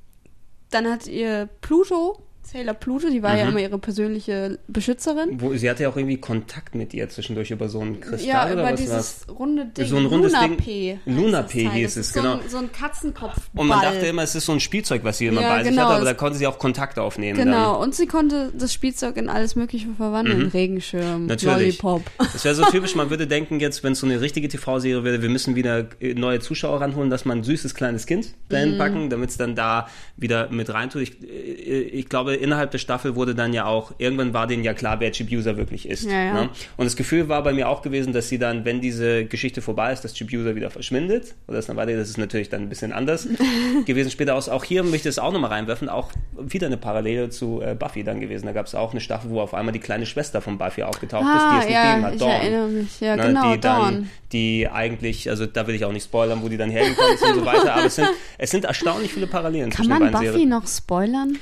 dann 0.71 0.91
hat 0.91 1.07
ihr 1.07 1.49
Pluto, 1.61 2.26
Sailor 2.53 2.75
Pluto, 2.75 3.11
die 3.11 3.23
war 3.23 3.37
ja 3.37 3.45
Mhm. 3.45 3.51
immer 3.51 3.61
ihre 3.61 3.79
persönliche 3.79 4.59
Beschützerin. 4.69 5.41
Wo, 5.41 5.55
sie 5.55 5.69
hatte 5.69 5.83
ja 5.83 5.89
auch 5.89 5.97
irgendwie 5.97 6.19
Kontakt 6.19 6.75
mit 6.77 6.95
ihr 6.95 7.09
zwischendurch 7.09 7.51
über 7.51 7.69
so 7.69 7.81
einen 7.81 8.01
Kristall 8.01 8.29
ja, 8.29 8.45
oder 8.45 8.53
über 8.53 8.63
was 8.63 8.71
war's? 8.71 8.79
dieses 9.25 9.27
runde 9.39 9.67
Ding. 9.67 9.87
So 9.87 9.97
ein 9.97 10.07
rundes 10.07 10.33
Luna 10.33 10.47
Ding. 10.49 10.57
P. 10.57 10.99
Luna 11.07 11.43
P 11.43 11.69
hieß 11.69 11.91
es, 11.91 12.09
ist 12.09 12.13
so 12.15 12.21
genau. 12.21 12.35
Ein, 12.35 12.49
so 12.49 12.59
ein 12.59 12.71
Katzenkopf. 12.71 13.37
Und 13.55 13.67
man 13.67 13.81
dachte 13.83 14.07
immer, 14.07 14.23
es 14.23 14.35
ist 14.37 14.47
so 14.47 14.53
ein 14.53 14.61
Spielzeug, 14.61 15.03
was 15.05 15.19
sie 15.19 15.27
immer 15.27 15.41
Ja, 15.43 15.57
bei 15.57 15.65
sich 15.65 15.71
genau. 15.73 15.83
hatte, 15.87 15.95
aber 15.97 16.05
da 16.05 16.15
konnte 16.15 16.39
sie 16.39 16.47
auch 16.47 16.59
Kontakt 16.59 16.99
aufnehmen. 16.99 17.37
Genau, 17.39 17.83
und 17.83 17.95
sie 17.95 18.07
konnte 18.07 18.53
das 18.57 18.73
Spielzeug 18.73 19.17
in 19.17 19.29
alles 19.29 19.57
Mögliche 19.57 19.89
verwandeln. 19.97 20.49
Regenschirm, 20.49 21.23
Mhm. 21.23 21.27
Natürlich. 21.27 21.83
Lollipop. 21.83 22.03
Dann. 22.19 22.29
Das 22.33 22.45
wäre 22.45 22.55
so 22.55 22.65
typisch, 22.67 22.95
man 22.95 23.11
würde 23.11 23.27
denken 23.27 23.59
jetzt, 23.61 23.83
wenn 23.83 23.93
es 23.93 24.01
so 24.01 24.07
eine 24.07 24.21
richtige 24.21 24.49
TV-Serie 24.49 25.03
wäre, 25.05 25.21
wir 25.21 25.29
müssen 25.31 25.57
wieder 25.57 25.87
äh, 26.01 26.15
neue 26.15 26.39
Zuschauer 26.41 26.81
ranholen, 26.81 27.11
dass 27.11 27.25
man 27.25 27.39
ein 27.39 27.45
süßes 27.45 27.75
kleines 27.75 28.07
Kind 28.07 28.35
dahin 28.49 28.75
Mhm. 28.75 28.79
packen, 28.79 29.11
damit 29.11 29.31
es 29.31 29.37
dann 29.37 29.55
da 29.57 29.89
wieder 30.17 30.49
mit 30.51 30.71
reintut. 30.73 31.03
Ich, 31.03 31.23
äh, 31.23 31.81
ich 31.83 32.09
glaube, 32.09 32.36
innerhalb 32.37 32.71
der 32.71 32.79
Staffel 32.79 33.17
wurde 33.17 33.35
dann 33.35 33.53
ja 33.53 33.65
auch, 33.67 33.93
irgendwann 33.99 34.33
war 34.35 34.47
denen 34.47 34.65
ja 34.65 34.75
klar, 34.75 35.01
wer 35.01 35.11
Chibiusa 35.13 35.57
wirklich 35.57 35.89
ist. 35.89 36.05
Ja, 36.05 36.13
ja. 36.25 36.33
Ne? 36.35 36.49
Und 36.77 36.85
das 36.85 36.97
Gefühl 36.97 37.29
war 37.29 37.43
bei 37.43 37.53
mir 37.53 37.69
auch 37.69 37.83
gewesen, 37.83 38.13
dass 38.13 38.29
sie 38.29 38.39
dann, 38.39 38.65
wenn 38.65 38.81
diese 38.81 39.25
Geschichte 39.25 39.63
vorbei 39.63 39.93
ist, 39.93 40.03
dass 40.03 40.15
Chibiusa 40.15 40.55
wieder 40.55 40.71
verschwindet. 40.71 41.35
Oder 41.49 41.57
das 41.57 41.67
dann 41.67 41.77
weiter, 41.77 41.97
das 41.97 42.09
ist 42.09 42.19
natürlich 42.19 42.49
dann 42.49 42.63
ein 42.63 42.69
bisschen 42.69 42.93
anders 42.93 43.29
gewesen 43.87 44.11
später 44.11 44.35
aus. 44.35 44.49
Auch 44.49 44.65
hier 44.65 44.83
möchte 44.83 45.09
ich 45.09 45.15
es 45.15 45.19
auch 45.19 45.33
nochmal 45.33 45.51
reinwerfen, 45.51 45.89
auch 45.89 46.11
wieder 46.39 46.67
eine 46.67 46.77
Parallele 46.77 47.31
zu 47.31 47.61
äh, 47.63 47.75
Buffy 47.75 48.05
dann 48.05 48.21
gewesen. 48.21 48.47
Da 48.47 48.53
gab 48.53 48.67
es 48.67 48.75
auch 48.75 48.93
eine 48.93 49.01
Staffel, 49.01 49.31
wo 49.31 49.41
auf 49.41 49.55
einmal 49.55 49.73
die 49.73 49.81
kleine 49.81 50.07
Schwester 50.07 50.41
von 50.41 50.59
Buffy 50.59 50.83
aufgetaucht 50.83 51.23
ist, 51.25 51.43
die 51.43 51.57
Ah, 51.57 51.61
es 51.65 51.71
ja, 51.71 51.83
gegeben 51.91 52.05
hat, 52.07 52.13
ich 52.15 52.21
Dawn. 52.21 52.31
erinnere 52.31 52.69
mich. 52.69 53.01
Ja, 53.01 53.17
Ne, 53.17 53.23
genau, 53.29 53.53
die 53.55 53.61
dann, 53.61 53.81
Dawn. 53.95 54.11
die 54.33 54.69
eigentlich, 54.73 55.29
also 55.31 55.47
da 55.47 55.67
will 55.67 55.75
ich 55.75 55.85
auch 55.85 55.93
nicht 55.93 56.05
spoilern, 56.05 56.41
wo 56.43 56.49
die 56.49 56.57
dann 56.57 56.71
hergekommen 56.71 57.15
ist 57.15 57.23
und 57.25 57.35
so 57.35 57.45
weiter, 57.47 57.75
aber 57.75 57.87
es 57.87 57.97
sind, 57.97 58.09
es 58.39 58.51
sind 58.51 58.65
erstaunlich 58.65 59.13
viele 59.13 59.27
Parallelen 59.27 59.71
Kann 59.71 59.77
zwischen 59.87 59.89
man 59.91 59.99
den 60.01 60.13
beiden 60.13 60.19
Buffy 60.21 60.31
Serien. 60.33 60.49
noch 60.49 60.67
spoilern? 60.67 61.39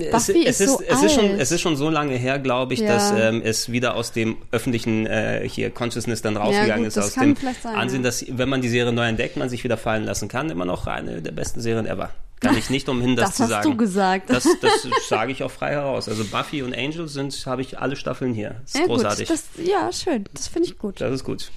Es, 0.00 0.10
Buffy 0.10 0.46
es, 0.46 0.60
ist 0.60 0.70
so 0.70 0.82
es, 0.86 1.02
ist 1.02 1.14
schon, 1.14 1.24
es 1.38 1.52
ist 1.52 1.60
schon 1.60 1.76
so 1.76 1.90
lange 1.90 2.14
her, 2.16 2.38
glaube 2.38 2.74
ich, 2.74 2.80
Ja. 2.80 2.88
dass 2.88 3.12
ähm, 3.12 3.42
es 3.44 3.70
wieder 3.70 3.94
aus 3.94 4.12
dem 4.12 4.36
öffentlichen 4.50 5.06
äh, 5.06 5.48
hier 5.48 5.70
Consciousness 5.70 6.22
dann 6.22 6.36
rausgegangen 6.36 6.78
gut, 6.78 6.88
ist, 6.88 6.96
das 6.96 7.06
aus 7.06 7.14
dem 7.14 7.36
sein, 7.36 7.74
Ansehen, 7.74 8.02
ja. 8.02 8.08
dass 8.08 8.24
wenn 8.28 8.48
man 8.48 8.60
die 8.60 8.68
Serie 8.68 8.92
neu 8.92 9.06
entdeckt, 9.06 9.36
man 9.36 9.48
sich 9.48 9.64
wieder 9.64 9.76
fallen 9.76 10.04
lassen 10.04 10.28
kann, 10.28 10.50
immer 10.50 10.64
noch 10.64 10.86
eine 10.86 11.22
der 11.22 11.32
besten 11.32 11.60
Serien 11.60 11.86
ever. 11.86 12.10
Kann 12.40 12.56
ich 12.56 12.70
nicht 12.70 12.88
umhin, 12.88 13.16
das, 13.16 13.30
Das 13.30 13.36
zu 13.36 13.42
hast 13.44 13.50
sagen. 13.50 13.70
du 13.70 13.76
gesagt. 13.76 14.30
Das, 14.30 14.44
das 14.60 14.86
sage 15.08 15.32
ich 15.32 15.42
auch 15.42 15.50
frei 15.50 15.72
heraus. 15.72 16.08
Also 16.08 16.24
Buffy 16.24 16.62
und 16.62 16.72
Angel 16.76 17.08
sind, 17.08 17.34
habe 17.46 17.62
ich 17.62 17.78
alle 17.78 17.96
Staffeln 17.96 18.32
hier. 18.32 18.56
Das 18.62 18.74
ist 18.74 18.80
ja, 18.80 18.86
großartig. 18.86 19.28
Gut, 19.28 19.38
das, 19.56 19.66
ja, 19.66 19.92
schön. 19.92 20.24
Das 20.32 20.46
finde 20.48 20.68
ich 20.68 20.78
gut. 20.78 21.00
das 21.00 21.12
ist 21.12 21.24
gut. 21.24 21.50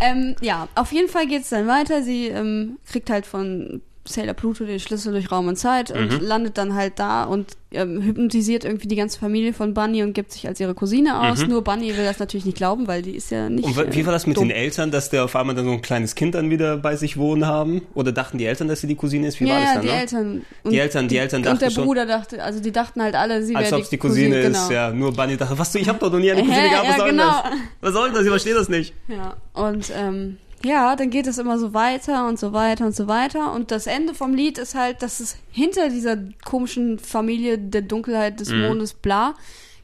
Ähm, 0.00 0.36
ja, 0.40 0.68
auf 0.74 0.92
jeden 0.92 1.08
Fall 1.08 1.26
geht's 1.26 1.48
dann 1.48 1.66
weiter. 1.66 2.02
Sie 2.02 2.28
ähm, 2.28 2.78
kriegt 2.86 3.10
halt 3.10 3.26
von 3.26 3.80
Sailor 4.08 4.34
Pluto 4.34 4.64
den 4.64 4.80
Schlüssel 4.80 5.12
durch 5.12 5.30
Raum 5.30 5.48
und 5.48 5.56
Zeit 5.56 5.94
Mhm. 5.94 6.00
und 6.16 6.22
landet 6.22 6.58
dann 6.58 6.74
halt 6.74 6.98
da 6.98 7.24
und 7.24 7.46
ähm, 7.70 8.00
hypnotisiert 8.00 8.64
irgendwie 8.64 8.88
die 8.88 8.96
ganze 8.96 9.18
Familie 9.18 9.52
von 9.52 9.74
Bunny 9.74 10.02
und 10.02 10.14
gibt 10.14 10.32
sich 10.32 10.48
als 10.48 10.58
ihre 10.58 10.72
Cousine 10.74 11.20
aus. 11.20 11.46
Nur 11.46 11.62
Bunny 11.62 11.94
will 11.94 12.04
das 12.06 12.18
natürlich 12.18 12.46
nicht 12.46 12.56
glauben, 12.56 12.86
weil 12.88 13.02
die 13.02 13.14
ist 13.14 13.30
ja 13.30 13.50
nicht. 13.50 13.68
Mhm. 13.68 13.76
Und 13.78 13.94
wie 13.94 14.06
war 14.06 14.12
das 14.14 14.26
mit 14.26 14.38
dumm. 14.38 14.48
den 14.48 14.56
Eltern, 14.56 14.90
dass 14.90 15.10
der 15.10 15.24
auf 15.24 15.36
einmal 15.36 15.54
dann 15.54 15.66
so 15.66 15.72
ein 15.72 15.82
kleines 15.82 16.14
Kind 16.14 16.34
dann 16.34 16.48
wieder 16.48 16.78
bei 16.78 16.96
sich 16.96 17.18
wohnen 17.18 17.46
haben? 17.46 17.82
Oder 17.94 18.10
dachten 18.12 18.38
die 18.38 18.46
Eltern, 18.46 18.68
dass 18.68 18.80
sie 18.80 18.86
die 18.86 18.94
Cousine 18.94 19.26
ist? 19.28 19.38
Wie 19.40 19.44
ja, 19.46 19.54
war 19.56 19.60
das 19.60 19.72
dann? 19.74 19.82
die 19.82 19.88
ne? 19.88 20.00
Eltern. 20.00 20.42
Und 20.62 20.70
Die 20.72 20.78
Eltern- 20.78 21.08
die 21.08 21.16
Eltern 21.18 21.40
Und 21.40 21.44
dachten 21.46 21.58
der 21.58 21.70
schon- 21.70 21.84
Bruder 21.84 22.06
dachte, 22.06 22.42
also 22.42 22.60
die 22.60 22.72
dachten 22.72 23.02
halt 23.02 23.14
alle, 23.14 23.42
sie 23.44 23.54
Als 23.54 23.66
wäre 23.66 23.76
ob 23.76 23.82
es 23.82 23.90
die 23.90 23.98
Cousine, 23.98 24.38
ist, 24.40 24.46
genau. 24.46 24.70
ja. 24.70 24.90
Nur 24.90 25.12
Bunny 25.12 25.36
dachte, 25.36 25.58
was 25.58 25.70
du, 25.72 25.78
ich 25.78 25.88
hab 25.90 26.00
doch 26.00 26.10
noch 26.10 26.18
nie 26.18 26.32
eine 26.32 26.40
Hä? 26.42 26.46
Cousine 26.46 26.68
gehabt, 26.70 26.86
was 26.88 26.96
Ja, 26.96 26.96
soll 26.96 27.10
genau. 27.10 27.22
das? 27.42 27.52
Was 27.82 27.92
soll 27.92 28.04
denn 28.06 28.14
das? 28.14 28.22
Ich 28.24 28.30
verstehe 28.30 28.54
das 28.54 28.68
nicht. 28.70 28.94
Ja, 29.08 29.36
und 29.52 29.92
ähm, 29.94 30.38
ja, 30.64 30.96
dann 30.96 31.10
geht 31.10 31.26
es 31.26 31.38
immer 31.38 31.58
so 31.58 31.72
weiter 31.74 32.26
und 32.26 32.38
so 32.38 32.52
weiter 32.52 32.86
und 32.86 32.94
so 32.96 33.06
weiter. 33.08 33.52
Und 33.52 33.70
das 33.70 33.86
Ende 33.86 34.14
vom 34.14 34.34
Lied 34.34 34.58
ist 34.58 34.74
halt, 34.74 35.02
dass 35.02 35.20
es 35.20 35.36
hinter 35.52 35.88
dieser 35.88 36.16
komischen 36.44 36.98
Familie 36.98 37.58
der 37.58 37.82
Dunkelheit 37.82 38.40
des 38.40 38.50
Mhm. 38.50 38.62
Mondes, 38.62 38.94
bla, 38.94 39.34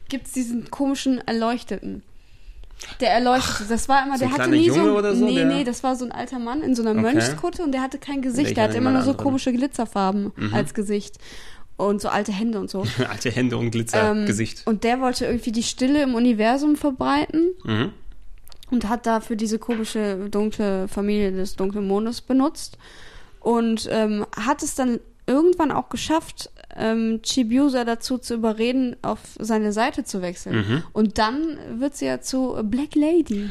gibt's 0.09 0.31
diesen 0.33 0.69
komischen 0.71 1.19
Erleuchteten. 1.27 2.03
Der 2.99 3.11
Erleuchtete, 3.11 3.69
das 3.69 3.87
war 3.87 4.05
immer, 4.05 4.17
so 4.17 4.25
der 4.25 4.33
hatte 4.37 4.49
nie 4.49 4.65
Junge 4.67 4.83
so. 4.83 4.97
oder 4.97 5.15
so, 5.15 5.25
Nee, 5.25 5.35
der- 5.35 5.45
nee, 5.45 5.63
das 5.63 5.81
war 5.81 5.95
so 5.95 6.03
ein 6.05 6.11
alter 6.11 6.39
Mann 6.39 6.61
in 6.61 6.75
so 6.75 6.81
einer 6.81 6.91
Okay. 6.91 7.01
Mönchskutte 7.01 7.63
und 7.63 7.71
der 7.71 7.81
hatte 7.81 7.97
kein 7.97 8.21
Gesicht. 8.21 8.49
Ich 8.49 8.53
Der 8.55 8.65
hatte 8.65 8.77
immer 8.77 8.91
nur 8.91 9.01
so 9.01 9.11
an 9.11 9.15
andere. 9.15 9.23
komische 9.23 9.53
Glitzerfarben 9.53 10.33
Mhm. 10.35 10.53
als 10.53 10.73
Gesicht. 10.73 11.17
Und 11.77 12.01
so 12.01 12.09
alte 12.09 12.31
Hände 12.31 12.59
und 12.59 12.69
so. 12.69 12.83
Alte 13.09 13.29
Hände 13.31 13.57
und 13.57 13.71
Glitzer, 13.71 14.11
Ähm, 14.11 14.25
Gesicht. 14.25 14.61
Und 14.65 14.83
der 14.85 15.01
wollte 15.01 15.25
irgendwie 15.25 15.51
die 15.51 15.63
Stille 15.63 16.03
im 16.03 16.15
Universum 16.15 16.75
verbreiten 16.77 17.49
Mhm. 17.63 17.91
Und 18.71 18.89
hat 18.89 19.05
dafür 19.05 19.35
diese 19.35 19.59
komische 19.59 20.29
dunkle 20.29 20.87
Familie 20.87 21.31
des 21.31 21.55
dunklen 21.55 21.87
Mondes 21.87 22.21
benutzt 22.21 22.77
und 23.39 23.87
ähm, 23.91 24.25
hat 24.35 24.63
es 24.63 24.75
dann 24.75 24.99
irgendwann 25.27 25.71
auch 25.71 25.89
geschafft, 25.89 26.49
ähm, 26.75 27.21
Chibiusa 27.23 27.83
dazu 27.83 28.17
zu 28.17 28.35
überreden, 28.35 28.95
auf 29.01 29.19
seine 29.39 29.71
Seite 29.71 30.03
zu 30.03 30.21
wechseln. 30.21 30.55
Mhm. 30.55 30.83
Und 30.93 31.17
dann 31.17 31.57
wird 31.77 31.95
sie 31.95 32.05
ja 32.05 32.21
zu 32.21 32.59
Black 32.63 32.95
Lady. 32.95 33.49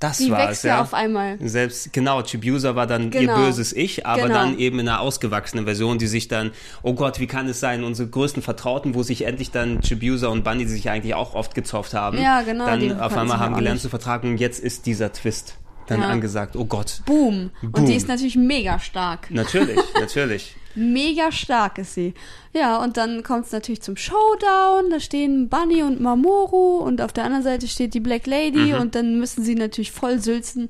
Das 0.00 0.16
Die 0.16 0.30
war 0.30 0.38
wächst 0.48 0.52
es, 0.52 0.62
ja 0.62 0.80
auf 0.80 0.94
einmal. 0.94 1.36
Selbst, 1.40 1.92
genau, 1.92 2.22
Chibiusa 2.22 2.74
war 2.74 2.86
dann 2.86 3.10
Genau. 3.10 3.36
ihr 3.36 3.44
böses 3.44 3.72
Ich, 3.74 4.06
aber 4.06 4.22
Genau. 4.22 4.34
dann 4.34 4.58
eben 4.58 4.78
in 4.80 4.88
einer 4.88 5.00
ausgewachsenen 5.00 5.66
Version, 5.66 5.98
die 5.98 6.06
sich 6.06 6.26
dann, 6.26 6.52
oh 6.82 6.94
Gott, 6.94 7.20
wie 7.20 7.26
kann 7.26 7.46
es 7.48 7.60
sein, 7.60 7.84
unsere 7.84 8.08
größten 8.08 8.42
Vertrauten, 8.42 8.94
wo 8.94 9.02
sich 9.02 9.26
endlich 9.26 9.50
dann 9.50 9.82
Chibiusa 9.82 10.28
und 10.28 10.42
Bunny, 10.42 10.64
die 10.64 10.70
sich 10.70 10.88
eigentlich 10.88 11.14
auch 11.14 11.34
oft 11.34 11.54
gezofft 11.54 11.92
haben, 11.92 12.16
Ja, 12.18 12.40
genau, 12.42 12.64
dann 12.64 12.98
auf 12.98 13.14
einmal 13.16 13.38
haben 13.38 13.54
gelernt 13.54 13.80
zu 13.82 13.90
vertragen 13.90 14.30
und 14.30 14.40
jetzt 14.40 14.58
ist 14.58 14.86
dieser 14.86 15.12
Twist 15.12 15.56
dann 15.90 16.00
Ja. 16.00 16.08
angesagt. 16.08 16.56
Oh 16.56 16.64
Gott. 16.64 17.02
Boom. 17.06 17.50
Boom. 17.62 17.72
Und 17.74 17.86
die 17.86 17.94
ist 17.94 18.08
natürlich 18.08 18.36
mega 18.36 18.78
stark. 18.78 19.30
Natürlich, 19.30 19.78
natürlich. 20.00 20.56
Mega 20.76 21.32
stark 21.32 21.78
ist 21.78 21.94
sie. 21.94 22.14
Ja, 22.54 22.76
und 22.82 22.96
dann 22.96 23.22
kommt 23.24 23.46
es 23.46 23.52
natürlich 23.52 23.82
zum 23.82 23.96
Showdown. 23.96 24.90
Da 24.90 25.00
stehen 25.00 25.48
Bunny 25.48 25.82
und 25.82 26.00
Mamoru 26.00 26.78
und 26.78 27.00
auf 27.00 27.12
der 27.12 27.24
anderen 27.24 27.42
Seite 27.42 27.66
steht 27.68 27.92
die 27.94 28.00
Black 28.00 28.26
Lady 28.26 28.72
Mhm. 28.72 28.80
und 28.80 28.94
dann 28.94 29.18
müssen 29.18 29.42
sie 29.44 29.56
natürlich 29.56 29.90
voll 29.90 30.20
sülzen. 30.20 30.68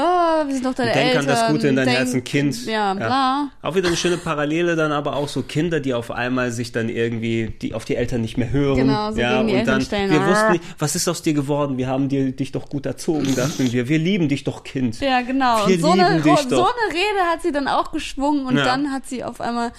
Ah, 0.00 0.44
wir 0.46 0.54
sind 0.54 0.64
doch 0.64 0.74
deine 0.74 0.92
Denk 0.92 1.06
Eltern. 1.08 1.20
an 1.22 1.26
das 1.26 1.46
Gute 1.48 1.68
in 1.68 1.74
deinem 1.76 1.86
denk- 1.86 1.98
Herzen, 1.98 2.22
Kind. 2.22 2.66
Ja, 2.66 2.94
bla. 2.94 3.50
Auch 3.62 3.74
wieder 3.74 3.88
eine 3.88 3.96
schöne 3.96 4.16
Parallele, 4.16 4.76
dann 4.76 4.92
aber 4.92 5.16
auch 5.16 5.26
so 5.28 5.42
Kinder, 5.42 5.80
die 5.80 5.92
auf 5.92 6.10
einmal 6.12 6.52
sich 6.52 6.70
dann 6.70 6.88
irgendwie 6.88 7.52
die 7.60 7.74
auf 7.74 7.84
die 7.84 7.96
Eltern 7.96 8.20
nicht 8.20 8.36
mehr 8.38 8.50
hören. 8.50 8.76
Genau, 8.76 9.10
so 9.10 9.18
ja, 9.18 9.40
und 9.40 9.48
Eltern 9.48 9.66
dann, 9.66 9.80
stellen. 9.82 10.10
wir 10.10 10.24
wussten 10.24 10.52
nicht, 10.52 10.64
was 10.78 10.94
ist 10.94 11.08
aus 11.08 11.22
dir 11.22 11.34
geworden? 11.34 11.78
Wir 11.78 11.88
haben 11.88 12.08
dir, 12.08 12.30
dich 12.30 12.52
doch 12.52 12.68
gut 12.68 12.86
erzogen, 12.86 13.34
dachten 13.34 13.72
wir. 13.72 13.88
Wir 13.88 13.98
lieben 13.98 14.28
dich 14.28 14.44
doch, 14.44 14.62
Kind. 14.62 15.00
Ja, 15.00 15.20
genau. 15.22 15.66
Wir 15.66 15.74
und 15.74 15.80
so 15.80 15.90
eine, 15.90 16.10
lieben 16.18 16.22
dich 16.22 16.38
so 16.42 16.48
doch. 16.50 16.72
eine 16.86 16.94
Rede 16.94 17.30
hat 17.32 17.42
sie 17.42 17.50
dann 17.50 17.66
auch 17.66 17.90
geschwungen 17.90 18.46
und 18.46 18.56
Ja. 18.56 18.64
dann 18.64 18.92
hat 18.92 19.06
sie 19.06 19.24
auf 19.24 19.40
einmal 19.40 19.72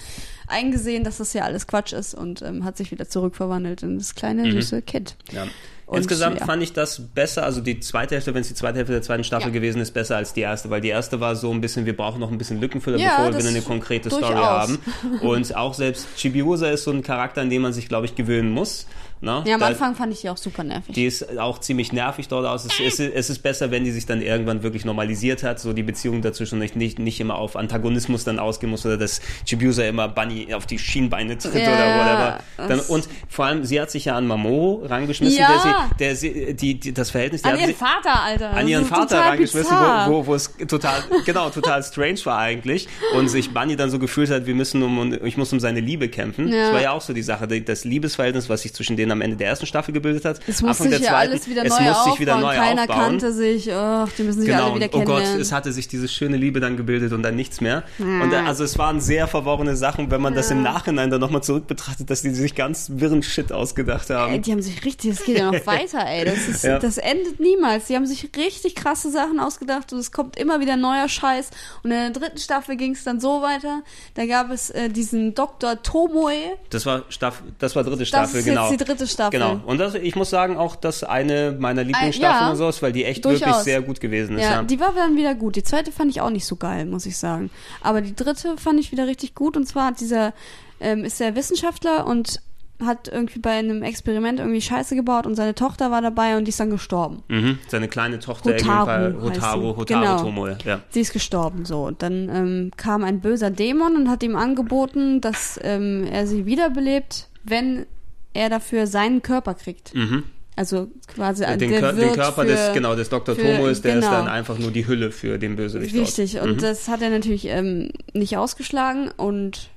eingesehen, 0.48 1.04
dass 1.04 1.18
das 1.18 1.32
ja 1.32 1.44
alles 1.44 1.66
Quatsch 1.66 1.92
ist 1.92 2.14
und 2.14 2.42
ähm, 2.42 2.64
hat 2.64 2.76
sich 2.76 2.90
wieder 2.90 3.08
zurückverwandelt 3.08 3.82
in 3.82 3.98
das 3.98 4.14
kleine, 4.14 4.44
Mhm. 4.46 4.52
süße 4.52 4.82
Kind. 4.82 5.16
Ja. 5.32 5.46
Und, 5.90 5.96
Insgesamt 5.98 6.38
ja. 6.38 6.46
fand 6.46 6.62
ich 6.62 6.72
das 6.72 7.00
besser, 7.14 7.42
also 7.42 7.60
die 7.60 7.80
zweite 7.80 8.14
Hälfte, 8.14 8.32
wenn 8.32 8.42
es 8.42 8.48
die 8.48 8.54
zweite 8.54 8.76
Hälfte 8.78 8.92
der 8.92 9.02
zweiten 9.02 9.24
Staffel 9.24 9.48
Ja. 9.48 9.52
gewesen 9.52 9.80
ist, 9.82 9.90
besser 9.90 10.16
als 10.16 10.32
die 10.32 10.40
erste, 10.42 10.70
weil 10.70 10.80
die 10.80 10.88
erste 10.88 11.18
war 11.18 11.34
so 11.34 11.50
ein 11.50 11.60
bisschen, 11.60 11.84
wir 11.84 11.96
brauchen 11.96 12.20
noch 12.20 12.30
ein 12.30 12.38
bisschen 12.38 12.60
Lückenfüller, 12.60 12.96
Ja, 12.96 13.26
bevor 13.26 13.42
wir 13.42 13.48
eine 13.50 13.60
konkrete 13.60 14.08
Story 14.08 14.22
durchaus. 14.34 14.40
haben. 14.40 14.78
Und 15.20 15.56
auch 15.56 15.74
selbst 15.74 16.06
Chibiusa 16.16 16.70
ist 16.70 16.84
so 16.84 16.92
ein 16.92 17.02
Charakter, 17.02 17.40
an 17.40 17.50
den 17.50 17.60
man 17.62 17.72
sich, 17.72 17.88
glaube 17.88 18.06
ich, 18.06 18.14
gewöhnen 18.14 18.52
muss. 18.52 18.86
Ne? 19.22 19.42
Ja, 19.46 19.54
am 19.54 19.60
Da- 19.60 19.66
Anfang 19.66 19.94
fand 19.94 20.12
ich 20.14 20.22
die 20.22 20.30
auch 20.30 20.38
super 20.38 20.64
nervig. 20.64 20.94
Die 20.94 21.04
ist 21.04 21.38
auch 21.38 21.58
ziemlich 21.58 21.92
nervig 21.92 22.28
dort 22.28 22.46
aus. 22.46 22.64
Es, 22.64 22.80
es, 22.80 22.98
es 23.00 23.28
ist 23.28 23.40
besser, 23.42 23.70
wenn 23.70 23.84
die 23.84 23.90
sich 23.90 24.06
dann 24.06 24.22
irgendwann 24.22 24.62
wirklich 24.62 24.86
normalisiert 24.86 25.42
hat, 25.42 25.60
so 25.60 25.74
die 25.74 25.82
Beziehung 25.82 26.22
dazwischen 26.22 26.58
nicht, 26.58 26.74
nicht, 26.74 26.98
nicht 26.98 27.20
immer 27.20 27.34
auf 27.34 27.54
Antagonismus 27.56 28.24
dann 28.24 28.38
ausgehen 28.38 28.70
muss 28.70 28.86
oder 28.86 28.96
dass 28.96 29.20
Chibiusa 29.44 29.84
immer 29.84 30.08
Bunny 30.08 30.54
auf 30.54 30.64
die 30.64 30.78
Schienbeine 30.78 31.36
tritt 31.36 31.54
Ja, 31.54 31.60
oder 31.68 31.98
whatever. 31.98 32.40
Dann, 32.68 32.80
und 32.80 33.08
vor 33.28 33.44
allem, 33.44 33.64
sie 33.64 33.78
hat 33.78 33.90
sich 33.90 34.06
ja 34.06 34.16
an 34.16 34.26
Mamoru 34.26 34.86
rangeschmissen, 34.86 35.38
Ja. 35.38 35.90
der 35.98 36.16
sie, 36.16 36.30
der 36.32 36.36
sie, 36.46 36.54
die, 36.56 36.80
die, 36.80 36.94
das 36.94 37.10
Verhältnis, 37.10 37.42
der 37.42 37.52
An 37.52 37.58
ihren 37.60 37.66
sie, 37.68 37.74
Vater, 37.74 38.22
Alter. 38.22 38.50
an 38.52 38.66
ihren 38.68 38.84
ist 38.84 38.88
Vater 38.88 39.36
bizarr. 39.36 40.08
wo, 40.08 40.22
wo, 40.22 40.26
wo 40.28 40.34
es 40.34 40.54
total, 40.66 41.02
genau, 41.26 41.50
total 41.50 41.82
strange 41.82 42.20
war 42.24 42.38
eigentlich. 42.38 42.88
Und 43.14 43.28
sich 43.28 43.52
Bunny 43.52 43.76
dann 43.76 43.90
so 43.90 43.98
gefühlt 43.98 44.30
hat, 44.30 44.46
wir 44.46 44.54
müssen 44.54 44.82
um, 44.82 45.12
ich 45.26 45.36
muss 45.36 45.52
um 45.52 45.60
seine 45.60 45.80
Liebe 45.80 46.08
kämpfen. 46.08 46.48
Ja. 46.48 46.64
Das 46.64 46.72
war 46.72 46.80
ja 46.80 46.92
auch 46.92 47.02
so 47.02 47.12
die 47.12 47.22
Sache, 47.22 47.46
das 47.48 47.84
Liebesverhältnis, 47.84 48.48
was 48.48 48.62
sich 48.62 48.72
zwischen 48.72 48.96
denen 48.96 49.09
am 49.10 49.20
Ende 49.20 49.36
der 49.36 49.48
ersten 49.48 49.66
Staffel 49.66 49.92
gebildet 49.92 50.24
hat. 50.24 50.40
Es 50.46 50.62
musste 50.62 50.84
Anfang 50.84 50.90
der 50.90 50.98
sich 50.98 51.06
ja 51.06 51.12
zweiten, 51.14 51.30
alles 51.32 51.48
wieder 51.48 51.64
es 51.64 51.70
neu 51.70 51.80
muss 51.84 51.88
aufbauen. 51.96 52.10
sich 52.12 52.20
wieder 52.20 52.38
neu 52.38 52.54
Keiner 52.56 52.82
aufbauen. 52.82 52.98
kannte 52.98 53.32
sich. 53.32 53.72
Ach, 53.72 54.08
die 54.16 54.22
müssen 54.22 54.40
sich 54.40 54.50
Genau, 54.50 54.66
alle 54.72 54.74
wieder 54.76 54.94
und 54.94 55.02
oh 55.02 55.04
Gott, 55.04 55.22
es 55.40 55.52
hatte 55.52 55.72
sich 55.72 55.88
diese 55.88 56.08
schöne 56.08 56.36
Liebe 56.36 56.60
dann 56.60 56.76
gebildet 56.76 57.12
und 57.12 57.22
dann 57.22 57.36
nichts 57.36 57.60
mehr. 57.60 57.82
Ja. 57.98 58.04
Und 58.04 58.32
äh, 58.32 58.36
also 58.36 58.64
es 58.64 58.78
waren 58.78 59.00
sehr 59.00 59.26
verworrene 59.28 59.76
Sachen, 59.76 60.10
wenn 60.10 60.20
man 60.20 60.34
das 60.34 60.50
im 60.50 60.62
Nachhinein 60.62 61.10
dann 61.10 61.20
nochmal 61.20 61.42
zurück 61.42 61.66
betrachtet, 61.66 62.10
dass 62.10 62.22
die 62.22 62.30
sich 62.30 62.54
ganz 62.54 62.90
wirren 62.94 63.22
Shit 63.22 63.52
ausgedacht 63.52 64.10
haben. 64.10 64.32
Ey, 64.32 64.40
die 64.40 64.52
haben 64.52 64.62
sich 64.62 64.84
richtig, 64.84 65.16
das 65.16 65.24
geht 65.24 65.38
ja 65.38 65.50
noch 65.50 65.66
weiter, 65.66 66.06
ey. 66.06 66.24
Das, 66.24 66.48
ist, 66.48 66.64
Ja. 66.64 66.78
das 66.78 66.98
endet 66.98 67.40
niemals. 67.40 67.86
Die 67.86 67.96
haben 67.96 68.06
sich 68.06 68.30
richtig 68.36 68.74
krasse 68.74 69.10
Sachen 69.10 69.40
ausgedacht 69.40 69.92
und 69.92 69.98
es 69.98 70.12
kommt 70.12 70.36
immer 70.36 70.60
wieder 70.60 70.76
neuer 70.76 71.08
Scheiß. 71.08 71.50
Und 71.82 71.90
in 71.90 71.96
der 71.98 72.10
dritten 72.10 72.38
Staffel 72.38 72.76
ging 72.76 72.92
es 72.92 73.04
dann 73.04 73.20
so 73.20 73.42
weiter. 73.42 73.82
Da 74.14 74.26
gab 74.26 74.50
es 74.50 74.70
äh, 74.70 74.88
diesen 74.88 75.34
Dr. 75.34 75.82
Tomoe. 75.82 76.32
Das 76.70 76.86
war 76.86 77.04
Staffel, 77.08 77.52
das 77.58 77.74
war 77.76 77.82
dritte 77.84 77.98
Das 77.98 78.08
Staffel, 78.08 78.40
ist 78.40 78.44
genau. 78.46 78.70
jetzt 78.70 78.80
die 78.80 78.84
dritte 78.84 78.99
Staffel. 79.06 79.38
Genau. 79.38 79.60
Und 79.66 79.78
das, 79.78 79.94
ich 79.94 80.16
muss 80.16 80.30
sagen, 80.30 80.56
auch 80.56 80.76
das 80.76 81.04
eine 81.04 81.56
meiner 81.58 81.84
Lieblingsstaffeln 81.84 82.42
ja, 82.44 82.50
und 82.50 82.56
so 82.56 82.68
ist, 82.68 82.82
weil 82.82 82.92
die 82.92 83.04
echt 83.04 83.24
durchaus. 83.24 83.40
wirklich 83.40 83.56
sehr 83.56 83.82
gut 83.82 84.00
gewesen 84.00 84.36
ist. 84.38 84.44
Ja, 84.44 84.52
Ja, 84.56 84.62
die 84.62 84.80
war 84.80 84.92
dann 84.94 85.16
wieder 85.16 85.34
gut. 85.34 85.56
Die 85.56 85.62
zweite 85.62 85.92
fand 85.92 86.10
ich 86.10 86.20
auch 86.20 86.30
nicht 86.30 86.46
so 86.46 86.56
geil, 86.56 86.86
muss 86.86 87.06
ich 87.06 87.16
sagen. 87.16 87.50
Aber 87.82 88.00
die 88.00 88.14
dritte 88.14 88.56
fand 88.56 88.80
ich 88.80 88.92
wieder 88.92 89.06
richtig 89.06 89.34
gut. 89.34 89.56
Und 89.56 89.66
zwar 89.66 89.86
hat 89.86 90.00
dieser, 90.00 90.32
ähm, 90.80 91.04
ist 91.04 91.20
der 91.20 91.34
Wissenschaftler 91.34 92.06
und 92.06 92.40
hat 92.84 93.08
irgendwie 93.08 93.38
bei 93.38 93.50
einem 93.50 93.82
Experiment 93.82 94.38
irgendwie 94.38 94.60
Scheiße 94.60 94.96
gebaut 94.96 95.26
und 95.26 95.34
seine 95.34 95.54
Tochter 95.54 95.90
war 95.90 96.00
dabei 96.00 96.36
und 96.36 96.44
die 96.46 96.48
ist 96.50 96.60
dann 96.60 96.70
gestorben. 96.70 97.22
Mhm. 97.28 97.58
Seine 97.68 97.88
kleine 97.88 98.18
Tochter, 98.18 98.54
Hotaru 98.54 99.22
Hotaru, 99.22 99.60
sie. 99.60 99.76
Hotaru 99.76 99.84
Genau. 99.84 100.22
Tomoe, 100.22 100.58
ja. 100.64 100.80
Sie 100.90 101.00
ist 101.00 101.12
gestorben, 101.12 101.64
so. 101.64 101.84
Und 101.86 102.02
dann 102.02 102.28
ähm, 102.28 102.70
kam 102.76 103.04
ein 103.04 103.20
böser 103.20 103.50
Dämon 103.50 103.96
und 103.96 104.08
hat 104.08 104.22
ihm 104.22 104.36
angeboten, 104.36 105.20
dass 105.20 105.60
ähm, 105.62 106.06
er 106.10 106.26
sie 106.26 106.46
wiederbelebt, 106.46 107.28
wenn 107.44 107.86
er 108.34 108.48
dafür 108.48 108.86
seinen 108.86 109.22
Körper 109.22 109.54
kriegt. 109.54 109.94
Mhm. 109.94 110.24
Also 110.56 110.88
quasi 111.06 111.44
Den, 111.56 111.70
der 111.70 111.80
Kör 111.80 111.92
den 111.94 112.12
Körper 112.12 112.42
für, 112.42 112.48
des, 112.48 112.72
genau, 112.74 112.94
des 112.94 113.08
Dr. 113.08 113.34
für- 113.34 113.40
Tomo 113.42 113.66
ist, 113.68 113.84
der 113.84 113.96
ist 113.98 114.04
genau. 114.04 114.16
dann 114.16 114.28
einfach 114.28 114.58
nur 114.58 114.70
die 114.70 114.86
Hülle 114.86 115.10
für 115.10 115.38
den 115.38 115.56
Bösewicht. 115.56 115.94
dort. 115.94 116.06
Richtig, 116.06 116.38
und 116.40 116.56
Mhm. 116.56 116.58
das 116.58 116.88
hat 116.88 117.00
er 117.02 117.08
natürlich 117.10 117.46
ähm, 117.46 117.90
nicht 118.12 118.36
ausgeschlagen 118.36 119.10
und 119.16 119.70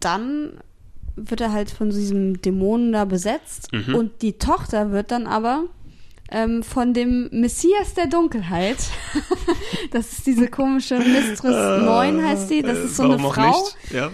dann 0.00 0.52
wird 1.16 1.40
er 1.40 1.52
halt 1.52 1.70
von 1.70 1.88
diesem 1.90 2.42
Dämonen 2.42 2.92
da 2.92 3.06
besetzt 3.06 3.72
Mhm. 3.72 3.94
und 3.94 4.22
die 4.22 4.34
Tochter 4.34 4.90
wird 4.92 5.10
dann 5.10 5.26
aber 5.26 5.64
ähm, 6.30 6.62
von 6.62 6.92
dem 6.92 7.28
Messias 7.32 7.94
der 7.94 8.06
Dunkelheit, 8.08 8.76
das 9.92 10.12
ist 10.12 10.26
diese 10.26 10.48
komische 10.48 10.98
Mistress 10.98 11.82
9 11.82 12.22
heißt 12.22 12.50
die, 12.50 12.62
das 12.62 12.78
ist 12.78 12.96
so 12.96 13.04
eine 13.04 13.12
Warum 13.12 13.26
auch 13.26 13.34
Frau? 13.34 13.68
Ja. 13.96 14.10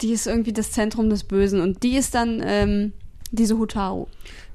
Die 0.00 0.12
ist 0.12 0.26
irgendwie 0.26 0.52
das 0.52 0.72
Zentrum 0.72 1.10
des 1.10 1.24
Bösen 1.24 1.60
und 1.60 1.82
die 1.82 1.96
ist 1.96 2.14
dann 2.14 2.42
ähm, 2.44 2.92
diese 3.30 3.58
Hutaru. 3.58 4.06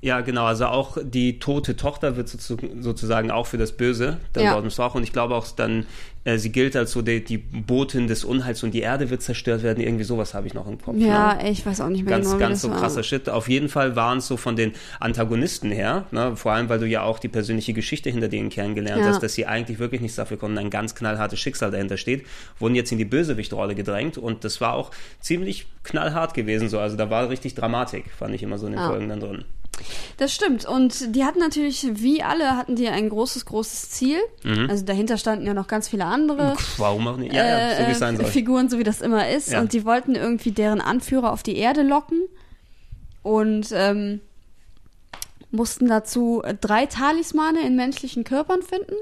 Ja, 0.03 0.21
genau. 0.21 0.45
Also 0.45 0.65
auch 0.65 0.97
die 1.03 1.37
tote 1.37 1.75
Tochter 1.75 2.15
wird 2.17 2.27
sozu- 2.27 2.57
sozusagen 2.79 3.29
auch 3.29 3.45
für 3.45 3.59
das 3.59 3.71
Böse 3.71 4.17
dann 4.33 4.43
Ja. 4.45 4.53
dort 4.53 4.65
missbraucht. 4.65 4.95
Und 4.95 5.03
ich 5.03 5.13
glaube 5.13 5.35
auch 5.35 5.45
dann, 5.51 5.85
äh, 6.23 6.39
sie 6.39 6.51
gilt 6.51 6.75
als 6.75 6.91
so 6.91 7.03
die, 7.03 7.23
die 7.23 7.37
Botin 7.37 8.07
des 8.07 8.23
Unheils 8.23 8.63
und 8.63 8.73
die 8.73 8.79
Erde 8.81 9.11
wird 9.11 9.21
zerstört 9.21 9.61
werden. 9.61 9.79
Irgendwie 9.83 10.03
sowas 10.03 10.33
habe 10.33 10.47
ich 10.47 10.55
noch 10.55 10.65
im 10.67 10.81
Kopf. 10.81 10.95
Ja, 10.97 11.35
ne? 11.35 11.51
ich 11.51 11.63
weiß 11.63 11.81
auch 11.81 11.89
nicht 11.89 12.03
mehr 12.03 12.15
Ganz, 12.15 12.25
genau, 12.29 12.39
ganz 12.39 12.61
so 12.63 12.71
war. 12.71 12.79
krasser 12.79 13.03
Shit. 13.03 13.29
Auf 13.29 13.47
jeden 13.47 13.69
Fall 13.69 13.95
waren 13.95 14.17
es 14.17 14.27
so 14.27 14.37
von 14.37 14.55
den 14.55 14.71
Antagonisten 14.99 15.69
her, 15.71 16.05
ne? 16.09 16.35
vor 16.35 16.53
allem 16.53 16.67
weil 16.67 16.79
du 16.79 16.87
ja 16.87 17.03
auch 17.03 17.19
die 17.19 17.27
persönliche 17.27 17.73
Geschichte 17.73 18.09
hinter 18.09 18.27
denen 18.27 18.49
kennengelernt 18.49 19.01
Ja. 19.03 19.07
hast, 19.09 19.21
dass 19.21 19.35
sie 19.35 19.45
eigentlich 19.45 19.77
wirklich 19.77 20.01
nichts 20.01 20.15
dafür 20.15 20.37
konnten, 20.37 20.57
ein 20.57 20.71
ganz 20.71 20.95
knallhartes 20.95 21.39
Schicksal 21.39 21.69
dahinter 21.69 21.97
steht, 21.97 22.25
wurden 22.57 22.73
jetzt 22.73 22.91
in 22.91 22.97
die 22.97 23.05
Bösewichtrolle 23.05 23.75
gedrängt 23.75 24.17
und 24.17 24.43
das 24.45 24.61
war 24.61 24.73
auch 24.73 24.89
ziemlich 25.19 25.67
knallhart 25.83 26.33
gewesen 26.33 26.69
so. 26.69 26.79
Also 26.79 26.97
da 26.97 27.11
war 27.11 27.29
richtig 27.29 27.53
Dramatik, 27.53 28.05
fand 28.17 28.33
ich 28.33 28.41
immer 28.41 28.57
so 28.57 28.65
in 28.65 28.73
den 28.73 28.81
Ja. 28.81 28.87
Folgen 28.87 29.07
dann 29.09 29.19
drin. 29.19 29.45
Das 30.17 30.34
stimmt. 30.34 30.65
Und 30.65 31.15
die 31.15 31.23
hatten 31.23 31.39
natürlich, 31.39 31.88
wie 31.93 32.21
alle, 32.21 32.55
hatten 32.55 32.75
die 32.75 32.88
ein 32.89 33.10
großes, 33.10 33.45
großes 33.45 33.89
Ziel. 33.89 34.19
Mhm. 34.43 34.67
Also 34.69 34.86
dahinter 34.86 35.17
standen 35.17 35.45
ja 35.47 35.53
noch 35.53 35.67
ganz 35.67 35.89
viele 35.89 36.05
andere 36.05 36.55
Warum 36.77 37.07
auch 37.07 37.17
nicht? 37.17 37.34
Ja, 37.34 37.45
ja, 37.45 37.77
so 37.77 37.88
wie 37.88 37.91
es 37.91 37.99
sein 37.99 38.15
äh, 38.15 38.17
soll. 38.17 38.27
Figuren, 38.27 38.69
so 38.69 38.77
wie 38.77 38.84
das 38.84 39.01
immer 39.01 39.29
ist. 39.29 39.51
Ja. 39.51 39.60
Und 39.60 39.73
die 39.73 39.84
wollten 39.86 40.15
irgendwie 40.15 40.51
deren 40.51 40.81
Anführer 40.81 41.31
auf 41.31 41.43
die 41.43 41.57
Erde 41.57 41.81
locken. 41.81 42.21
Und 43.23 43.67
ähm, 43.73 44.21
mussten 45.51 45.88
dazu 45.88 46.41
drei 46.62 46.86
Talismane 46.86 47.65
in 47.65 47.75
menschlichen 47.75 48.23
Körpern 48.23 48.62
finden. 48.62 48.95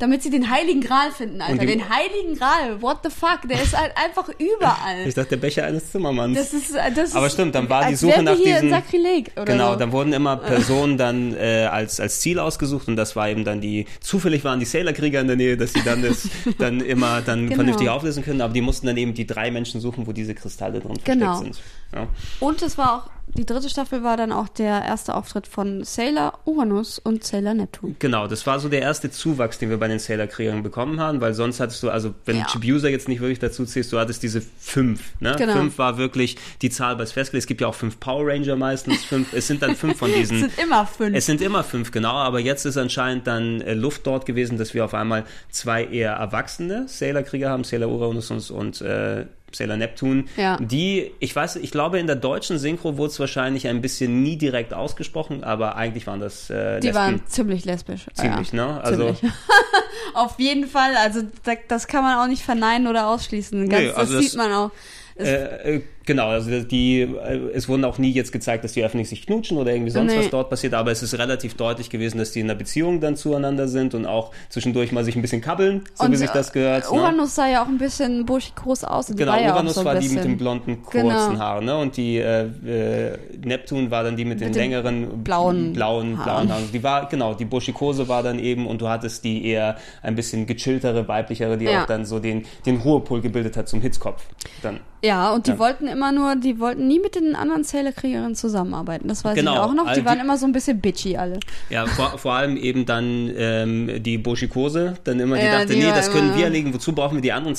Damit 0.00 0.22
sie 0.24 0.30
den 0.30 0.50
Heiligen 0.50 0.80
Gral 0.80 1.12
finden, 1.12 1.40
Alter. 1.40 1.58
Die- 1.58 1.66
Den 1.66 1.88
Heiligen 1.88 2.36
Gral, 2.36 2.82
what 2.82 2.98
the 3.04 3.10
fuck? 3.10 3.48
Der 3.48 3.62
ist 3.62 3.78
halt 3.78 3.92
einfach 3.96 4.28
überall. 4.38 4.74
Ich 5.06 5.14
dachte, 5.14 5.30
der 5.30 5.36
Becher 5.36 5.64
eines 5.64 5.90
Zimmermanns. 5.92 6.36
Das 6.36 6.52
ist, 6.52 6.74
äh, 6.74 6.90
das 6.92 7.14
Aber 7.14 7.30
stimmt, 7.30 7.54
dann 7.54 7.68
war 7.68 7.86
die 7.88 7.94
Suche 7.94 8.22
nach 8.22 8.34
hier 8.36 8.54
diesen- 8.54 8.70
Sakrileg 8.70 9.30
oder 9.36 9.44
Genau, 9.44 9.72
so. 9.74 9.78
dann 9.78 9.92
wurden 9.92 10.12
immer 10.12 10.36
Personen 10.54 10.98
dann 10.98 11.34
äh, 11.36 11.68
als, 11.70 12.00
als 12.00 12.20
Ziel 12.20 12.38
ausgesucht 12.40 12.88
und 12.88 12.96
das 12.96 13.14
war 13.14 13.28
eben 13.28 13.44
dann 13.44 13.60
die, 13.60 13.86
zufällig 14.00 14.42
waren 14.44 14.58
die 14.58 14.66
Sailor-Krieger 14.66 15.20
in 15.20 15.26
der 15.28 15.36
Nähe, 15.36 15.56
dass 15.56 15.72
sie 15.72 15.82
dann 15.84 16.02
das 16.02 16.28
dann 16.58 16.80
immer 16.80 17.20
dann 17.22 17.44
Genau. 17.44 17.54
vernünftig 17.56 17.88
auflösen 17.88 18.24
können, 18.24 18.40
aber 18.40 18.52
die 18.52 18.60
mussten 18.62 18.86
dann 18.88 18.96
eben 18.96 19.14
die 19.14 19.26
drei 19.26 19.50
Menschen 19.50 19.80
suchen, 19.80 20.06
wo 20.06 20.12
diese 20.12 20.34
Kristalle 20.34 20.80
drin 20.80 20.98
Genau. 21.04 21.34
versteckt 21.34 21.54
sind. 21.56 21.64
Ja. 21.94 22.08
Und 22.40 22.62
es 22.62 22.76
war 22.76 22.96
auch, 22.96 23.10
die 23.26 23.44
dritte 23.46 23.68
Staffel 23.68 24.02
war 24.04 24.16
dann 24.16 24.30
auch 24.32 24.48
der 24.48 24.84
erste 24.84 25.14
Auftritt 25.14 25.46
von 25.46 25.82
Sailor 25.82 26.38
Uranus 26.44 26.98
und 26.98 27.24
Sailor 27.24 27.54
Neptun. 27.54 27.96
Genau, 27.98 28.26
das 28.28 28.46
war 28.46 28.60
so 28.60 28.68
der 28.68 28.82
erste 28.82 29.10
Zuwachs, 29.10 29.58
den 29.58 29.70
wir 29.70 29.78
bei 29.78 29.88
den 29.88 29.98
Sailor-Kriegern 29.98 30.62
bekommen 30.62 31.00
haben, 31.00 31.20
weil 31.20 31.34
sonst 31.34 31.58
hattest 31.58 31.82
du, 31.82 31.90
also 31.90 32.14
wenn 32.26 32.36
Ja. 32.36 32.44
du 32.44 32.50
Chibiusa 32.52 32.88
jetzt 32.88 33.08
nicht 33.08 33.20
wirklich 33.20 33.38
dazu 33.40 33.64
zählst, 33.64 33.92
du 33.92 33.98
hattest 33.98 34.22
diese 34.22 34.40
fünf, 34.40 35.00
ne? 35.20 35.34
Genau. 35.36 35.54
Fünf 35.54 35.78
war 35.78 35.98
wirklich 35.98 36.36
die 36.62 36.70
Zahl 36.70 36.96
bei 36.96 37.06
festgelegt. 37.06 37.42
Es 37.44 37.46
gibt 37.46 37.60
ja 37.60 37.66
auch 37.66 37.74
fünf 37.74 37.98
Power 37.98 38.26
Ranger 38.28 38.56
meistens, 38.56 39.04
fünf, 39.04 39.32
es 39.32 39.46
sind 39.46 39.62
dann 39.62 39.74
fünf 39.74 39.98
von 39.98 40.10
Es 40.14 40.16
diesen 40.16 40.38
sind 40.40 40.58
immer 40.58 40.86
fünf. 40.86 41.16
Es 41.16 41.26
sind 41.26 41.40
immer 41.40 41.64
fünf, 41.64 41.90
genau, 41.90 42.12
aber 42.14 42.40
jetzt 42.40 42.64
ist 42.66 42.76
anscheinend 42.76 43.26
dann 43.26 43.60
äh, 43.62 43.74
Luft 43.74 44.06
dort 44.06 44.26
gewesen, 44.26 44.58
dass 44.58 44.74
wir 44.74 44.84
auf 44.84 44.94
einmal 44.94 45.24
zwei 45.50 45.84
eher 45.84 46.12
erwachsene 46.12 46.86
Sailor-Krieger 46.88 47.50
haben, 47.50 47.64
Sailor 47.64 47.90
Uranus 47.90 48.30
und, 48.30 48.50
und 48.50 48.80
äh, 48.80 49.26
Sailor 49.54 49.76
Neptune, 49.76 50.24
Ja. 50.36 50.56
die, 50.58 51.12
ich 51.20 51.34
weiß, 51.34 51.56
ich 51.56 51.70
glaube, 51.70 51.98
in 51.98 52.06
der 52.06 52.16
deutschen 52.16 52.58
Synchro 52.58 52.96
wurde 52.96 53.10
es 53.12 53.20
wahrscheinlich 53.20 53.66
ein 53.68 53.80
bisschen 53.80 54.22
nie 54.22 54.36
direkt 54.36 54.74
ausgesprochen, 54.74 55.44
aber 55.44 55.76
eigentlich 55.76 56.06
waren 56.06 56.20
das 56.20 56.50
äh, 56.50 56.80
Die 56.80 56.86
Lesben. 56.88 56.94
waren 57.02 57.22
ziemlich 57.26 57.64
lesbisch. 57.64 58.06
Ziemlich, 58.14 58.52
ja. 58.52 58.66
ne? 58.66 58.80
Also- 58.82 59.12
Ziemlich. 59.12 59.32
Auf 60.14 60.38
jeden 60.38 60.66
Fall. 60.66 60.94
Also 60.96 61.22
da, 61.44 61.52
das 61.68 61.86
kann 61.86 62.02
man 62.04 62.18
auch 62.18 62.28
nicht 62.28 62.42
verneinen 62.42 62.86
oder 62.86 63.08
ausschließen. 63.08 63.68
Ganz, 63.68 63.82
Nee, 63.82 63.90
also 63.90 64.12
das, 64.14 64.22
das- 64.22 64.30
sieht 64.32 64.36
man 64.38 64.52
auch. 64.52 64.70
Äh, 65.16 65.80
genau, 66.06 66.28
also 66.28 66.62
die, 66.62 67.00
äh, 67.02 67.50
es 67.54 67.68
wurden 67.68 67.84
auch 67.84 67.98
nie 67.98 68.10
jetzt 68.12 68.32
gezeigt, 68.32 68.64
dass 68.64 68.72
die 68.72 68.84
öffentlich 68.84 69.08
sich 69.08 69.26
knutschen 69.26 69.58
oder 69.58 69.72
irgendwie 69.72 69.90
sonst 69.90 70.12
Nee. 70.12 70.18
was 70.18 70.30
dort 70.30 70.50
passiert, 70.50 70.74
aber 70.74 70.90
es 70.90 71.02
ist 71.02 71.16
relativ 71.18 71.54
deutlich 71.54 71.90
gewesen, 71.90 72.18
dass 72.18 72.32
die 72.32 72.40
in 72.40 72.46
einer 72.46 72.58
Beziehung 72.58 73.00
dann 73.00 73.16
zueinander 73.16 73.68
sind 73.68 73.94
und 73.94 74.06
auch 74.06 74.30
zwischendurch 74.48 74.92
mal 74.92 75.04
sich 75.04 75.16
ein 75.16 75.22
bisschen 75.22 75.40
kabbeln, 75.40 75.82
so 75.94 76.10
wie 76.10 76.16
sich 76.16 76.30
das 76.30 76.52
gehört. 76.52 76.84
äh, 76.90 76.94
ne? 76.94 77.00
Uranus 77.02 77.34
sah 77.34 77.48
ja 77.48 77.62
auch 77.62 77.68
ein 77.68 77.78
bisschen 77.78 78.24
burschikos 78.26 78.84
aus. 78.84 79.08
Und 79.10 79.18
die 79.18 79.22
Genau, 79.22 79.32
war 79.34 79.40
ja 79.42 79.52
Uranus 79.52 79.72
auch 79.78 79.82
so 79.82 79.84
war 79.86 79.94
die 79.96 80.08
mit 80.08 80.24
den 80.24 80.36
blonden, 80.36 80.82
kurzen 80.82 81.02
Genau. 81.08 81.38
Haaren, 81.38 81.64
ne? 81.64 81.76
Und 81.78 81.96
die 81.96 82.18
äh, 82.18 82.44
äh, 82.66 83.18
Neptun 83.44 83.90
war 83.90 84.02
dann 84.04 84.16
die 84.16 84.24
mit, 84.24 84.40
den 84.40 84.52
den 84.52 84.54
längeren 84.60 85.22
blauen 85.24 85.72
blauen, 85.72 86.18
Haaren. 86.18 86.24
blauen 86.24 86.48
Haaren. 86.52 86.72
Die 86.72 86.82
war, 86.82 87.08
genau, 87.08 87.34
die 87.34 87.44
Buschikose 87.44 88.08
war 88.08 88.22
dann 88.22 88.38
eben 88.38 88.66
und 88.66 88.80
du 88.80 88.88
hattest 88.88 89.24
die 89.24 89.44
eher 89.46 89.76
ein 90.02 90.14
bisschen 90.14 90.46
gechilltere, 90.46 91.06
weiblichere, 91.08 91.56
die 91.56 91.66
Ja. 91.66 91.82
auch 91.82 91.86
dann 91.86 92.04
so 92.04 92.18
den, 92.18 92.44
den 92.66 92.76
Ruhepol 92.78 93.20
gebildet 93.20 93.56
hat 93.56 93.68
zum 93.68 93.80
Hitzkopf. 93.80 94.22
Dann. 94.62 94.80
Ja, 95.02 95.32
und 95.34 95.46
die 95.46 95.50
Ja. 95.52 95.58
wollten 95.58 95.86
immer 95.94 96.12
nur, 96.12 96.36
die 96.36 96.58
wollten 96.60 96.86
nie 96.88 96.98
mit 97.00 97.14
den 97.14 97.34
anderen 97.34 97.64
Sailor-Kriegerinnen 97.64 98.34
zusammenarbeiten. 98.34 99.08
Das 99.08 99.24
weiß 99.24 99.34
Genau, 99.34 99.54
ich 99.54 99.58
auch 99.60 99.74
noch. 99.74 99.86
all 99.86 99.94
Die 99.96 100.04
waren 100.04 100.20
immer 100.20 100.36
so 100.36 100.46
ein 100.46 100.52
bisschen 100.52 100.80
bitchy 100.80 101.16
alle. 101.16 101.40
Ja, 101.70 101.86
vor, 101.86 102.18
vor 102.18 102.34
allem 102.34 102.56
eben 102.56 102.84
dann 102.86 103.30
ähm, 103.36 104.02
die 104.02 104.18
Buschikose, 104.18 104.94
dann 105.04 105.20
immer, 105.20 105.36
die 105.38 105.44
Ja, 105.44 105.60
dachte, 105.60 105.72
die 105.74 105.78
nee, 105.80 105.86
das 105.88 106.10
können 106.10 106.36
wir 106.36 106.44
erlegen, 106.44 106.74
wozu 106.74 106.92
brauchen 106.92 107.16
wir 107.16 107.22
die 107.22 107.32
anderen 107.32 107.54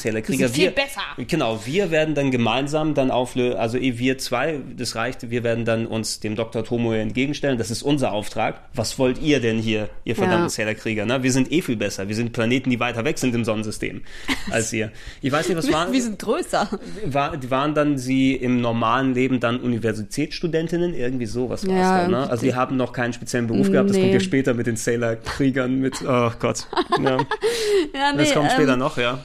sind 0.48 0.56
viel 0.56 0.66
wir, 0.66 0.72
besser. 0.76 1.02
Genau, 1.18 1.60
wir 1.66 1.92
werden 1.92 2.16
dann 2.16 2.32
gemeinsam 2.32 2.94
dann 2.94 3.12
auflösen, 3.12 3.58
also 3.58 3.78
eh 3.78 3.98
wir 3.98 4.18
zwei, 4.18 4.60
das 4.78 4.96
reicht, 4.96 5.30
wir 5.30 5.44
werden 5.44 5.66
dann 5.66 5.86
uns 5.88 6.20
dem 6.20 6.36
Dr. 6.36 6.64
Tomoe 6.64 6.98
entgegenstellen, 7.00 7.58
das 7.58 7.72
ist 7.72 7.84
unser 7.84 8.12
Auftrag. 8.12 8.62
Was 8.74 9.00
wollt 9.00 9.22
ihr 9.22 9.40
denn 9.40 9.60
hier, 9.60 9.90
ihr 10.04 10.16
verdammten 10.16 10.46
Ja. 10.46 10.50
Zählerkrieger? 10.50 11.06
Ne? 11.06 11.24
Wir 11.24 11.32
sind 11.32 11.52
eh 11.52 11.62
viel 11.62 11.76
besser, 11.78 12.08
wir 12.08 12.16
sind 12.16 12.34
Planeten, 12.34 12.70
die 12.70 12.80
weiter 12.80 13.06
weg 13.06 13.18
sind 13.18 13.34
im 13.36 13.46
Sonnensystem 13.46 14.02
als 14.52 14.72
ihr. 14.74 14.92
Ich 15.22 15.32
weiß 15.32 15.48
nicht, 15.48 15.58
was 15.58 15.72
war... 15.72 15.92
Wir 15.92 16.02
sind 16.02 16.20
größer. 16.20 16.68
War, 17.06 17.38
die 17.38 17.50
waren 17.52 17.74
dann 17.74 17.98
sie 17.98 18.25
im 18.34 18.60
normalen 18.62 19.14
Leben 19.14 19.40
dann 19.40 19.60
Universitätsstudentinnen? 19.60 20.94
Irgendwie 20.94 21.26
sowas 21.28 21.68
war 21.68 21.76
Ja, 21.76 21.82
es 21.98 22.02
dann, 22.04 22.12
ne? 22.12 22.30
Also 22.30 22.46
die 22.46 22.56
haben 22.56 22.78
noch 22.78 22.92
keinen 22.94 23.14
speziellen 23.14 23.48
Beruf 23.48 23.70
gehabt, 23.72 23.90
das 23.90 23.98
Nee. 23.98 24.02
kommt 24.04 24.14
ja 24.14 24.20
später 24.20 24.54
mit 24.54 24.68
den 24.68 24.76
Sailor-Kriegern 24.76 25.80
mit, 25.80 26.02
oh 26.08 26.32
Gott. 26.40 26.68
Ja, 27.04 27.18
Ja, 27.94 28.12
nee, 28.14 28.18
das 28.20 28.34
kommt 28.34 28.52
später 28.52 28.74
ähm, 28.74 28.80
noch, 28.80 28.98
ja. 28.98 29.20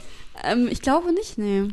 Ähm, 0.45 0.69
ich 0.71 0.83
glaube 0.83 1.13
nicht, 1.13 1.39
nee. 1.39 1.65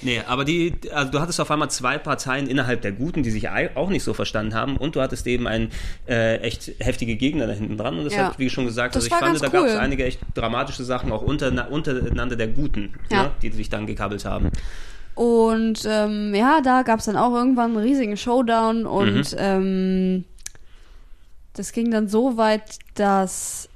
Nee, 0.00 0.20
aber 0.28 0.44
die, 0.44 0.74
also 0.92 1.10
du 1.10 1.20
hattest 1.20 1.40
auf 1.40 1.50
einmal 1.50 1.68
zwei 1.70 1.98
Parteien 1.98 2.46
innerhalb 2.46 2.82
der 2.82 2.92
Guten, 2.92 3.24
die 3.24 3.30
sich 3.30 3.48
auch 3.74 3.88
nicht 3.90 4.04
so 4.04 4.14
verstanden 4.14 4.54
haben 4.54 4.76
und 4.76 4.94
du 4.94 5.00
hattest 5.00 5.26
eben 5.26 5.48
einen 5.48 5.70
äh, 6.08 6.36
echt 6.36 6.72
heftige 6.78 7.16
Gegner 7.16 7.48
da 7.48 7.52
hinten 7.52 7.76
dran 7.76 7.98
und 7.98 8.04
das 8.04 8.14
Ja. 8.14 8.26
hat, 8.26 8.38
wie 8.38 8.48
schon 8.48 8.64
gesagt, 8.64 8.94
Das 8.94 9.02
also 9.04 9.06
ich 9.06 9.12
war 9.12 9.18
fand, 9.18 9.30
ganz 9.32 9.40
da 9.40 9.48
gab 9.48 9.66
es 9.66 9.72
cool. 9.74 9.80
einige 9.80 10.04
echt 10.04 10.20
dramatische 10.34 10.84
Sachen 10.84 11.10
auch 11.10 11.22
unter, 11.22 11.68
untereinander 11.70 12.36
der 12.36 12.46
Guten, 12.48 12.94
Ja. 13.10 13.24
ne? 13.24 13.30
die 13.42 13.50
sich 13.50 13.70
dann 13.70 13.86
gekabbelt 13.86 14.24
haben. 14.24 14.50
Und 15.14 15.82
ähm, 15.86 16.34
ja, 16.34 16.60
da 16.62 16.82
gab 16.82 17.00
es 17.00 17.04
dann 17.06 17.16
auch 17.16 17.34
irgendwann 17.34 17.72
einen 17.76 17.84
riesigen 17.86 18.16
Showdown 18.16 18.86
und 18.86 19.32
Mhm. 19.32 19.36
ähm, 19.38 20.24
das 21.54 21.72
ging 21.72 21.90
dann 21.90 22.08
so 22.08 22.36
weit, 22.38 22.78
dass 22.94 23.68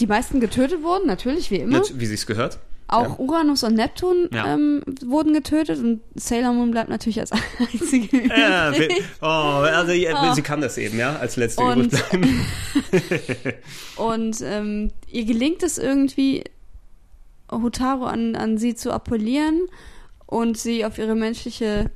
die 0.00 0.06
meisten 0.08 0.40
getötet 0.40 0.82
wurden, 0.82 1.06
natürlich 1.06 1.50
wie 1.52 1.56
immer. 1.58 1.82
Wie 1.94 2.06
sich's 2.06 2.26
gehört. 2.26 2.58
Auch 2.88 3.04
Ja. 3.10 3.14
Uranus 3.24 3.62
und 3.62 3.74
Neptun 3.74 4.28
Ja. 4.32 4.52
ähm, 4.54 4.82
wurden 5.06 5.32
getötet 5.32 5.78
und 5.78 6.00
Sailor 6.16 6.52
Moon 6.54 6.72
bleibt 6.72 6.88
natürlich 6.90 7.20
als 7.20 7.30
einzige 7.72 8.26
Ja, 8.36 8.72
oh, 9.20 9.26
also 9.26 9.92
Oh. 9.92 10.34
sie 10.34 10.42
kann 10.42 10.60
das 10.60 10.76
eben, 10.76 10.98
ja, 10.98 11.14
als 11.16 11.36
letzte 11.36 11.62
Und- 11.62 11.84
übrig 11.92 12.02
bleiben. 12.08 12.46
Und 13.96 14.40
ähm, 14.42 14.90
ihr 15.08 15.24
gelingt 15.24 15.62
es 15.62 15.78
irgendwie, 15.78 16.42
Hotaru 17.50 18.04
an, 18.04 18.34
an 18.36 18.58
sie 18.58 18.74
zu 18.74 18.90
appellieren 18.92 19.60
und 20.30 20.56
sie 20.56 20.84
auf 20.84 20.96
ihre 20.98 21.14
menschliche, 21.14 21.90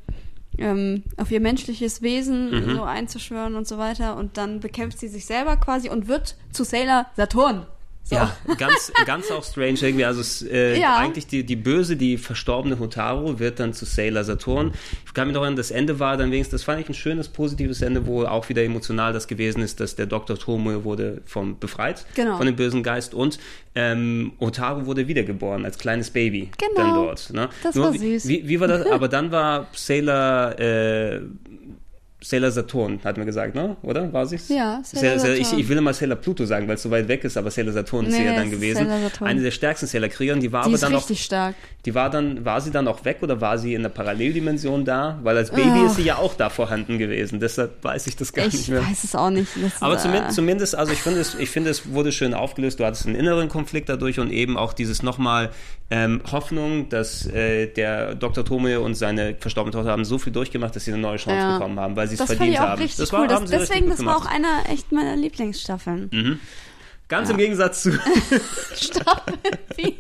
ähm, 0.59 1.05
auf 1.17 1.31
ihr 1.31 1.41
menschliches 1.41 2.03
Wesen 2.03 2.51
Mhm. 2.51 2.77
so 2.77 2.83
einzuschwören 2.83 3.55
und 3.55 3.67
so 3.67 3.79
weiter. 3.79 4.17
Und 4.17 4.37
dann 4.37 4.61
bekämpft 4.61 4.99
sie 4.99 5.09
sich 5.09 5.25
selber 5.27 5.57
quasi 5.57 5.89
und 5.89 6.09
wird 6.09 6.37
zu 6.53 6.65
Sailor 6.65 7.07
Saturn. 7.17 7.67
So. 8.07 8.17
Ja, 8.17 8.37
ganz, 8.59 8.93
ganz 9.07 9.31
auch 9.31 9.43
strange 9.43 9.79
irgendwie. 9.81 10.05
Also 10.05 10.21
es, 10.21 10.43
äh, 10.43 10.79
Ja. 10.79 10.99
eigentlich 10.99 11.27
die, 11.27 11.43
die 11.45 11.57
böse, 11.57 11.97
die 11.97 12.19
verstorbene 12.19 12.79
Hotaru 12.79 13.39
wird 13.39 13.59
dann 13.61 13.73
zu 13.73 13.87
Sailor 13.87 14.25
Saturn. 14.25 14.73
Ich 15.07 15.15
kann 15.15 15.27
mich 15.27 15.35
noch 15.35 15.41
erinnern, 15.41 15.57
das 15.57 15.71
Ende 15.71 15.99
war 16.01 16.19
dann 16.19 16.31
wenigstens, 16.31 16.61
das 16.61 16.65
fand 16.65 16.83
ich 16.83 16.89
ein 16.91 16.93
schönes, 16.95 17.29
positives 17.29 17.81
Ende, 17.81 18.07
wo 18.07 18.25
auch 18.27 18.51
wieder 18.51 18.63
emotional 18.63 19.15
das 19.15 19.27
gewesen 19.27 19.63
ist, 19.63 19.81
dass 19.81 19.97
der 19.97 20.05
Dr. 20.05 20.39
Tomoe 20.39 20.85
wurde 20.85 21.23
vom 21.25 21.59
befreit 21.59 22.05
Genau. 22.15 22.37
von 22.37 22.45
dem 22.45 22.57
bösen 22.57 22.83
Geist 22.83 23.15
und 23.15 23.39
ähm, 23.75 24.33
Hotaru 24.39 24.85
wurde 24.85 25.09
wiedergeboren 25.09 25.65
als 25.65 25.79
kleines 25.79 26.11
Baby 26.11 26.51
Genau. 26.59 26.75
dann 26.77 26.95
dort. 26.95 27.33
Ne? 27.33 27.49
Das 27.63 27.75
Nur 27.75 27.87
war 27.87 27.93
süß. 27.95 28.29
Wie, 28.29 28.47
wie 28.47 28.61
war 28.61 28.69
das? 28.69 28.87
Aber 28.87 29.09
dann 29.09 29.31
war 29.33 29.69
Sailor 29.73 30.61
äh, 30.61 31.21
Sailor 32.27 32.51
Saturn, 32.53 33.01
hat 33.05 33.19
mir 33.19 33.27
gesagt, 33.27 33.55
ne? 33.55 33.77
Oder? 33.83 34.11
War 34.13 34.25
sie's? 34.27 34.49
Ja, 34.49 34.81
Sailor 34.83 35.01
Sailor, 35.03 35.19
Sailor, 35.21 35.37
ich, 35.37 35.45
Saturn. 35.45 35.61
ich 35.61 35.69
will 35.69 35.77
immer 35.77 35.93
Sailor 35.93 36.17
Pluto 36.17 36.45
sagen, 36.47 36.67
weil 36.69 36.77
es 36.77 36.83
so 36.83 36.91
weit 36.91 37.07
weg 37.07 37.23
ist, 37.25 37.37
aber 37.37 37.51
Sailor 37.51 37.73
Saturn 37.73 38.07
ist 38.07 38.13
Nee, 38.13 38.19
sie 38.19 38.25
ja 38.25 38.31
es 38.31 38.37
dann 38.39 38.47
ist 38.47 38.51
gewesen. 38.53 38.89
Saturn. 38.89 39.29
Eine 39.29 39.43
der 39.43 39.51
stärksten 39.51 39.87
Sailor-Kriegerin, 39.87 40.41
die 40.41 40.51
war 40.51 40.63
Die 40.63 40.67
aber 40.69 40.75
ist 40.75 40.83
dann 40.83 40.95
auch, 40.95 40.99
richtig 41.01 41.23
stark. 41.23 41.55
die 41.85 41.95
war 41.95 42.09
dann, 42.09 42.45
war 42.45 42.61
sie 42.63 42.71
dann 42.71 42.89
auch 42.89 43.05
weg 43.05 43.19
oder 43.21 43.41
war 43.41 43.59
sie 43.59 43.75
in 43.75 43.83
der 43.83 43.91
Paralleldimension 43.91 44.85
da? 44.85 45.19
Weil 45.23 45.37
als 45.37 45.51
Baby 45.51 45.69
Ah. 45.81 45.87
ist 45.87 45.97
sie 45.97 46.03
ja 46.03 46.17
auch 46.17 46.35
da 46.35 46.49
vorhanden 46.51 46.99
gewesen, 46.99 47.41
deshalb 47.41 47.85
weiß 47.85 48.07
ich 48.07 48.17
das 48.17 48.33
gar 48.33 48.45
nicht 48.47 48.55
Ich 48.55 48.69
mehr. 48.69 48.81
weiß 48.83 49.05
es 49.05 49.15
auch 49.15 49.31
nicht. 49.31 49.49
Aber 49.81 49.97
ist, 49.97 50.03
zumindest, 50.03 50.35
zumindest, 50.35 50.75
also 50.77 50.93
ich 50.93 51.01
finde 51.03 51.21
es, 51.21 51.35
ich 51.35 51.51
finde 51.51 51.71
es 51.71 51.93
wurde 51.93 52.11
schön 52.13 52.33
aufgelöst. 52.35 52.81
Du 52.81 52.85
hattest 52.85 53.07
einen 53.07 53.17
inneren 53.17 53.49
Konflikt 53.49 53.89
dadurch 53.89 54.19
und 54.19 54.31
eben 54.31 54.57
auch 54.57 54.73
dieses 54.73 55.03
nochmal 55.03 55.51
ähm, 55.91 56.23
Hoffnung, 56.33 56.89
dass 56.89 57.27
äh, 57.27 57.67
der 57.67 58.15
Dr. 58.15 58.45
Tome 58.45 58.81
und 58.81 58.95
seine 58.95 59.35
verstorbene 59.39 59.73
Tochter 59.73 59.91
haben 59.91 60.05
so 60.07 60.17
viel 60.19 60.33
durchgemacht, 60.33 60.75
dass 60.75 60.85
sie 60.87 60.93
eine 60.93 61.01
neue 61.03 61.19
Chance 61.19 61.37
Ja. 61.39 61.59
bekommen 61.59 61.79
haben, 61.79 61.95
weil 61.97 62.09
sie 62.09 62.14
es 62.15 62.19
das 62.19 62.29
fand 62.29 62.39
verdient 62.39 62.55
ich 62.57 62.61
auch 62.61 62.69
haben. 62.69 62.83
richtig 62.83 62.99
das 62.99 63.13
war, 63.13 63.21
cool. 63.21 63.29
Das, 63.29 63.41
sie 63.51 63.57
deswegen, 63.59 63.91
das 63.91 64.05
war 64.05 64.17
auch 64.17 64.27
einer 64.27 64.69
echt 64.69 64.91
meiner 64.93 65.17
Lieblingsstaffeln. 65.17 66.41
Ganz 67.09 67.29
Ja. 67.29 67.33
im 67.35 67.39
Gegensatz 67.39 67.83
zu 67.83 67.93
Staffel 68.75 69.39
4. 69.77 69.93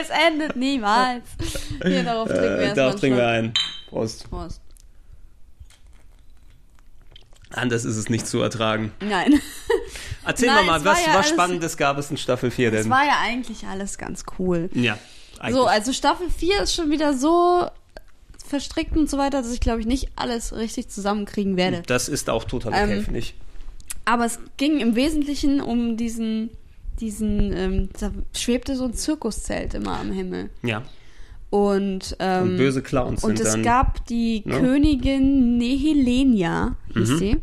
es 0.00 0.08
endet 0.26 0.56
niemals. 0.56 1.24
Hier, 1.84 2.02
darauf 2.02 2.28
trinken 2.28 2.42
wir 2.58 2.58
äh, 2.60 2.74
darauf 2.74 3.00
trinken 3.00 3.18
wir 3.18 3.28
ein. 3.28 3.54
Prost. 3.88 4.28
Prost. 4.30 4.60
Anders 7.50 7.84
ist 7.84 7.96
es 7.96 8.08
nicht 8.08 8.26
zu 8.26 8.40
ertragen. 8.40 8.92
Nein. 9.00 9.40
Erzähl 10.26 10.48
Nein, 10.48 10.66
mal, 10.66 10.78
es 10.78 10.84
was, 10.84 11.06
ja 11.06 11.14
was 11.14 11.28
Spannendes 11.28 11.76
gab 11.76 11.98
es 11.98 12.10
in 12.10 12.16
Staffel 12.16 12.50
4 12.50 12.70
Das 12.72 12.82
denn? 12.82 12.90
war 12.90 13.04
ja 13.04 13.18
eigentlich 13.22 13.64
alles 13.66 13.96
ganz 13.98 14.24
cool. 14.38 14.70
ja, 14.72 14.98
eigentlich. 15.38 15.54
So, 15.54 15.66
also 15.66 15.92
Staffel 15.92 16.30
4 16.30 16.62
ist 16.62 16.74
schon 16.74 16.90
wieder 16.90 17.14
so 17.14 17.68
verstrickt 18.46 18.96
und 18.96 19.08
so 19.10 19.18
weiter, 19.18 19.42
dass 19.42 19.52
ich 19.52 19.60
glaube 19.60 19.80
ich 19.80 19.86
nicht 19.86 20.08
alles 20.16 20.54
richtig 20.54 20.88
zusammenkriegen 20.88 21.56
werde. 21.56 21.82
das 21.86 22.08
ist 22.08 22.28
auch 22.30 22.44
total 22.44 22.72
Ähm, 22.74 22.90
okay, 22.90 23.00
finde 23.02 23.18
ich. 23.20 23.34
Aber 24.04 24.26
es 24.26 24.38
ging 24.58 24.80
im 24.80 24.94
Wesentlichen 24.96 25.60
um 25.62 25.96
diesen, 25.96 26.50
diesen, 27.00 27.52
ähm, 27.54 27.88
da 27.98 28.10
schwebte 28.36 28.76
so 28.76 28.84
ein 28.84 28.92
Zirkuszelt 28.92 29.72
immer 29.74 29.98
am 29.98 30.12
Himmel. 30.12 30.50
Ja. 30.62 30.82
Und, 31.50 32.16
ähm, 32.18 32.42
Und 32.50 32.56
böse 32.58 32.82
Clowns 32.82 33.22
Und 33.24 33.40
es 33.40 33.52
dann. 33.52 33.62
gab 33.62 34.04
die 34.06 34.42
ne? 34.44 34.60
Königin 34.60 35.56
Nehelenia, 35.56 36.76
hieß 36.92 37.10
Mhm. 37.10 37.18
sie. 37.18 37.36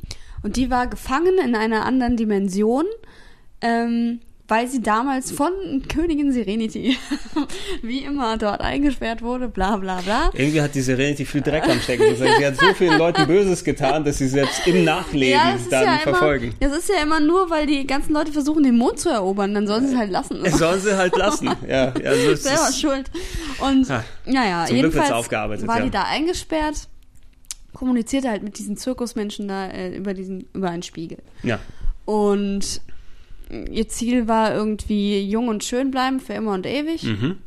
Und 0.44 0.56
die 0.58 0.70
war 0.70 0.88
gefangen 0.88 1.38
in 1.44 1.56
einer 1.56 1.86
anderen 1.86 2.18
Dimension, 2.18 2.86
ähm, 3.62 4.20
weil 4.52 4.68
sie 4.68 4.82
damals 4.82 5.32
von 5.32 5.54
Königin 5.88 6.34
Serenity, 6.34 6.98
wie 7.82 8.00
immer, 8.00 8.38
dort 8.38 8.60
eingesperrt 8.60 9.22
wurde, 9.22 9.48
bla 9.48 9.78
bla 9.78 10.02
bla. 10.02 10.30
Irgendwie 10.34 10.62
hat 10.62 10.76
die 10.76 10.82
Serenity 10.82 11.24
viel 11.24 11.40
Dreck 11.40 11.64
am 11.70 11.80
Stecken. 11.80 12.18
Sie 12.18 12.46
hat 12.46 12.58
so 12.58 12.74
vielen 12.74 12.98
Leuten 12.98 13.26
Böses 13.28 13.64
getan, 13.64 14.04
dass 14.04 14.18
sie 14.18 14.28
selbst 14.28 14.68
im 14.68 14.84
Nachleben 14.84 15.56
ist 15.56 15.72
dann 15.72 15.86
ja 15.86 15.98
verfolgen. 16.00 16.54
Immer, 16.60 16.70
das 16.70 16.80
ist 16.80 16.90
ja 16.90 17.02
immer 17.02 17.22
nur, 17.22 17.50
weil 17.50 17.66
die 17.66 17.88
ganzen 17.88 18.12
Leute 18.12 18.34
versuchen, 18.34 18.64
den 18.64 18.78
Mond 18.78 19.00
zu 19.00 19.08
erobern, 19.08 19.54
dann 19.54 19.68
sollen 19.68 19.88
sie 19.88 19.94
es 19.94 19.98
halt 19.98 20.12
lassen. 20.12 20.42
Es 20.44 20.58
sollen 20.58 20.82
sie 20.82 20.98
halt 20.98 21.16
lassen. 21.16 21.50
Ja, 21.66 21.94
ja 21.98 22.12
es 22.12 22.44
Selber 22.44 22.68
ist, 22.68 22.82
schuld. 22.82 23.10
Und 23.60 23.90
Ah, 23.90 24.04
naja, 24.26 24.66
zum 24.66 24.76
Glück 24.76 24.92
jedenfalls 24.92 25.14
aufgearbeitet, 25.14 25.66
war 25.66 25.78
ja. 25.78 25.86
die 25.86 25.92
da 25.92 26.04
eingesperrt, 26.04 26.90
kommunizierte 27.74 28.30
halt 28.30 28.44
mit 28.44 28.58
diesen 28.58 28.76
Zirkusmenschen 28.76 29.48
da 29.48 29.68
äh, 29.68 29.96
über 29.96 30.14
diesen 30.14 30.48
über 30.54 30.70
einen 30.70 30.84
Spiegel. 30.84 31.20
ja. 31.44 31.60
Und 32.04 32.82
ihr 33.72 33.88
Ziel 33.88 34.28
war 34.28 34.54
irgendwie 34.54 35.22
jung 35.22 35.48
und 35.48 35.64
schön 35.64 35.92
bleiben 35.92 36.20
für 36.20 36.34
immer 36.34 36.54
und 36.54 36.66
ewig. 36.66 37.04
Mhm. 37.04 37.38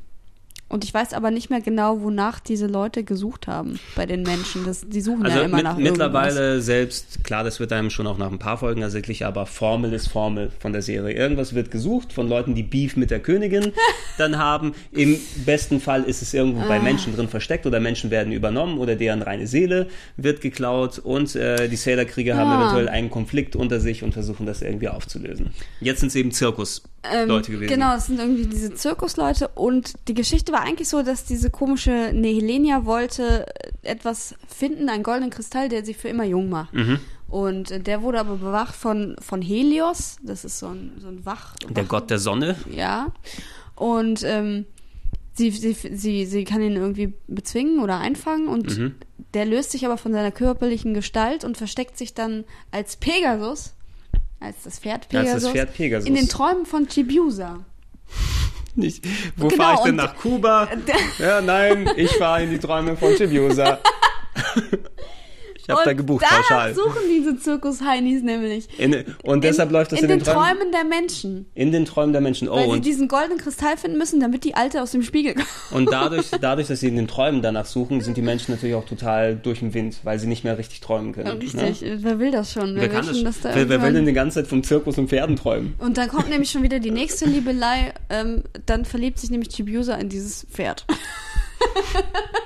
Und 0.66 0.82
ich 0.82 0.92
weiß 0.94 1.12
aber 1.12 1.30
nicht 1.30 1.50
mehr 1.50 1.60
genau, 1.60 2.00
wonach 2.00 2.40
diese 2.40 2.66
Leute 2.66 3.04
gesucht 3.04 3.46
haben 3.46 3.78
bei 3.94 4.06
den 4.06 4.22
Menschen. 4.22 4.64
Das, 4.64 4.84
die 4.88 5.02
suchen 5.02 5.24
Also 5.24 5.38
ja 5.38 5.44
immer 5.44 5.56
mit, 5.56 5.64
nach 5.64 5.76
mittlerweile 5.76 6.40
irgendwas. 6.40 6.64
selbst, 6.66 7.22
klar, 7.22 7.44
das 7.44 7.60
wird 7.60 7.70
einem 7.72 7.90
schon 7.90 8.06
auch 8.06 8.16
nach 8.18 8.32
ein 8.32 8.38
paar 8.38 8.56
Folgen 8.58 8.80
ersichtlich, 8.82 9.24
aber 9.26 9.44
Formel 9.46 9.92
ist 9.92 10.08
Formel 10.08 10.50
von 10.58 10.72
der 10.72 10.80
Serie. 10.82 11.14
Irgendwas 11.14 11.54
wird 11.54 11.70
gesucht 11.70 12.12
von 12.14 12.28
Leuten, 12.28 12.54
die 12.54 12.62
Beef 12.62 12.96
mit 12.96 13.10
der 13.10 13.20
Königin 13.20 13.72
dann 14.18 14.38
haben. 14.38 14.74
Im 14.90 15.18
besten 15.44 15.80
Fall 15.80 16.02
ist 16.04 16.22
es 16.22 16.32
irgendwo 16.34 16.62
Ah. 16.62 16.68
bei 16.68 16.80
Menschen 16.80 17.14
drin 17.14 17.28
versteckt 17.28 17.66
oder 17.66 17.78
Menschen 17.78 18.10
werden 18.10 18.32
übernommen 18.32 18.78
oder 18.78 18.96
deren 18.96 19.20
reine 19.22 19.46
Seele 19.46 19.88
wird 20.16 20.40
geklaut 20.40 20.98
und 20.98 21.36
äh, 21.36 21.68
die 21.68 21.76
Sailor-Krieger 21.76 22.36
haben 22.36 22.50
Ah. 22.50 22.62
eventuell 22.62 22.88
einen 22.88 23.10
Konflikt 23.10 23.54
unter 23.54 23.80
sich 23.80 24.02
und 24.02 24.12
versuchen 24.12 24.46
das 24.46 24.62
irgendwie 24.62 24.88
aufzulösen. 24.88 25.50
Jetzt 25.80 26.00
sind 26.00 26.08
es 26.08 26.14
eben 26.16 26.32
Zirkus-Leute 26.32 27.52
gewesen. 27.52 27.68
Genau, 27.68 27.94
es 27.96 28.06
sind 28.06 28.18
irgendwie 28.18 28.46
diese 28.46 28.74
Zirkusleute 28.74 29.48
und 29.48 29.92
die 30.08 30.14
Geschichte 30.14 30.52
war 30.54 30.62
eigentlich 30.62 30.88
so, 30.88 31.02
dass 31.02 31.24
diese 31.24 31.50
komische 31.50 32.12
Nehelenia 32.14 32.86
wollte 32.86 33.44
etwas 33.82 34.34
finden, 34.48 34.88
einen 34.88 35.02
goldenen 35.02 35.28
Kristall, 35.30 35.68
der 35.68 35.84
sie 35.84 35.92
für 35.92 36.08
immer 36.08 36.24
jung 36.24 36.48
macht. 36.48 36.72
Mhm. 36.72 36.98
Und 37.28 37.70
äh, 37.70 37.80
der 37.80 38.00
wurde 38.00 38.20
aber 38.20 38.36
bewacht 38.36 38.74
von, 38.74 39.16
von 39.20 39.42
Helios, 39.42 40.16
das 40.22 40.44
ist 40.46 40.58
so 40.58 40.68
ein, 40.68 40.92
so 40.98 41.08
ein 41.08 41.26
Wach. 41.26 41.54
Der 41.68 41.84
Wach 41.84 41.88
Gott 41.90 42.08
der 42.10 42.18
Sonne. 42.18 42.56
Ja. 42.70 43.12
Und 43.74 44.22
ähm, 44.22 44.64
sie, 45.34 45.50
sie, 45.50 45.72
sie, 45.74 46.24
sie 46.26 46.44
kann 46.44 46.62
ihn 46.62 46.76
irgendwie 46.76 47.12
bezwingen 47.26 47.80
oder 47.80 47.98
einfangen 47.98 48.48
und 48.48 48.78
Mhm. 48.78 48.94
der 49.34 49.44
löst 49.46 49.72
sich 49.72 49.84
aber 49.84 49.98
von 49.98 50.12
seiner 50.12 50.30
körperlichen 50.30 50.94
Gestalt 50.94 51.44
und 51.44 51.56
versteckt 51.56 51.98
sich 51.98 52.14
dann 52.14 52.44
als 52.70 52.96
Pegasus, 52.96 53.74
als 54.40 54.62
das 54.62 54.78
Pferd 54.78 55.02
Als 55.02 55.08
Pegasus, 55.08 55.42
das 55.42 55.52
Pferd 55.52 55.74
Pegasus. 55.74 56.08
in 56.08 56.14
den 56.14 56.28
Träumen 56.28 56.66
von 56.66 56.86
Chibiusa. 56.86 57.64
Nicht. 58.76 59.04
Wo 59.36 59.48
Genau, 59.48 59.62
fahre 59.62 59.74
ich 59.76 59.80
denn 59.80 59.96
nach 59.96 60.16
Kuba? 60.16 60.68
Ja, 61.18 61.40
nein, 61.40 61.88
ich 61.96 62.10
fahre 62.16 62.42
in 62.42 62.50
die 62.50 62.58
Träume 62.58 62.96
von 62.96 63.14
Chibiusa. 63.14 63.78
Ich 65.66 65.70
habe 65.74 65.82
da 65.84 65.92
gebucht, 65.94 66.24
danach 66.28 66.42
pauschal. 66.48 66.74
suchen 66.74 67.02
diese 67.08 67.38
Zirkus-Heinis 67.38 68.22
nämlich. 68.22 68.68
In, 68.78 69.04
und 69.22 69.44
deshalb 69.44 69.70
in, 69.70 69.72
läuft 69.72 69.92
das 69.92 70.00
in, 70.00 70.10
in, 70.10 70.18
den 70.18 70.24
Träumen 70.24 70.72
der 70.72 70.84
Menschen. 70.84 71.46
In 71.54 71.72
den 71.72 71.84
Träumen 71.86 72.12
der 72.12 72.20
Menschen. 72.20 72.48
Oh, 72.48 72.56
Weil 72.56 72.64
sie 72.64 72.70
und, 72.70 72.84
diesen 72.84 73.08
goldenen 73.08 73.38
Kristall 73.38 73.76
finden 73.78 73.96
müssen, 73.96 74.20
damit 74.20 74.44
die 74.44 74.54
Alte 74.54 74.82
aus 74.82 74.90
dem 74.90 75.02
Spiegel 75.02 75.34
kommt. 75.34 75.48
und 75.70 75.86
dadurch, 75.92 76.30
dadurch, 76.40 76.68
dass 76.68 76.80
sie 76.80 76.88
in 76.88 76.96
den 76.96 77.08
Träumen 77.08 77.40
danach 77.40 77.64
suchen, 77.64 78.02
sind 78.02 78.16
die 78.16 78.22
Menschen 78.22 78.52
natürlich 78.52 78.74
auch 78.74 78.84
total 78.84 79.36
durch 79.36 79.60
den 79.60 79.72
Wind, 79.72 80.00
weil 80.02 80.18
sie 80.18 80.26
nicht 80.26 80.44
mehr 80.44 80.58
richtig 80.58 80.80
träumen 80.80 81.12
können. 81.12 81.38
Richtig, 81.38 81.54
Ne? 81.82 81.98
wer 82.02 82.18
will 82.18 82.30
das 82.30 82.52
schon? 82.52 82.74
Wer, 82.74 82.82
will 82.82 82.88
kann 82.90 83.06
das? 83.06 83.16
schon, 83.16 83.24
dass 83.24 83.40
da 83.40 83.54
wer, 83.54 83.68
wer 83.68 83.82
will 83.82 83.92
denn 83.92 84.06
die 84.06 84.12
ganze 84.12 84.40
Zeit 84.40 84.46
vom 84.46 84.62
Zirkus 84.62 84.98
und 84.98 85.08
Pferden 85.08 85.36
träumen? 85.36 85.74
Und 85.78 85.96
dann 85.96 86.08
kommt 86.08 86.28
nämlich 86.34 86.50
schon 86.50 86.62
wieder 86.62 86.78
die 86.78 86.90
nächste 86.90 87.24
Liebelei. 87.24 87.94
Ähm, 88.10 88.42
dann 88.66 88.84
verliebt 88.84 89.18
sich 89.18 89.30
nämlich 89.30 89.48
Chibiusa 89.48 89.94
in 89.94 90.08
dieses 90.08 90.46
Pferd. 90.52 90.84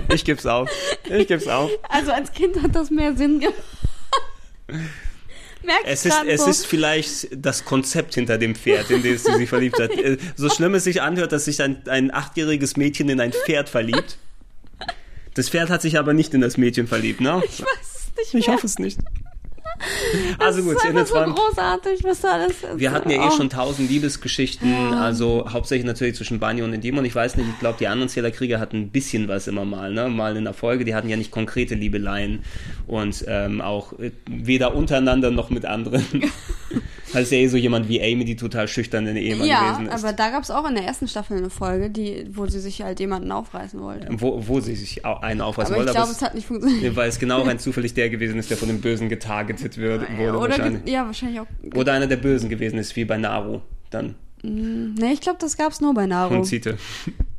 Ich 0.12 0.24
geb's 0.24 0.46
auf. 0.46 0.70
Ich 1.08 1.26
geb's 1.26 1.46
auf. 1.46 1.70
Also 1.88 2.12
als 2.12 2.32
Kind 2.32 2.62
hat 2.62 2.74
das 2.74 2.90
mehr 2.90 3.16
Sinn 3.16 3.40
gemacht. 3.40 3.56
Merkst 5.64 5.86
Es 5.86 6.04
ist, 6.06 6.16
es 6.26 6.46
ist 6.46 6.66
vielleicht 6.66 7.28
das 7.32 7.64
Konzept 7.64 8.14
hinter 8.14 8.36
dem 8.36 8.56
Pferd, 8.56 8.90
in 8.90 9.02
das 9.02 9.24
sie 9.24 9.34
sich 9.34 9.48
verliebt 9.48 9.78
hat. 9.80 9.92
So 10.36 10.50
schlimm 10.50 10.74
es 10.74 10.84
sich 10.84 11.00
anhört, 11.02 11.30
dass 11.32 11.44
sich 11.44 11.62
ein, 11.62 11.86
ein 11.88 12.12
achtjähriges 12.12 12.76
Mädchen 12.76 13.08
in 13.08 13.20
ein 13.20 13.32
Pferd 13.32 13.68
verliebt. 13.68 14.18
Das 15.34 15.48
Pferd 15.48 15.70
hat 15.70 15.80
sich 15.80 15.98
aber 15.98 16.14
nicht 16.14 16.34
in 16.34 16.40
das 16.40 16.56
Mädchen 16.56 16.88
verliebt, 16.88 17.20
ne? 17.20 17.40
Ich 17.46 17.60
weiß 17.60 17.68
es 17.80 18.16
nicht 18.16 18.34
mehr. 18.34 18.40
Ich 18.40 18.48
hoffe 18.48 18.66
es 18.66 18.78
nicht. 18.78 18.98
Also 20.38 20.62
gut, 20.62 20.76
ist 20.76 20.84
in 20.84 21.06
so 21.06 21.14
großartig, 21.14 22.04
was 22.04 22.20
da 22.20 22.32
alles 22.32 22.62
ist. 22.62 22.78
Wir 22.78 22.90
hatten 22.92 23.10
ja 23.10 23.24
eh 23.24 23.28
Oh. 23.28 23.36
schon 23.36 23.50
tausend 23.50 23.90
Liebesgeschichten, 23.90 24.94
also 24.94 25.46
hauptsächlich 25.50 25.86
natürlich 25.86 26.16
zwischen 26.16 26.38
Banjo 26.40 26.64
und 26.64 26.80
Demon. 26.82 27.04
Ich 27.04 27.14
weiß 27.14 27.36
nicht, 27.36 27.48
ich 27.48 27.58
glaube, 27.58 27.76
die 27.78 27.86
anderen 27.88 28.08
Zählerkrieger 28.08 28.58
hatten 28.60 28.76
ein 28.78 28.90
bisschen 28.90 29.28
was 29.28 29.46
immer 29.46 29.64
mal, 29.64 29.92
ne? 29.92 30.08
Mal 30.08 30.36
in 30.36 30.44
der 30.44 30.54
Folge, 30.54 30.84
die 30.84 30.94
hatten 30.94 31.08
ja 31.08 31.16
nicht 31.16 31.30
konkrete 31.30 31.74
Liebeleien 31.74 32.44
und 32.86 33.24
ähm, 33.28 33.60
auch 33.60 33.98
äh, 33.98 34.10
weder 34.28 34.74
untereinander 34.74 35.30
noch 35.30 35.50
mit 35.50 35.64
anderen. 35.64 36.04
Das 37.12 37.22
ist 37.22 37.32
ja 37.32 37.38
eh 37.38 37.46
so 37.48 37.56
jemand 37.56 37.88
wie 37.88 38.00
Amy, 38.02 38.24
die 38.24 38.36
total 38.36 38.68
schüchtern 38.68 39.06
in 39.06 39.16
Ehemann 39.16 39.46
Ja, 39.46 39.72
gewesen 39.72 39.86
ist. 39.92 40.02
aber 40.04 40.12
da 40.12 40.30
gab 40.30 40.42
es 40.42 40.50
auch 40.50 40.68
in 40.68 40.74
der 40.74 40.84
ersten 40.84 41.08
Staffel 41.08 41.36
eine 41.36 41.50
Folge, 41.50 41.90
die, 41.90 42.26
wo 42.32 42.46
sie 42.46 42.60
sich 42.60 42.82
halt 42.82 43.00
jemanden 43.00 43.30
aufreißen 43.32 43.80
wollte. 43.80 44.08
wo, 44.12 44.42
wo 44.46 44.60
sie 44.60 44.74
sich 44.74 45.04
einen 45.04 45.40
aufreißen 45.40 45.74
Aber 45.74 45.82
ich 45.82 45.86
wollte, 45.88 45.92
glaube, 45.92 46.08
aber 46.08 46.16
es 46.16 46.22
hat 46.22 46.34
nicht 46.34 46.46
funktioniert. 46.46 46.96
weil 46.96 47.08
es 47.08 47.18
genau 47.18 47.42
rein 47.46 47.58
zufällig 47.58 47.94
der 47.94 48.08
gewesen 48.10 48.38
ist, 48.38 48.50
der 48.50 48.56
von 48.56 48.68
dem 48.68 48.80
Bösen 48.80 49.08
getargetet 49.08 49.76
wird, 49.78 50.02
wurde 50.16 50.38
Oder 50.38 50.48
wahrscheinlich. 50.50 50.82
ja, 50.92 51.04
wahrscheinlich 51.06 51.40
auch. 51.40 51.46
Oder 51.74 51.92
einer 51.92 52.06
der 52.06 52.16
Bösen 52.16 52.48
gewesen 52.48 52.78
ist, 52.78 52.96
wie 52.96 53.04
bei 53.04 53.18
Naru 53.18 53.60
dann. 53.90 54.14
Ne, 54.42 55.12
ich 55.12 55.20
glaube, 55.20 55.38
das 55.40 55.56
gab 55.56 55.70
es 55.72 55.80
nur 55.80 55.94
bei 55.94 56.06
Naru. 56.06 56.34
Von 56.34 56.44
Zite. 56.44 56.76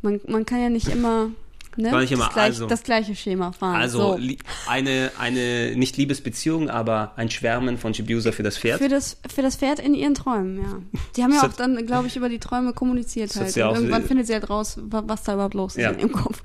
Man, 0.01 0.21
man 0.27 0.45
kann 0.45 0.61
ja 0.61 0.69
nicht 0.69 0.87
immer, 0.87 1.31
ne, 1.77 1.89
immer, 1.89 1.99
das, 2.25 2.33
gleich, 2.33 2.37
also- 2.45 2.67
das 2.67 2.83
gleiche 2.83 3.15
Schema 3.15 3.51
fahren. 3.51 3.75
Also 3.81 4.17
so. 4.17 4.19
eine, 4.67 5.11
eine, 5.19 5.75
nicht 5.75 5.97
Liebesbeziehung, 5.97 6.69
aber 6.69 7.13
ein 7.15 7.29
Schwärmen 7.29 7.77
von 7.77 7.93
Chibiusa 7.93 8.31
für 8.31 8.43
das 8.43 8.57
Pferd. 8.57 8.79
Für 8.81 8.89
das, 8.89 9.17
für 9.33 9.41
das 9.41 9.55
Pferd 9.57 9.79
in 9.79 9.93
ihren 9.93 10.13
Träumen, 10.15 10.57
ja. 10.61 10.99
Die 11.15 11.23
haben 11.23 11.31
ja 11.33 11.41
Das 11.41 11.51
auch 11.51 11.55
dann, 11.57 11.85
glaube 11.85 12.07
ich, 12.07 12.15
über 12.15 12.29
die 12.29 12.39
Träume 12.39 12.73
kommuniziert 12.73 13.29
Das 13.35 13.55
halt. 13.55 13.61
auch- 13.61 13.75
irgendwann 13.75 14.03
findet 14.03 14.27
sie 14.27 14.33
halt 14.33 14.49
raus, 14.49 14.77
wa- 14.81 15.03
was 15.07 15.23
da 15.23 15.33
überhaupt 15.33 15.53
los 15.55 15.75
ist 15.75 15.83
Ja. 15.83 15.91
in 15.91 15.99
ihrem 15.99 16.11
Kopf. 16.11 16.41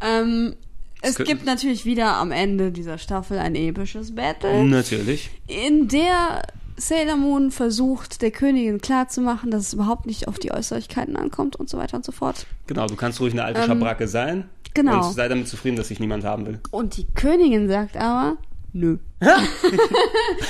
Ähm, 0.00 0.54
es 1.02 1.16
gibt 1.16 1.46
natürlich 1.46 1.84
wieder 1.84 2.14
am 2.16 2.30
Ende 2.30 2.72
dieser 2.72 2.98
Staffel 2.98 3.38
ein 3.38 3.54
episches 3.54 4.14
Battle, 4.14 4.64
Natürlich. 4.64 5.30
in 5.46 5.88
der 5.88 6.42
Sailor 6.76 7.16
Moon 7.16 7.50
versucht, 7.50 8.22
der 8.22 8.30
Königin 8.30 8.80
klarzumachen, 8.80 9.50
dass 9.50 9.62
es 9.68 9.72
überhaupt 9.74 10.06
nicht 10.06 10.28
auf 10.28 10.38
die 10.38 10.50
Äußerlichkeiten 10.52 11.14
ankommt 11.16 11.56
und 11.56 11.68
so 11.68 11.76
weiter 11.76 11.96
und 11.96 12.04
so 12.06 12.12
fort. 12.12 12.46
Genau, 12.66 12.86
du 12.86 12.96
kannst 12.96 13.20
ruhig 13.20 13.32
eine 13.34 13.44
alte 13.44 13.60
Ähm, 13.60 13.66
Schabracke 13.66 14.08
sein. 14.08 14.48
Genau. 14.74 15.06
Und 15.06 15.14
sei 15.14 15.28
damit 15.28 15.48
zufrieden, 15.48 15.76
dass 15.76 15.88
sich 15.88 16.00
niemand 16.00 16.24
haben 16.24 16.46
will. 16.46 16.60
Und 16.70 16.96
die 16.96 17.06
Königin 17.14 17.68
sagt 17.68 17.96
aber, 17.96 18.36
nö. 18.72 18.98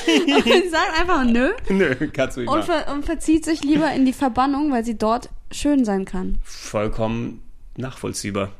sie 0.06 0.68
sagt 0.70 1.00
einfach 1.00 1.24
nö 1.24 1.50
Nö, 1.68 1.94
kannst 2.12 2.36
du 2.36 2.40
nicht 2.42 2.50
und, 2.50 2.64
ver 2.64 2.92
und 2.92 3.04
verzieht 3.04 3.44
sich 3.44 3.64
lieber 3.64 3.92
in 3.92 4.04
die 4.04 4.12
Verbannung, 4.12 4.70
weil 4.70 4.84
sie 4.84 4.96
dort 4.96 5.28
schön 5.50 5.84
sein 5.84 6.04
kann. 6.04 6.38
Vollkommen 6.44 7.42
nachvollziehbar. 7.76 8.52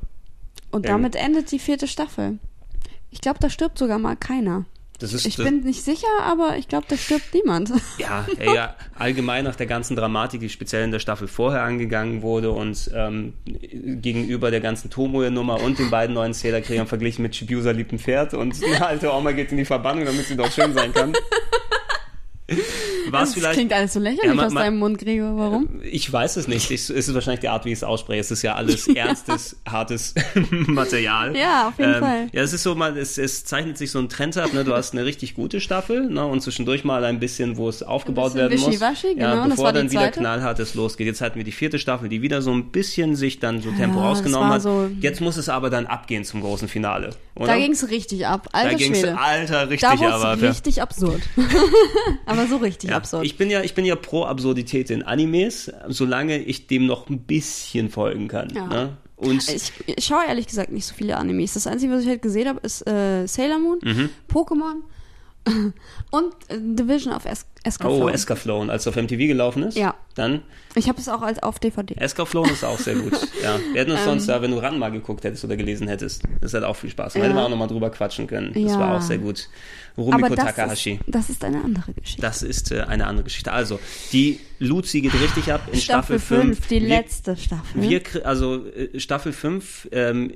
Und 0.70 0.86
Ja. 0.86 0.92
damit 0.92 1.16
endet 1.16 1.50
die 1.52 1.58
vierte 1.58 1.86
Staffel. 1.86 2.38
Ich 3.11 3.20
glaube, 3.20 3.38
da 3.40 3.50
stirbt 3.50 3.78
sogar 3.78 3.98
mal 3.98 4.16
keiner. 4.16 4.64
Ist 5.03 5.26
Ich 5.26 5.36
bin 5.36 5.61
nicht 5.61 5.82
sicher, 5.82 6.07
aber 6.22 6.57
ich 6.57 6.68
glaube, 6.68 6.86
da 6.88 6.96
stirbt 6.96 7.32
niemand. 7.34 7.72
ja, 7.98 8.26
ja, 8.42 8.74
allgemein 8.98 9.44
nach 9.44 9.57
der 9.57 9.66
ganzen 9.66 9.96
Dramatik, 9.96 10.40
die 10.40 10.48
speziell 10.48 10.84
in 10.84 10.90
der 10.90 10.98
Staffel 10.98 11.28
vorher 11.28 11.62
angegangen 11.62 12.22
wurde 12.22 12.51
und 12.51 12.90
ähm, 12.94 13.34
gegenüber 13.44 14.51
der 14.51 14.61
ganzen 14.61 14.90
Tomoe-Nummer 14.90 15.61
und 15.62 15.78
den 15.78 15.90
beiden 15.90 16.14
neuen 16.14 16.32
Sailor-Kriegern 16.32 16.86
verglichen 16.86 17.22
mit 17.22 17.34
Chibiusa 17.34 17.70
liebt 17.70 17.92
ein 17.92 17.98
Pferd 17.98 18.34
und 18.34 18.55
eine 18.64 18.86
alte 18.86 19.12
Oma 19.12 19.32
geht 19.32 19.51
in 19.51 19.59
die 19.59 19.64
Verbannung, 19.64 20.05
damit 20.05 20.26
sie 20.26 20.36
doch 20.36 20.51
schön 20.51 20.74
sein 20.74 20.92
kann. 20.92 21.12
War 23.11 23.22
es 23.22 23.30
das 23.30 23.38
vielleicht 23.38 23.55
klingt 23.55 23.72
alles 23.72 23.92
so 23.92 24.01
lächerlich 24.01 24.24
Ja, 24.24 24.34
man- 24.34 24.46
aus 24.46 24.53
man- 24.53 24.62
deinem 24.64 24.78
Mund, 24.78 24.98
Gregor. 24.98 25.36
Warum? 25.36 25.80
Ich 25.82 26.12
weiß 26.12 26.36
es 26.36 26.46
nicht. 26.48 26.70
Ich, 26.70 26.80
es 26.82 26.90
ist 26.90 27.14
wahrscheinlich 27.14 27.40
die 27.40 27.48
Art, 27.48 27.64
wie 27.64 27.70
ich 27.70 27.78
es 27.78 27.84
ausspreche. 27.84 28.20
Es 28.20 28.30
ist 28.30 28.42
ja 28.42 28.55
alles 28.55 28.86
ernstes, 28.94 29.57
hartes 29.68 30.14
Material. 30.51 31.36
Ja, 31.36 31.68
auf 31.68 31.78
jeden 31.78 31.94
ähm, 31.94 32.01
Fall. 32.01 32.28
Ja, 32.32 32.42
es 32.42 32.53
ist 32.53 32.62
so 32.62 32.74
mal, 32.74 32.96
es, 32.96 33.18
es 33.18 33.44
zeichnet 33.44 33.78
sich 33.78 33.90
so 33.90 33.98
ein 33.98 34.09
Trend 34.09 34.36
ab. 34.36 34.53
Ne? 34.53 34.64
Du 34.64 34.74
hast 34.74 34.92
eine 34.92 35.05
richtig 35.05 35.34
gute 35.34 35.61
Staffel 35.61 36.09
ne? 36.11 36.24
und 36.24 36.40
zwischendurch 36.42 36.84
mal 36.84 37.05
ein 37.05 37.18
bisschen, 37.20 37.57
wo 37.57 37.68
es 37.68 37.82
aufgebaut 37.82 38.34
werden 38.34 38.59
muss. 38.59 38.68
wischiwaschi, 38.68 39.09
ja, 39.18 39.30
genau, 39.32 39.36
das 39.48 39.57
bevor 39.57 39.72
dann 39.72 39.90
wieder 39.90 40.11
knallhartes 40.11 40.74
losgeht. 40.74 41.07
Jetzt 41.07 41.20
hatten 41.20 41.36
wir 41.36 41.44
die 41.44 41.53
vierte 41.53 41.78
Staffel, 41.78 42.09
die 42.09 42.22
wieder 42.22 42.42
so 42.42 42.53
ein 42.53 42.70
bisschen 42.70 43.16
sich 43.16 43.38
dann 43.40 43.61
so 43.62 43.70
Tempo 43.72 43.98
Ja, 43.98 44.09
rausgenommen 44.09 44.51
hat. 44.51 44.62
so- 44.62 44.88
Jetzt 45.01 45.20
muss 45.20 45.36
es 45.36 45.48
aber 45.48 45.70
dann 45.70 45.86
abgehen 45.86 46.24
zum 46.24 46.40
großen 46.42 46.68
Finale. 46.68 47.11
Oder? 47.34 47.46
Da 47.48 47.57
ging 47.59 47.72
es 47.72 47.88
richtig 47.90 48.26
ab. 48.26 48.48
Da 48.53 48.59
Alter 48.59 48.74
ging's, 48.76 48.98
Schwede. 48.98 49.18
Alter, 49.18 49.70
richtig 49.70 49.88
Da 50.01 50.11
aber. 50.14 50.34
es 50.34 50.42
richtig 50.42 50.82
absurd. 50.82 51.22
aber 52.26 52.39
so 52.47 52.57
richtig 52.59 52.91
Ja, 52.91 52.97
absurd. 52.97 53.24
ich 53.24 53.36
bin 53.36 53.51
ja, 53.51 53.62
ich 53.62 53.74
bin 53.74 53.84
ja 53.84 53.97
pro 53.97 54.24
Absurdität 54.24 54.91
in 54.91 55.03
Animes, 55.03 55.70
solange 55.88 56.38
ich 56.38 56.66
dem 56.66 56.86
noch 56.86 57.09
ein 57.09 57.20
bisschen 57.20 57.91
folgen 57.91 58.28
kann. 58.28 58.49
Ja. 58.55 58.66
Ne? 58.66 58.97
Und 59.16 59.47
Ich, 59.49 59.72
ich 59.86 60.05
schaue 60.05 60.24
ehrlich 60.26 60.47
gesagt 60.47 60.72
nicht 60.72 60.86
so 60.86 60.95
viele 60.95 61.16
Animes. 61.18 61.53
Das 61.55 61.66
Einzige, 61.66 61.93
was 61.93 62.03
ich 62.03 62.09
halt 62.09 62.22
gesehen 62.22 62.49
habe, 62.49 62.61
ist 62.62 62.86
äh, 62.86 63.26
Sailor 63.26 63.59
Moon, 63.59 63.78
Mhm. 63.82 64.09
Pokémon 64.32 64.76
und 66.11 66.32
äh, 66.49 66.59
Division 66.61 67.12
of 67.14 67.24
es 67.24 67.47
Escaflown. 67.62 68.03
oh, 68.03 68.09
Escaflown, 68.09 68.70
als 68.70 68.82
es 68.82 68.88
auf 68.88 68.97
MTV 68.97 69.18
gelaufen 69.18 69.64
ist, 69.64 69.76
Ja. 69.76 69.95
dann 70.14 70.43
Ich 70.74 70.88
habe 70.88 70.99
es 70.99 71.09
auch 71.11 71.20
als 71.20 71.43
auf 71.43 71.59
DVD. 71.59 71.95
Escaflown 71.95 72.49
ist 72.49 72.64
auch 72.64 72.78
sehr 72.78 72.95
gut. 72.95 73.12
ja, 73.43 73.59
wir 73.72 73.80
hätten 73.82 73.91
uns 73.93 74.05
sonst, 74.05 74.26
ja, 74.28 74.41
wenn 74.41 74.51
du 74.51 74.59
ran 74.59 74.78
mal 74.78 74.91
geguckt 74.91 75.24
hättest 75.24 75.45
oder 75.45 75.57
gelesen 75.57 75.86
hättest, 75.88 76.22
das 76.41 76.55
hat 76.55 76.62
auch 76.64 76.76
viel 76.76 76.88
Spaß. 76.91 77.16
Ähm. 77.16 77.20
Ja. 77.22 77.26
Hätten 77.28 77.36
wir 77.36 77.45
auch 77.45 77.51
nochmal 77.51 77.68
drüber 77.68 77.91
quatschen 77.91 78.26
können. 78.26 78.53
Das 78.55 78.62
Ja. 78.72 78.78
war 78.78 78.97
auch 78.97 79.03
sehr 79.03 79.18
gut. 79.18 79.49
Rumiko 79.99 80.26
Aber 80.26 80.36
das 80.36 80.45
Takahashi. 80.47 80.93
ist, 80.93 81.01
das 81.14 81.28
ist 81.30 81.45
eine 81.45 81.62
andere 81.62 81.93
Geschichte. 81.93 82.22
Das 82.22 82.43
ist 82.43 82.70
äh, 82.72 82.80
eine 82.82 83.07
andere 83.07 83.24
Geschichte. 83.24 83.53
Also, 83.53 83.78
die 84.12 84.41
Luzi 84.59 85.01
geht 85.03 85.12
richtig 85.14 85.53
ab 85.53 85.62
in 85.72 85.78
Staffel, 85.80 86.18
Staffel 86.18 86.43
5, 86.45 86.57
5. 86.59 86.68
die 86.68 86.80
Wir- 86.80 86.88
letzte 86.88 87.36
Staffel. 87.36 87.82
Wir, 87.82 88.03
also 88.24 88.66
äh, 88.68 88.99
Staffel 88.99 89.32
5, 89.34 89.88
ähm, 89.93 90.32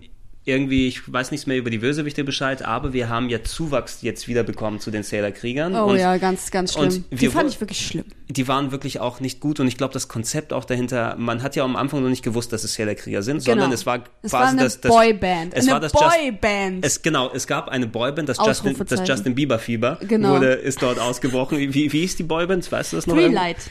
irgendwie, 0.47 0.88
ich 0.88 1.11
weiß 1.11 1.30
nichts 1.30 1.47
mehr 1.47 1.57
über 1.57 1.70
die 1.70 1.78
Bösewichte 1.78 2.22
Bescheid, 2.22 2.62
aber 2.64 2.92
wir 2.92 3.09
haben 3.09 3.30
ja 3.30 3.42
Zuwachs 3.42 4.03
jetzt 4.03 4.28
wieder 4.28 4.42
bekommen 4.42 4.78
zu 4.78 4.90
den 4.90 5.03
Sailor-Kriegern. 5.03 5.74
Oh 5.74 5.86
und 5.86 5.97
ja, 5.99 6.18
ganz, 6.18 6.51
ganz 6.51 6.74
schlimm. 6.74 6.84
und 7.11 7.20
Die 7.20 7.28
fand 7.28 7.49
ich 7.51 7.61
wirklich 7.61 7.86
schlimm. 7.86 8.05
die 8.28 8.47
waren 8.47 8.70
wirklich 8.70 9.01
auch 9.01 9.20
nicht 9.20 9.40
gut 9.40 9.59
und 9.61 9.68
ich 9.68 9.78
glaube, 9.78 9.95
das 9.95 10.07
Konzept 10.09 10.53
auch 10.53 10.66
dahinter, 10.66 11.16
man 11.18 11.42
hat 11.42 11.57
ja 11.57 11.64
am 11.64 11.76
Anfang 11.76 12.03
noch 12.03 12.11
nicht 12.11 12.22
gewusst, 12.22 12.53
dass 12.53 12.62
es 12.62 12.74
Sailor-Krieger 12.74 13.22
sind, 13.22 13.40
sondern 13.42 13.72
es 13.72 13.86
war 13.86 13.99
Genau. 14.01 14.11
es 14.22 14.30
quasi 14.32 14.42
war 14.42 14.49
eine 14.51 14.62
das, 14.64 14.80
das 14.82 14.92
Boyband. 14.92 15.55
Es 15.55 15.64
eine 15.64 15.72
war 15.72 15.80
das 15.80 15.92
Just- 15.92 16.05
Boyband. 16.05 16.84
Es, 16.84 17.01
genau, 17.03 17.30
es 17.32 17.47
gab 17.47 17.68
eine 17.68 17.86
Boyband, 17.86 18.28
das 18.28 18.36
Justin, 18.45 18.76
das. 18.86 19.09
Justin 19.09 19.34
Bieber 19.34 19.59
Fieber 19.59 19.99
Genau. 20.07 20.30
wurde, 20.34 20.53
ist 20.53 20.82
dort 20.82 20.99
ausgebrochen. 20.99 21.59
Wie, 21.59 21.72
wie 21.74 21.88
hieß 22.01 22.16
die 22.16 22.22
Boyband? 22.22 22.70
Weißt 22.70 22.92
du 22.92 22.97
das 22.97 23.07
noch? 23.07 23.14
Freelight. 23.14 23.57
St- 23.59 23.68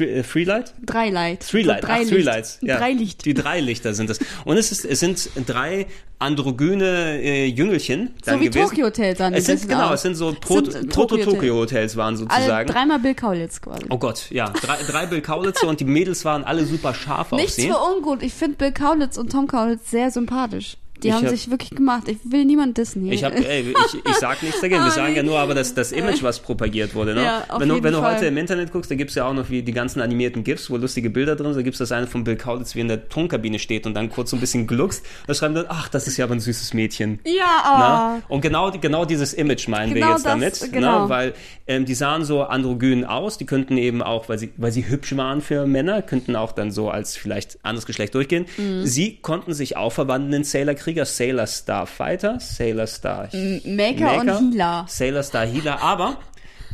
äh, 0.00 0.22
Freelight? 0.22 0.74
Drei 0.84 1.10
Light. 1.10 1.46
Three 1.48 1.62
Light, 1.62 1.82
drei 1.84 2.02
ach, 2.02 2.08
Three 2.08 2.22
Lights. 2.22 2.58
Ja. 2.62 2.78
Drei 2.78 2.92
Licht. 2.92 3.24
Die 3.24 3.34
drei 3.34 3.60
Lichter 3.60 3.94
sind 3.94 4.10
es. 4.10 4.18
Und 4.44 4.56
es, 4.56 4.72
ist, 4.72 4.84
es 4.84 5.00
sind 5.00 5.30
drei 5.46 5.86
androgyne 6.18 7.20
äh, 7.22 7.46
Jüngelchen 7.46 8.10
So 8.24 8.40
wie 8.40 8.46
gewesen. 8.48 8.68
Tokyo 8.68 8.86
Hotel 8.86 9.14
dann. 9.14 9.34
Es 9.34 9.46
sind, 9.46 9.68
genau, 9.68 9.88
auch. 9.88 9.92
es 9.92 10.02
sind 10.02 10.14
so 10.14 10.34
Pro- 10.40 10.58
äh, 10.58 10.62
Tokyo 10.62 10.76
Hotel. 10.76 10.88
Proto-Tokyo-Hotels 10.88 11.96
waren 11.96 12.14
Alle 12.14 12.16
sozusagen. 12.18 12.68
dreimal 12.70 12.98
Bill 12.98 13.14
Kaulitz 13.14 13.60
quasi. 13.60 13.84
Oh 13.90 13.98
Gott, 13.98 14.30
ja. 14.30 14.48
Drei, 14.50 14.76
drei 14.86 15.06
Bill 15.06 15.20
Kaulitze 15.20 15.66
und 15.66 15.80
die 15.80 15.84
Mädels 15.84 16.24
waren 16.24 16.44
alle 16.44 16.64
super 16.64 16.94
scharf 16.94 17.32
auf 17.32 17.38
Nichts 17.38 17.56
sie. 17.56 17.68
für 17.68 17.76
ungut. 17.78 18.22
Ich 18.22 18.32
finde 18.34 18.56
Bill 18.56 18.72
Kaulitz 18.72 19.16
und 19.18 19.30
Tom 19.32 19.46
Kaulitz 19.46 19.90
sehr 19.90 20.10
sympathisch. 20.10 20.76
Die 21.02 21.08
Ich 21.08 21.14
haben 21.14 21.24
hab- 21.24 21.30
sich 21.30 21.50
wirklich 21.50 21.70
gemacht. 21.70 22.08
Ich 22.08 22.18
will 22.24 22.44
niemand 22.44 22.78
dissen 22.78 23.02
hier. 23.02 23.12
Ich, 23.12 23.24
hab, 23.24 23.34
ey, 23.34 23.60
ich, 23.70 24.10
ich 24.10 24.14
sag 24.16 24.42
nichts 24.42 24.60
dagegen. 24.60 24.80
Wir 24.80 24.84
Aber 24.86 24.90
sagen 24.94 25.14
ja 25.16 25.22
nur 25.22 25.38
aber 25.38 25.54
das, 25.54 25.74
das 25.74 25.92
Image, 25.92 26.22
was 26.22 26.40
propagiert 26.40 26.94
wurde. 26.94 27.14
Ne? 27.14 27.24
Ja, 27.24 27.44
wenn 27.58 27.68
du, 27.68 27.82
wenn 27.82 27.92
du 27.92 28.00
heute 28.02 28.26
im 28.26 28.36
Internet 28.38 28.72
guckst, 28.72 28.90
da 28.90 28.94
gibt's 28.94 29.14
ja 29.14 29.26
auch 29.26 29.34
noch 29.34 29.50
wie 29.50 29.62
die 29.62 29.72
ganzen 29.72 30.00
animierten 30.00 30.44
GIFs, 30.44 30.70
wo 30.70 30.76
lustige 30.76 31.10
Bilder 31.10 31.36
drin 31.36 31.48
sind. 31.48 31.56
Da 31.56 31.62
gibt's 31.62 31.78
das 31.78 31.92
eine 31.92 32.06
von 32.06 32.24
Bill 32.24 32.36
Kaulitz, 32.36 32.74
wie 32.74 32.80
in 32.80 32.88
der 32.88 33.08
Tonkabine 33.08 33.58
steht 33.58 33.86
und 33.86 33.94
dann 33.94 34.08
kurz 34.08 34.30
so 34.30 34.36
ein 34.36 34.40
bisschen 34.40 34.66
gluckst. 34.66 35.04
Da 35.26 35.34
schreiben 35.34 35.54
dann, 35.54 35.66
ach, 35.68 35.88
das 35.88 36.06
ist 36.06 36.16
ja 36.16 36.24
aber 36.24 36.34
ein 36.36 36.40
süßes 36.40 36.72
Mädchen. 36.74 37.18
ja, 37.26 38.14
Ne? 38.16 38.22
Und 38.28 38.40
genau, 38.40 38.70
genau 38.70 39.04
dieses 39.04 39.34
Image 39.34 39.68
meinen 39.68 39.94
wir 39.94 40.00
Genau 40.00 40.12
jetzt 40.14 40.24
das, 40.26 40.32
damit. 40.32 40.72
genau. 40.72 41.02
Ne? 41.04 41.08
Weil 41.08 41.34
ähm, 41.66 41.84
die 41.84 41.94
sahen 41.94 42.24
so 42.24 42.42
androgyn 42.44 43.04
aus. 43.04 43.36
Die 43.36 43.46
könnten 43.46 43.76
eben 43.78 44.00
auch, 44.02 44.28
weil 44.28 44.38
sie, 44.38 44.52
weil 44.56 44.72
sie 44.72 44.88
hübsch 44.88 45.16
waren 45.16 45.40
für 45.40 45.66
Männer, 45.66 46.02
könnten 46.02 46.36
auch 46.36 46.52
dann 46.52 46.70
so 46.70 46.88
als 46.90 47.16
vielleicht 47.16 47.58
anderes 47.64 47.84
Geschlecht 47.86 48.14
durchgehen. 48.14 48.46
Mhm. 48.56 48.84
Sie 48.86 49.16
konnten 49.16 49.52
sich 49.54 49.76
auch 49.76 49.92
verwandeln 49.92 50.32
in 50.34 50.44
Sailor-Krieger, 50.84 51.04
Sailor 51.06 51.46
Star 51.46 51.86
Fighter, 51.86 52.38
Sailor 52.40 52.86
Star 52.86 53.28
Maker, 53.64 54.20
und 54.20 54.52
Healer. 54.52 54.84
Sailor 54.88 55.22
Star 55.22 55.46
Healer, 55.46 55.80
aber 55.80 56.18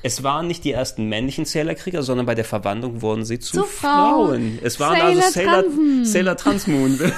es 0.02 0.22
waren 0.24 0.46
nicht 0.48 0.64
die 0.64 0.72
ersten 0.72 1.08
männlichen 1.08 1.44
Sailor-Krieger, 1.44 2.02
sondern 2.02 2.26
bei 2.26 2.34
der 2.34 2.44
Verwandlung 2.44 3.02
wurden 3.02 3.24
sie 3.24 3.38
zu, 3.38 3.58
Zu 3.58 3.64
Frauen. 3.64 4.26
Frauen. 4.28 4.58
Es 4.62 4.80
waren 4.80 4.96
Sailor 4.98 5.08
also 5.22 5.30
Sailor, 5.30 5.62
Transen. 5.62 6.04
Sailor 6.04 6.36
Transmoon. 6.36 6.98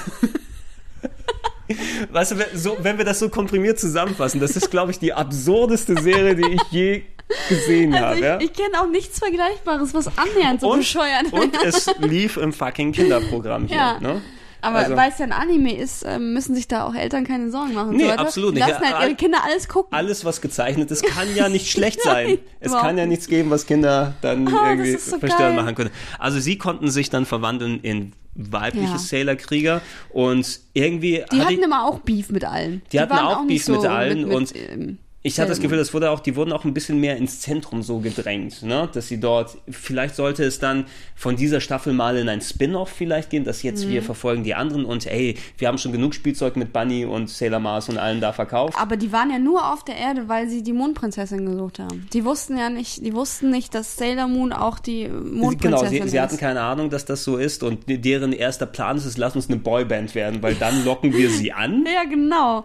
Weißt 2.11 2.33
du, 2.33 2.39
wenn- 2.39 2.59
so, 2.59 2.77
wenn 2.83 2.99
wir 2.99 3.05
das 3.07 3.19
so 3.21 3.31
komprimiert 3.31 3.79
zusammenfassen, 3.81 4.39
das 4.41 4.57
ist, 4.57 4.71
glaube 4.71 4.91
ich, 4.91 4.99
die 4.99 5.15
absurdeste 5.15 5.99
Serie, 6.03 6.35
die 6.35 6.55
ich 6.57 6.63
je 6.71 7.03
gesehen 7.49 7.95
habe. 7.95 8.07
Also 8.09 8.23
Ja? 8.25 8.37
ich, 8.39 8.45
ich 8.47 8.53
kenne 8.53 8.79
auch 8.83 8.89
nichts 8.91 9.19
Vergleichbares, 9.19 9.95
was 9.95 10.09
annähernd 10.19 10.61
so 10.61 10.71
und, 10.71 10.81
bescheuert 10.81 11.33
und 11.33 11.57
es 11.65 11.89
lief 12.01 12.37
im 12.37 12.53
fucking 12.53 12.93
Kinderprogramm 12.93 13.67
hier. 13.69 13.77
Ja. 13.79 13.99
Ne? 14.01 14.21
Aber 14.63 14.79
Also- 14.79 14.97
weil 14.97 15.11
es 15.11 15.19
ja 15.19 15.27
ein 15.27 15.33
Anime 15.33 15.77
ist, 15.77 16.05
ähm, 16.07 16.33
müssen 16.33 16.55
sich 16.55 16.69
da 16.69 16.85
auch 16.87 16.95
Eltern 16.95 17.25
keine 17.27 17.51
Sorgen 17.51 17.75
machen. 17.75 17.97
Nee, 17.97 18.05
Leute. 18.05 18.19
absolut 18.21 18.51
Die 18.57 18.61
nicht. 18.61 18.69
lassen 18.69 18.83
Ja, 18.85 18.99
halt 18.99 19.09
ihre 19.09 19.17
Kinder 19.17 19.39
alles 19.45 19.69
gucken. 19.69 19.93
Alles, 19.93 20.25
was 20.25 20.41
gezeichnet 20.41 20.91
ist, 20.91 21.05
kann 21.05 21.29
ja 21.35 21.49
nicht 21.49 21.71
schlecht 21.71 22.01
sein. 22.03 22.39
Es 22.61 22.69
überhaupt 22.69 22.87
kann 22.87 22.97
ja 22.97 23.05
nichts 23.07 23.27
geben, 23.29 23.51
was 23.51 23.67
Kinder 23.67 24.15
dann 24.23 24.49
Ah, 24.49 24.71
irgendwie 24.71 24.93
so 24.97 25.19
verstörend 25.19 25.57
geil. 25.57 25.63
machen 25.65 25.75
können. 25.75 25.91
Also 26.19 26.41
sie 26.41 26.57
konnten 26.59 26.91
sich 26.91 27.11
dann 27.11 27.27
verwandeln 27.27 27.81
in 27.83 28.13
weibliche 28.35 28.93
Ja. 28.93 28.99
Sailor-Krieger 28.99 29.83
und 30.11 30.61
irgendwie 30.73 31.11
Die 31.17 31.21
hatte 31.37 31.39
hatten 31.45 31.53
ich, 31.55 31.63
immer 31.63 31.85
auch 31.85 31.99
Beef 31.99 32.31
mit 32.31 32.45
allen. 32.45 32.81
Die 32.93 32.99
hatten 33.01 33.11
waren 33.11 33.27
auch 33.27 33.47
Beef 33.47 33.65
so 33.65 33.73
mit 33.77 33.85
allen 33.85 34.25
und 34.33 34.55
ähm, 34.57 34.99
ich 35.25 35.39
hatte 35.39 35.51
das 35.51 35.59
Sailor 35.59 35.63
Gefühl, 35.71 35.79
das 35.79 35.95
wurde 35.95 36.11
auch, 36.11 36.21
die 36.21 36.35
wurden 36.35 36.53
auch 36.53 36.65
ein 36.65 36.75
bisschen 36.75 36.99
mehr 36.99 37.17
ins 37.17 37.41
Zentrum 37.41 37.83
so 37.83 38.01
gedrängt, 38.01 38.63
ne? 38.63 38.89
Dass 38.93 39.07
sie 39.09 39.21
dort, 39.21 39.57
vielleicht 39.71 40.17
sollte 40.17 40.43
es 40.45 40.59
dann 40.59 40.87
von 41.15 41.37
dieser 41.37 41.61
Staffel 41.61 41.93
mal 41.93 42.17
in 42.17 42.29
ein 42.29 42.41
Spin-off 42.41 42.89
vielleicht 42.91 43.31
gehen, 43.31 43.45
dass 43.45 43.63
jetzt 43.63 43.85
Mhm. 43.87 43.91
wir 43.91 44.03
verfolgen 44.03 44.43
die 44.43 44.55
anderen 44.55 44.85
und 44.85 45.07
ey, 45.07 45.37
wir 45.59 45.69
haben 45.69 45.79
schon 45.79 45.93
genug 45.93 46.15
Spielzeug 46.15 46.57
mit 46.57 46.73
Bunny 46.73 47.05
und 47.05 47.31
Sailor 47.31 47.61
Mars 47.61 47.89
und 47.89 47.99
allen 47.99 48.21
da 48.21 48.33
verkauft. 48.33 48.77
Aber 48.79 48.97
die 48.97 49.13
waren 49.13 49.31
ja 49.31 49.39
nur 49.39 49.73
auf 49.73 49.85
der 49.85 49.97
Erde, 49.97 50.29
weil 50.29 50.49
sie 50.49 50.63
die 50.63 50.73
Mondprinzessin 50.73 51.47
gesucht 51.47 51.79
haben. 51.79 52.09
Die 52.13 52.25
wussten 52.25 52.57
ja 52.59 52.69
nicht, 52.69 53.05
die 53.07 53.15
wussten 53.15 53.51
nicht, 53.51 53.75
dass 53.75 53.97
Sailor 53.97 54.27
Moon 54.27 54.53
auch 54.53 54.81
die 54.81 55.09
Mondprinzessin 55.09 55.59
Genau, 55.61 55.87
sie, 55.89 55.99
ist. 55.99 56.11
sie 56.11 56.21
hatten 56.21 56.37
keine 56.37 56.63
Ahnung, 56.63 56.91
dass 56.91 57.05
das 57.05 57.23
so 57.23 57.37
ist 57.37 57.63
und 57.63 57.85
deren 57.87 58.33
erster 58.33 58.67
Plan 58.67 58.97
ist 58.97 59.05
es, 59.05 59.17
lass 59.19 59.37
uns 59.37 59.49
eine 59.49 59.59
Boyband 59.59 60.15
werden, 60.17 60.43
weil 60.43 60.57
dann 60.57 60.85
locken 60.85 61.13
wir 61.17 61.31
sie 61.31 61.53
an. 61.53 61.85
ja, 61.95 62.03
genau. 62.11 62.65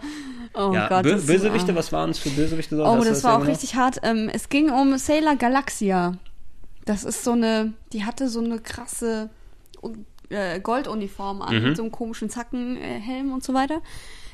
Oh 0.54 0.72
Ja, 0.74 0.88
Gott. 0.90 1.04
Bö 1.04 1.12
das- 1.14 1.26
Bösewichte, 1.26 1.76
was 1.76 1.92
waren 1.92 2.10
es 2.12 2.20
für 2.20 2.30
Bösewichte? 2.30 2.76
dort? 2.78 2.90
Oh, 2.98 3.02
du 3.04 3.10
das 3.10 3.24
war 3.24 3.38
auch 3.42 3.46
richtig 3.48 3.76
hart. 3.76 4.00
Ähm, 4.04 4.30
es 4.34 4.50
ging 4.50 4.70
um 4.70 4.98
Sailor 4.98 5.36
Galaxia. 5.36 6.14
Das 6.86 7.04
ist 7.04 7.24
so 7.24 7.32
eine, 7.34 7.74
die 7.94 8.06
hatte 8.06 8.30
so 8.30 8.40
eine 8.40 8.60
krasse 8.60 9.30
äh, 10.30 10.60
Golduniform 10.60 11.42
an, 11.42 11.56
Mhm. 11.58 11.64
mit 11.70 11.78
so 11.78 11.84
einem 11.84 11.92
komischen 11.92 12.30
Zackenhelm 12.30 13.32
und 13.34 13.44
so 13.44 13.54
weiter. 13.54 13.82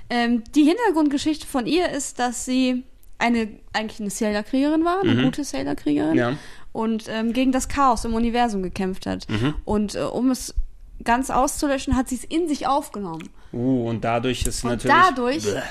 Ähm, 0.09 0.43
die 0.55 0.63
Hintergrundgeschichte 0.63 1.45
von 1.47 1.65
ihr 1.65 1.89
ist, 1.89 2.19
dass 2.19 2.45
sie 2.45 2.83
eine 3.19 3.47
eigentlich 3.73 3.99
eine 4.01 4.09
Sailor-Kriegerin 4.09 4.83
war, 4.83 5.01
eine 5.01 5.23
gute 5.23 5.43
Sailor-Kriegerin 5.43 6.11
Mhm. 6.11 6.17
Ja. 6.17 6.33
und 6.71 7.05
ähm, 7.09 7.31
gegen 7.33 7.51
das 7.51 7.67
Chaos 7.69 8.03
im 8.05 8.13
Universum 8.13 8.63
gekämpft 8.63 9.05
hat. 9.05 9.29
Mhm. 9.29 9.53
Und 9.65 9.95
äh, 9.95 9.99
um 10.01 10.31
es 10.31 10.53
ganz 11.03 11.29
auszulöschen, 11.29 11.95
hat 11.95 12.09
sie 12.09 12.15
es 12.15 12.23
in 12.23 12.47
sich 12.47 12.67
aufgenommen. 12.67 13.29
Uh, 13.53 13.87
und 13.87 14.03
dadurch 14.03 14.43
ist 14.45 14.63
Und 14.63 14.71
natürlich. 14.71 14.95
dadurch, 14.97 15.43
Bleh. 15.43 15.61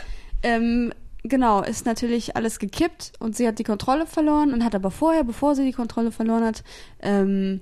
Ähm, 0.43 0.93
genau, 1.23 1.63
ist 1.63 1.87
natürlich 1.87 2.37
alles 2.37 2.59
gekippt 2.59 3.13
und 3.19 3.37
sie 3.37 3.47
hat 3.47 3.59
die 3.59 3.65
Kontrolle 3.65 4.07
verloren 4.07 4.53
und 4.53 4.65
hat 4.65 4.75
aber 4.75 4.91
vorher, 4.91 5.25
bevor 5.25 5.55
sie 5.55 5.65
die 5.65 5.73
Kontrolle 5.73 6.11
verloren 6.13 6.45
hat, 6.45 6.63
ähm, 7.01 7.61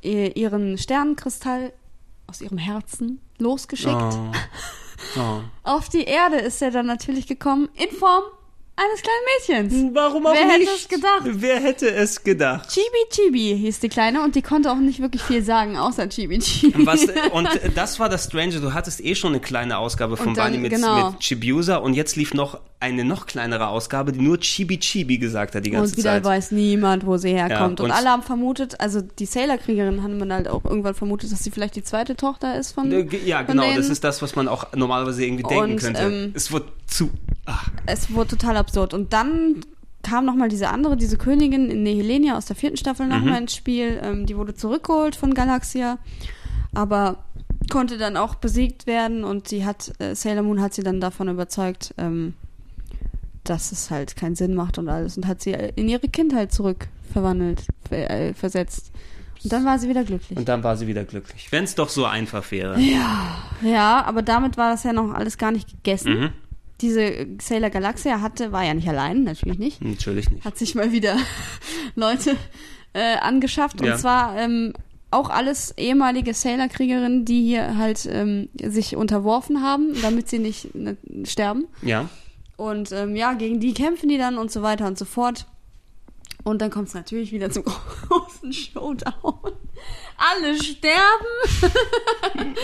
ihr- 0.00 0.36
ihren 0.36 0.78
Sternenkristall 0.78 1.72
aus 2.26 2.40
ihrem 2.40 2.58
Herzen 2.58 3.20
losgeschickt. 3.38 3.94
Oh. 3.94 4.32
Oh. 5.16 5.40
Auf 5.62 5.88
die 5.88 6.04
Erde 6.04 6.36
ist 6.36 6.60
er 6.60 6.70
dann 6.70 6.86
natürlich 6.86 7.26
gekommen 7.26 7.68
in 7.74 7.90
Form 7.96 8.24
eines 8.78 9.02
kleinen 9.02 9.68
Mädchens. 9.70 9.94
Warum 9.94 10.26
auch 10.26 10.34
Wer 10.34 10.46
nicht? 10.46 10.68
hätte 10.68 10.76
es 10.76 10.88
gedacht? 10.88 11.22
Wer 11.24 11.60
hätte 11.60 11.90
es 11.90 12.22
gedacht? 12.22 12.68
Chibi 12.70 12.84
Chibi 13.10 13.58
hieß 13.58 13.80
die 13.80 13.88
Kleine 13.88 14.22
und 14.22 14.34
die 14.36 14.42
konnte 14.42 14.70
auch 14.70 14.76
nicht 14.76 15.00
wirklich 15.00 15.22
viel 15.22 15.42
sagen, 15.42 15.76
außer 15.76 16.08
Chibi 16.08 16.38
Chibi. 16.38 16.86
Was, 16.86 17.00
und 17.32 17.48
das 17.74 17.98
war 17.98 18.08
das 18.08 18.24
Strange. 18.24 18.60
Du 18.60 18.72
hattest 18.74 19.00
eh 19.04 19.14
schon 19.14 19.32
eine 19.32 19.40
kleine 19.40 19.78
Ausgabe 19.78 20.16
von 20.16 20.34
dann- 20.34 20.52
Bunny 20.52 20.58
mit, 20.58 20.72
genau. 20.72 21.10
mit 21.10 21.20
Chibiusa 21.20 21.76
und 21.76 21.94
jetzt 21.94 22.16
lief 22.16 22.34
noch 22.34 22.60
eine 22.80 23.04
noch 23.04 23.26
kleinere 23.26 23.66
Ausgabe, 23.68 24.12
die 24.12 24.20
nur 24.20 24.38
Chibi 24.38 24.78
Chibi 24.78 25.18
gesagt 25.18 25.56
hat 25.56 25.66
die 25.66 25.70
ganze 25.70 25.92
Und 25.92 25.98
wieder 25.98 26.12
Zeit. 26.12 26.24
weiß 26.24 26.52
niemand, 26.52 27.04
wo 27.04 27.16
sie 27.16 27.30
herkommt. 27.30 27.50
Ja, 27.58 27.66
und, 27.66 27.80
und- 27.80 27.90
alle 27.90 28.08
haben 28.08 28.22
vermutet, 28.22 28.80
also 28.80 29.00
die 29.00 29.26
Sailor-Kriegerin 29.26 30.02
haben 30.04 30.16
man 30.18 30.32
halt 30.32 30.46
auch 30.46 30.64
irgendwann 30.64 30.94
vermutet, 30.94 31.32
dass 31.32 31.42
sie 31.42 31.50
vielleicht 31.50 31.74
die 31.74 31.82
zweite 31.82 32.14
Tochter 32.14 32.56
ist 32.56 32.72
von. 32.72 32.92
Äh, 32.92 33.06
Ja, 33.24 33.38
von 33.38 33.46
genau. 33.48 33.62
denen. 33.64 33.76
Das 33.78 33.88
ist 33.88 34.04
das, 34.04 34.22
was 34.22 34.36
man 34.36 34.46
auch 34.46 34.72
normalerweise 34.76 35.24
irgendwie 35.24 35.42
denken 35.42 35.72
Und, 35.72 35.78
könnte. 35.80 36.00
ähm, 36.02 36.32
es 36.34 36.52
wird 36.52 36.64
zu. 36.86 37.10
Ach, 37.46 37.68
Es 37.86 38.12
wurde 38.12 38.30
total 38.36 38.56
absurd. 38.56 38.94
Und 38.94 39.12
dann 39.12 39.56
kam 40.02 40.24
nochmal 40.24 40.48
diese 40.48 40.68
andere, 40.68 40.96
diese 40.96 41.16
Königin 41.16 41.70
in 41.72 41.84
Helenia 41.84 42.36
aus 42.38 42.46
der 42.46 42.54
vierten 42.54 42.76
Staffel 42.76 43.06
Mhm. 43.06 43.12
nochmal 43.12 43.42
ins 43.42 43.56
Spiel. 43.56 43.98
Ähm, 44.04 44.24
die 44.26 44.36
wurde 44.36 44.54
zurückgeholt 44.54 45.16
von 45.16 45.34
Galaxia, 45.34 45.98
aber 46.74 47.24
konnte 47.70 47.98
dann 47.98 48.16
auch 48.16 48.36
besiegt 48.36 48.86
werden 48.86 49.24
und 49.24 49.48
sie 49.48 49.64
hat, 49.64 49.92
äh, 49.98 50.14
Sailor 50.14 50.44
Moon 50.44 50.60
hat 50.60 50.74
sie 50.74 50.84
dann 50.84 51.00
davon 51.00 51.28
überzeugt, 51.28 51.92
ähm, 51.98 52.34
dass 53.48 53.72
es 53.72 53.90
halt 53.90 54.16
keinen 54.16 54.34
Sinn 54.34 54.54
macht 54.54 54.78
und 54.78 54.88
alles 54.88 55.16
und 55.16 55.26
hat 55.26 55.42
sie 55.42 55.52
in 55.52 55.88
ihre 55.88 56.08
Kindheit 56.08 56.52
zurückverwandelt, 56.52 57.64
ver 57.88 58.10
äh, 58.10 58.34
versetzt. 58.34 58.92
Und 59.42 59.52
dann 59.52 59.64
war 59.64 59.78
sie 59.78 59.88
wieder 59.88 60.04
glücklich. 60.04 60.36
und 60.36 60.48
dann 60.48 60.62
war 60.64 60.76
sie 60.76 60.86
wieder 60.86 61.04
glücklich. 61.04 61.52
Wenn 61.52 61.64
es 61.64 61.74
doch 61.74 61.88
so 61.88 62.04
einfach 62.04 62.50
wäre. 62.50 62.78
Ja, 63.62 64.04
aber 64.04 64.22
damit 64.22 64.56
war 64.56 64.70
das 64.70 64.82
ja 64.82 64.92
noch 64.92 65.12
alles 65.14 65.38
gar 65.38 65.52
nicht 65.52 65.68
gegessen. 65.68 66.20
Mhm. 66.20 66.30
Diese 66.80 67.26
Sailor 67.40 67.70
Galaxia 67.70 68.20
hatte, 68.20 68.52
war 68.52 68.64
ja 68.64 68.74
nicht 68.74 68.88
allein, 68.88 69.24
natürlich 69.24 69.58
nicht. 69.58 69.82
Natürlich 69.82 70.30
nicht. 70.30 70.44
Hat 70.44 70.58
sich 70.58 70.74
mal 70.74 70.92
wieder 70.92 71.16
Leute 71.94 72.36
äh, 72.92 73.16
angeschafft. 73.16 73.80
Ja. 73.80 73.92
Und 73.94 74.00
zwar 74.00 74.36
ähm, 74.36 74.72
auch 75.10 75.30
alles 75.30 75.74
ehemalige 75.76 76.34
Sailor-Kriegerinnen, 76.34 77.24
die 77.24 77.42
hier 77.42 77.76
halt 77.78 78.08
ähm, 78.10 78.48
sich 78.60 78.96
unterworfen 78.96 79.62
haben, 79.62 79.94
damit 80.02 80.28
sie 80.28 80.38
nicht 80.38 80.74
ne, 80.74 80.96
sterben. 81.24 81.66
Ja. 81.82 82.08
Und 82.58 82.90
ähm, 82.90 83.14
ja, 83.14 83.34
gegen 83.34 83.60
die 83.60 83.72
kämpfen 83.72 84.08
die 84.08 84.18
dann 84.18 84.36
und 84.36 84.50
so 84.50 84.62
weiter 84.62 84.86
und 84.88 84.98
so 84.98 85.04
fort. 85.04 85.46
Und 86.42 86.60
dann 86.60 86.70
kommt 86.70 86.88
es 86.88 86.94
natürlich 86.94 87.30
wieder 87.30 87.50
zum 87.50 87.62
großen 88.08 88.52
Showdown. 88.52 89.52
Alle 90.16 90.60
sterben. 90.60 90.96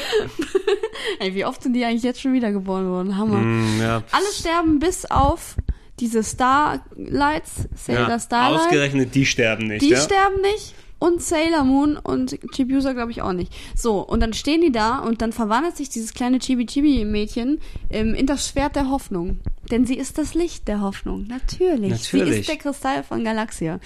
Ey, 1.20 1.32
wie 1.36 1.44
oft 1.44 1.62
sind 1.62 1.74
die 1.74 1.84
eigentlich 1.84 2.02
jetzt 2.02 2.20
schon 2.20 2.32
wiedergeboren 2.32 2.90
worden? 2.90 3.16
Hammer. 3.16 3.38
Mm, 3.38 3.80
ja. 3.80 4.02
Alle 4.10 4.26
sterben 4.32 4.80
bis 4.80 5.06
auf 5.06 5.54
diese 6.00 6.24
Starlights, 6.24 7.68
Sailor 7.76 8.08
ja. 8.08 8.18
Starlight. 8.18 8.60
Ausgerechnet, 8.62 9.14
die 9.14 9.24
sterben 9.24 9.68
nicht. 9.68 9.82
Die 9.82 9.90
ja? 9.90 10.00
sterben 10.00 10.40
nicht. 10.40 10.74
Und 11.04 11.22
Sailor 11.22 11.64
Moon 11.64 11.98
und 11.98 12.38
Chibiusa 12.54 12.94
glaube 12.94 13.10
ich 13.10 13.20
auch 13.20 13.34
nicht. 13.34 13.52
So, 13.76 14.00
und 14.00 14.20
dann 14.20 14.32
stehen 14.32 14.62
die 14.62 14.72
da 14.72 15.00
und 15.00 15.20
dann 15.20 15.32
verwandelt 15.32 15.76
sich 15.76 15.90
dieses 15.90 16.14
kleine 16.14 16.38
Chibi-Chibi-Mädchen 16.38 17.60
ähm, 17.90 18.14
in 18.14 18.26
das 18.26 18.48
Schwert 18.48 18.74
der 18.74 18.88
Hoffnung. 18.88 19.38
Denn 19.70 19.84
sie 19.84 19.96
ist 19.96 20.16
das 20.16 20.32
Licht 20.32 20.66
der 20.66 20.80
Hoffnung. 20.80 21.26
Natürlich. 21.28 21.90
Natürlich. 21.90 22.32
Sie 22.32 22.40
ist 22.40 22.48
der 22.48 22.56
Kristall 22.56 23.02
von 23.02 23.22
Galaxia. 23.22 23.80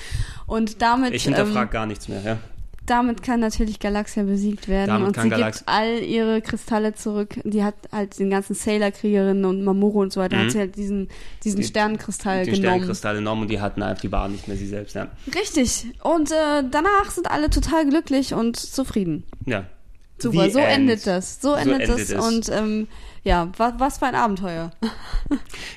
Und 0.46 0.80
damit. 0.80 1.12
Ich 1.12 1.24
hinterfrage 1.24 1.66
ähm, 1.66 1.72
gar 1.72 1.86
nichts 1.86 2.06
mehr, 2.06 2.22
ja. 2.22 2.38
Damit 2.90 3.22
kann 3.22 3.40
natürlich 3.40 3.78
Galaxia 3.80 4.22
besiegt 4.22 4.68
werden 4.68 4.88
Damit 4.88 5.06
und 5.08 5.12
kann 5.14 5.24
sie 5.24 5.30
Galax- 5.30 5.58
gibt 5.58 5.68
all 5.68 5.98
ihre 6.02 6.40
Kristalle 6.42 6.94
zurück. 6.94 7.38
Die 7.44 7.62
hat 7.62 7.74
halt 7.92 8.18
den 8.18 8.30
ganzen 8.30 8.54
Sailor-Kriegerinnen 8.54 9.44
und 9.44 9.64
Mamoru 9.64 10.00
und 10.02 10.12
so 10.12 10.20
weiter, 10.20 10.36
Mhm. 10.36 10.40
hat 10.44 10.50
sie 10.52 10.58
halt 10.58 10.76
diesen, 10.76 11.08
diesen 11.44 11.60
Die- 11.60 11.66
Sternenkristall 11.66 12.44
Die 12.44 12.50
genommen. 12.52 12.64
Sternkristalle 12.78 13.18
genommen 13.18 13.42
und 13.42 13.50
die 13.50 13.60
hatten 13.60 13.82
einfach, 13.82 14.00
die 14.02 14.12
waren 14.12 14.32
nicht 14.32 14.48
mehr 14.48 14.56
sie 14.56 14.66
selbst, 14.66 14.94
ja. 14.94 15.08
Richtig. 15.34 15.86
Und 16.02 16.30
äh, 16.30 16.62
danach 16.70 17.10
sind 17.10 17.30
alle 17.30 17.50
total 17.50 17.88
glücklich 17.88 18.34
und 18.34 18.56
zufrieden. 18.56 19.24
Ja. 19.46 19.64
Super, 20.20 20.44
The 20.46 20.50
so 20.50 20.58
end. 20.58 20.70
endet 20.80 21.06
das. 21.06 21.40
So 21.40 21.54
endet, 21.54 21.82
endet 21.82 21.90
das. 21.90 22.10
es. 22.10 22.26
Und 22.26 22.48
ähm, 22.52 22.88
ja, 23.28 23.52
was, 23.58 23.74
was 23.76 23.98
für 23.98 24.06
ein 24.06 24.14
Abenteuer. 24.14 24.72